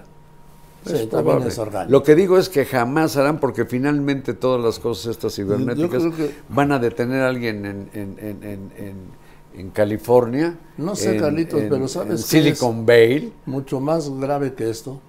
Sí, 0.85 1.07
también 1.07 1.43
es 1.43 1.57
orgánico. 1.59 1.91
Lo 1.91 2.03
que 2.03 2.15
digo 2.15 2.37
es 2.37 2.49
que 2.49 2.65
jamás 2.65 3.17
harán 3.17 3.39
porque 3.39 3.65
finalmente 3.65 4.33
todas 4.33 4.63
las 4.63 4.79
cosas 4.79 5.11
estas 5.11 5.35
cibernéticas 5.35 6.03
que- 6.15 6.31
van 6.49 6.71
a 6.71 6.79
detener 6.79 7.21
a 7.21 7.27
alguien 7.27 7.65
en, 7.65 7.89
en- 7.93 8.17
en- 8.19 8.43
en- 8.43 9.19
en- 9.55 9.69
California. 9.71 10.57
No 10.77 10.95
sé, 10.95 11.15
en- 11.15 11.19
Carlitos, 11.19 11.59
en- 11.61 11.69
pero 11.69 11.87
¿sabes 11.87 12.11
en 12.11 12.17
Silicon 12.19 12.85
Valley. 12.85 13.33
Mucho 13.45 13.79
más 13.81 14.09
grave 14.19 14.53
que 14.53 14.69
esto 14.69 15.01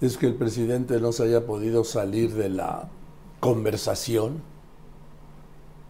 es 0.00 0.18
que 0.18 0.26
el 0.26 0.34
presidente 0.34 1.00
no 1.00 1.10
se 1.12 1.24
haya 1.24 1.46
podido 1.46 1.84
salir 1.84 2.34
de 2.34 2.50
la 2.50 2.88
conversación 3.44 4.40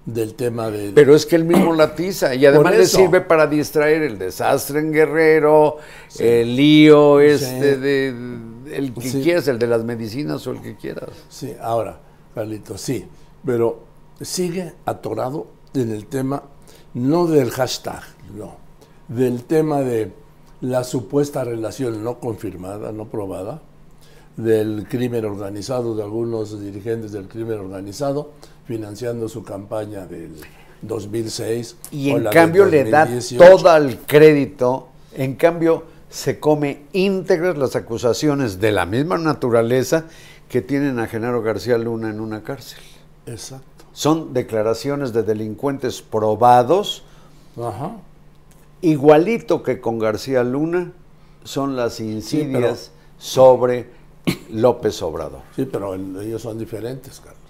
del 0.07 0.34
tema 0.34 0.70
de... 0.70 0.90
Pero 0.92 1.14
es 1.14 1.24
que 1.24 1.36
él 1.36 1.44
mismo 1.44 1.72
la 1.72 1.94
tiza 1.94 2.34
y 2.34 2.44
además 2.44 2.76
le 2.76 2.84
sirve 2.86 3.20
para 3.20 3.46
distraer 3.46 4.02
el 4.02 4.18
desastre 4.18 4.80
en 4.80 4.92
Guerrero, 4.92 5.76
el 6.18 6.57
lío 6.57 7.20
este 7.20 7.74
Sí. 7.74 7.80
de, 7.80 8.09
el 8.76 8.92
que 8.92 9.09
Sí. 9.09 9.22
quieras, 9.22 9.46
el 9.48 9.59
de 9.61 9.66
las 9.68 9.84
medicinas 9.84 10.44
o 10.46 10.50
el 10.50 10.61
que 10.61 10.74
quieras. 10.76 11.11
Sí, 11.28 11.55
ahora, 11.61 12.00
Carlitos, 12.34 12.80
sí, 12.80 13.07
pero 13.46 13.84
sigue 14.20 14.74
atorado 14.84 15.46
en 15.74 15.92
el 15.92 16.07
tema, 16.07 16.42
no 16.92 17.26
del 17.26 17.50
hashtag, 17.52 18.02
no, 18.36 18.57
del 19.09 19.44
tema 19.44 19.80
de 19.80 20.12
la 20.61 20.82
supuesta 20.82 21.44
relación 21.44 22.02
no 22.02 22.18
confirmada, 22.18 22.90
no 22.92 23.05
probada, 23.07 23.62
del 24.37 24.87
crimen 24.89 25.24
organizado, 25.24 25.95
de 25.95 26.03
algunos 26.03 26.61
dirigentes 26.61 27.12
del 27.12 27.28
crimen 27.28 27.59
organizado, 27.59 28.32
financiando 28.66 29.28
su 29.28 29.43
campaña 29.43 30.07
del 30.07 30.35
2006. 30.82 31.76
Y 31.93 32.11
en 32.11 32.24
cambio 32.24 32.66
le 32.66 32.85
da 32.85 33.07
2018. 33.07 33.45
todo 33.45 33.76
el 33.76 33.99
crédito, 33.99 34.89
en 35.14 35.35
cambio 35.35 35.85
se 36.09 36.39
come 36.39 36.82
íntegras 36.93 37.57
las 37.59 37.76
acusaciones 37.76 38.61
de 38.61 38.72
la 38.72 38.87
misma 38.87 39.18
naturaleza 39.18 40.05
que 40.49 40.62
tienen 40.62 40.99
a 40.99 41.07
Genaro 41.07 41.43
García 41.43 41.78
Luna 41.78 42.11
en 42.11 42.20
una 42.20 42.43
cárcel. 42.43 42.78
Exacto. 43.26 43.85
Son 43.93 44.32
declaraciones 44.32 45.12
de 45.12 45.22
delincuentes 45.22 46.03
probados, 46.03 47.05
Ajá. 47.57 47.97
igualito 48.80 49.62
que 49.62 49.80
con 49.80 49.99
García 49.99 50.45
Luna, 50.45 50.93
son 51.45 51.76
las 51.76 52.01
insidias 52.01 52.91
sobre 53.18 53.89
López 54.51 55.01
Obrador. 55.03 55.41
Sí, 55.55 55.64
pero 55.70 55.95
el- 55.95 56.16
ellos 56.20 56.43
son 56.43 56.59
diferentes, 56.59 57.20
Carlos. 57.20 57.41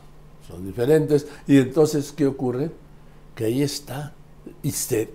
Son 0.49 0.65
diferentes. 0.67 1.27
Y 1.47 1.59
entonces, 1.59 2.13
¿qué 2.13 2.27
ocurre? 2.27 2.71
Que 3.35 3.45
ahí 3.47 3.63
está. 3.63 4.13
Y 4.63 4.71
se, 4.73 5.11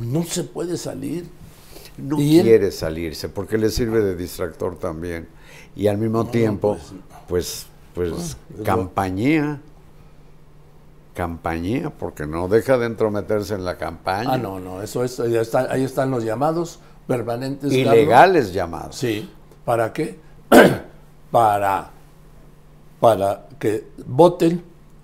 no 0.00 0.22
se 0.24 0.44
puede 0.44 0.76
salir. 0.76 1.26
No 1.98 2.20
Y 2.20 2.38
él- 2.38 2.44
quiere 2.44 2.70
salirse 2.70 3.28
porque 3.28 3.58
le 3.58 3.70
sirve 3.70 4.00
de 4.02 4.16
distractor 4.16 4.76
también. 4.78 5.28
Y 5.76 5.86
al 5.86 5.98
mismo 5.98 6.26
tiempo, 6.26 6.78
pues, 7.28 7.66
pues, 7.94 8.12
es 8.12 8.36
lo- 8.58 8.64
campañea. 8.64 9.60
Campañea, 11.14 11.90
porque 11.90 12.26
no 12.26 12.48
deja 12.48 12.78
de 12.78 12.86
entrometerse 12.86 13.54
en 13.54 13.64
la 13.64 13.76
campaña. 13.76 14.34
Ah, 14.34 14.38
no, 14.38 14.60
no, 14.60 14.80
eso 14.80 15.02
es, 15.04 15.16
ya 15.16 15.40
está, 15.40 15.70
ahí 15.70 15.82
están 15.82 16.10
los 16.10 16.24
llamados 16.24 16.78
permanentes. 17.06 17.70
Carlos. 17.70 17.94
Ilegales 17.94 18.52
llamados. 18.52 18.96
Sí. 18.96 19.28
¿Para 19.64 19.92
qué? 19.92 20.18
para, 21.30 21.90
para 23.00 23.46
que 23.58 23.86
voten 24.06 24.62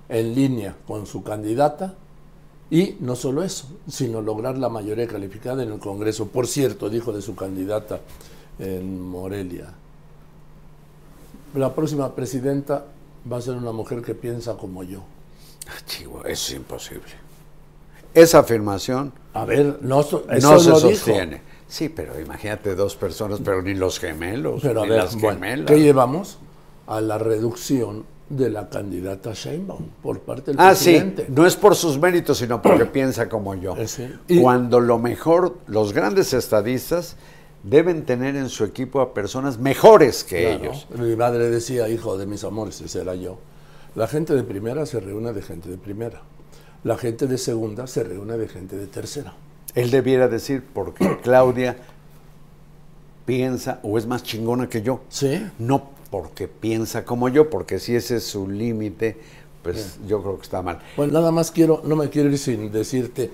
en 0.09 0.35
línea 0.35 0.75
con 0.87 1.07
su 1.07 1.23
candidata 1.23 1.95
y 2.71 2.97
no 3.01 3.15
solo 3.15 3.43
eso, 3.43 3.67
sino 3.89 4.21
lograr 4.21 4.59
la 4.59 4.69
mayoría 4.69 5.07
calificada 5.07 5.63
en 5.63 5.73
el 5.73 5.79
Congreso. 5.79 6.27
Por 6.29 6.47
cierto, 6.47 6.89
dijo 6.91 7.13
de 7.13 7.23
su 7.23 7.35
candidata 7.37 8.01
en 8.59 9.01
Morelia, 9.09 9.73
la 11.55 11.75
próxima 11.75 12.15
presidenta 12.15 12.85
va 13.31 13.39
a 13.39 13.41
ser 13.41 13.55
una 13.55 13.73
mujer 13.73 14.03
que 14.03 14.15
piensa 14.15 14.57
como 14.57 14.83
yo. 14.83 15.01
Ah, 15.69 15.81
chihuahua, 15.87 16.29
eso 16.29 16.53
es 16.53 16.57
imposible. 16.57 17.27
Esa 18.15 18.39
afirmación 18.41 19.13
A 19.35 19.45
ver, 19.45 19.79
no, 19.83 20.03
so- 20.03 20.25
eso 20.31 20.53
no 20.53 20.59
se 20.61 20.71
lo 20.71 20.81
dijo. 20.89 21.05
Sí, 21.69 21.89
pero 21.89 22.19
imagínate 22.21 22.75
dos 22.75 22.95
personas, 22.97 23.41
pero 23.45 23.61
ni 23.63 23.75
los 23.75 23.99
gemelos, 23.99 24.61
Pero 24.63 24.81
a 24.83 24.85
ni 24.85 24.91
ver, 24.91 24.99
las 25.03 25.15
bueno, 25.21 25.31
gemelas. 25.41 25.67
¿qué 25.67 25.81
llevamos? 25.81 26.39
A 26.87 27.01
la 27.01 27.19
reducción 27.19 28.05
de 28.29 28.51
la 28.51 28.69
candidata 28.69 29.33
Sheinbaum 29.35 29.85
por 30.03 30.21
parte 30.21 30.53
del 30.53 30.61
Ah, 30.61 30.75
sí, 30.75 31.15
no 31.29 31.47
es 31.47 31.57
por 31.57 31.75
sus 31.77 31.99
méritos, 31.99 32.39
sino 32.39 32.63
porque 32.63 32.87
piensa 32.93 33.29
como 33.29 33.55
yo. 33.57 33.77
Eh, 33.77 33.89
sí. 33.89 34.09
Y- 34.29 34.41
Cuando 34.41 34.79
lo 34.81 34.99
mejor, 34.99 35.57
los 35.67 35.93
grandes 35.93 36.33
estadistas 36.35 37.17
deben 37.65 38.05
tener 38.05 38.37
en 38.37 38.49
su 38.49 38.63
equipo 38.65 39.01
a 39.01 39.13
personas 39.13 39.59
mejores 39.59 40.23
que 40.23 40.43
Claro. 40.57 40.63
ellos. 40.73 40.87
Mi 40.97 41.17
madre 41.17 41.51
decía, 41.51 41.89
hijo 41.89 42.17
de 42.17 42.27
mis 42.27 42.45
amores, 42.45 42.81
ese 42.81 43.01
era 43.01 43.17
yo. 43.17 43.39
La 43.97 44.07
gente 44.07 44.35
de 44.35 44.45
primera 44.45 44.87
se 44.87 45.01
reúne 45.01 45.33
de 45.33 45.43
gente 45.43 45.69
de 45.69 45.79
primera. 45.79 46.21
La 46.85 46.97
gente 46.97 47.27
de 47.27 47.39
segunda 47.39 47.89
se 47.89 48.05
reúne 48.05 48.37
de 48.37 48.47
gente 48.47 48.77
de 48.77 48.87
tercera. 48.87 49.35
Él 49.77 49.93
debiera 49.93 50.27
decir, 50.27 50.65
porque 50.75 51.19
Claudia 51.23 51.77
piensa 53.25 53.79
o 53.85 53.97
es 53.99 54.07
más 54.07 54.25
chingona 54.25 54.69
que 54.69 54.83
yo. 54.83 55.03
Sí. 55.09 55.47
No 55.59 55.95
porque 56.11 56.49
piensa 56.49 57.05
como 57.05 57.29
yo, 57.29 57.51
porque 57.51 57.79
si 57.79 57.95
ese 57.95 58.17
es 58.17 58.25
su 58.25 58.49
límite, 58.49 59.19
pues 59.63 59.99
yo 60.07 60.23
creo 60.23 60.37
que 60.37 60.43
está 60.43 60.63
mal. 60.63 60.79
Bueno, 60.97 61.13
nada 61.13 61.31
más 61.31 61.51
quiero, 61.51 61.83
no 61.85 61.97
me 61.97 62.09
quiero 62.09 62.31
ir 62.31 62.39
sin 62.39 62.71
decirte 62.73 63.31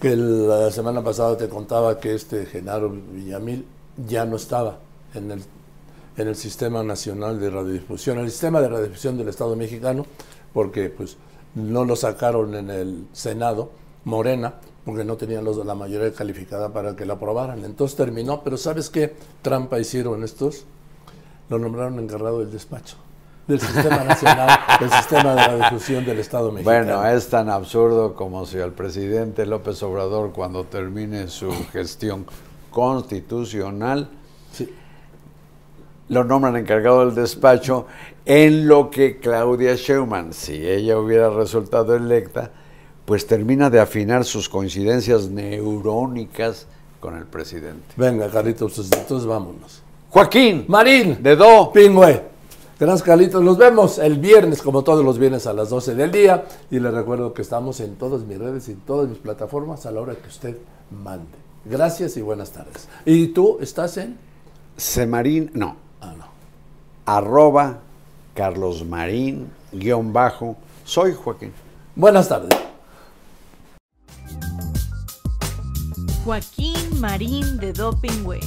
que 0.00 0.14
la 0.14 0.70
semana 0.70 1.02
pasada 1.02 1.36
te 1.36 1.48
contaba 1.48 1.98
que 1.98 2.14
este 2.14 2.46
Genaro 2.46 2.90
Villamil 2.90 3.64
ya 4.06 4.26
no 4.26 4.36
estaba 4.36 4.78
en 5.14 5.30
el, 5.30 5.42
en 6.16 6.28
el 6.28 6.36
Sistema 6.36 6.82
Nacional 6.82 7.40
de 7.40 7.50
Radiodifusión, 7.50 8.18
el 8.18 8.30
Sistema 8.30 8.60
de 8.60 8.68
Radiodifusión 8.68 9.16
del 9.16 9.28
Estado 9.28 9.56
mexicano, 9.56 10.04
porque 10.52 10.90
pues 10.90 11.16
no 11.54 11.84
lo 11.84 11.96
sacaron 11.96 12.54
en 12.54 12.70
el 12.70 13.06
Senado, 13.12 13.70
Morena, 14.04 14.54
porque 14.84 15.04
no 15.04 15.16
tenían 15.16 15.44
los 15.44 15.56
de 15.56 15.64
la 15.64 15.74
mayoría 15.74 16.12
calificada 16.12 16.68
para 16.72 16.94
que 16.96 17.06
lo 17.06 17.14
aprobaran. 17.14 17.64
Entonces 17.64 17.96
terminó, 17.96 18.42
pero 18.42 18.56
¿sabes 18.56 18.90
qué 18.90 19.14
trampa 19.42 19.78
hicieron 19.78 20.22
estos? 20.24 20.64
Lo 21.48 21.58
nombraron 21.58 21.98
encargado 21.98 22.40
del 22.40 22.50
despacho 22.52 22.96
del 23.46 23.60
Sistema 23.60 24.04
Nacional, 24.04 24.58
del 24.80 24.90
Sistema 24.90 25.34
de 25.34 25.44
Radiodifusión 25.46 26.04
del 26.06 26.18
Estado 26.18 26.50
mexicano. 26.50 26.96
Bueno, 26.98 27.06
es 27.16 27.28
tan 27.28 27.50
absurdo 27.50 28.14
como 28.14 28.46
si 28.46 28.58
al 28.58 28.72
presidente 28.72 29.44
López 29.44 29.82
Obrador, 29.82 30.32
cuando 30.32 30.64
termine 30.64 31.28
su 31.28 31.50
gestión 31.72 32.24
constitucional, 32.70 34.08
Sí. 34.52 34.72
lo 36.08 36.24
nombran 36.24 36.56
encargado 36.56 37.04
del 37.04 37.14
despacho, 37.14 37.86
en 38.24 38.66
lo 38.68 38.90
que 38.90 39.18
Claudia 39.18 39.74
Sheinbaum, 39.74 40.32
si 40.32 40.66
ella 40.66 40.98
hubiera 40.98 41.28
resultado 41.30 41.94
electa, 41.96 42.50
pues 43.04 43.26
termina 43.26 43.70
de 43.70 43.80
afinar 43.80 44.24
sus 44.24 44.48
coincidencias 44.48 45.28
neurónicas 45.28 46.66
con 47.00 47.16
el 47.16 47.24
presidente. 47.24 47.94
Venga, 47.96 48.30
Carlitos, 48.30 48.78
entonces 48.78 49.26
vámonos. 49.26 49.82
Joaquín. 50.10 50.64
Marín. 50.68 51.22
De 51.22 51.34
Do. 51.36 51.72
Pingüe. 51.72 52.22
Gracias, 52.78 53.02
Carlitos. 53.02 53.42
Nos 53.42 53.58
vemos 53.58 53.98
el 53.98 54.18
viernes, 54.18 54.62
como 54.62 54.82
todos 54.82 55.04
los 55.04 55.18
viernes, 55.18 55.46
a 55.46 55.52
las 55.52 55.70
12 55.70 55.94
del 55.94 56.12
día. 56.12 56.44
Y 56.70 56.78
les 56.78 56.94
recuerdo 56.94 57.34
que 57.34 57.42
estamos 57.42 57.80
en 57.80 57.96
todas 57.96 58.22
mis 58.22 58.38
redes 58.38 58.68
y 58.68 58.72
en 58.72 58.80
todas 58.80 59.08
mis 59.08 59.18
plataformas 59.18 59.86
a 59.86 59.90
la 59.90 60.00
hora 60.00 60.14
que 60.14 60.28
usted 60.28 60.56
mande. 60.90 61.26
Gracias 61.64 62.16
y 62.16 62.22
buenas 62.22 62.50
tardes. 62.50 62.88
¿Y 63.04 63.28
tú 63.28 63.58
estás 63.60 63.96
en? 63.96 64.16
Semarín, 64.76 65.50
no. 65.54 65.76
Ah, 66.00 66.14
no. 66.16 66.26
Arroba 67.06 67.80
Carlos 68.34 68.84
Marín, 68.84 69.50
guion 69.72 70.12
bajo. 70.12 70.56
Soy 70.84 71.12
Joaquín. 71.12 71.52
Buenas 71.96 72.28
tardes. 72.28 72.63
Joaquín 76.24 77.00
Marín 77.00 77.58
de 77.58 77.74
Dopingüe. 77.74 78.40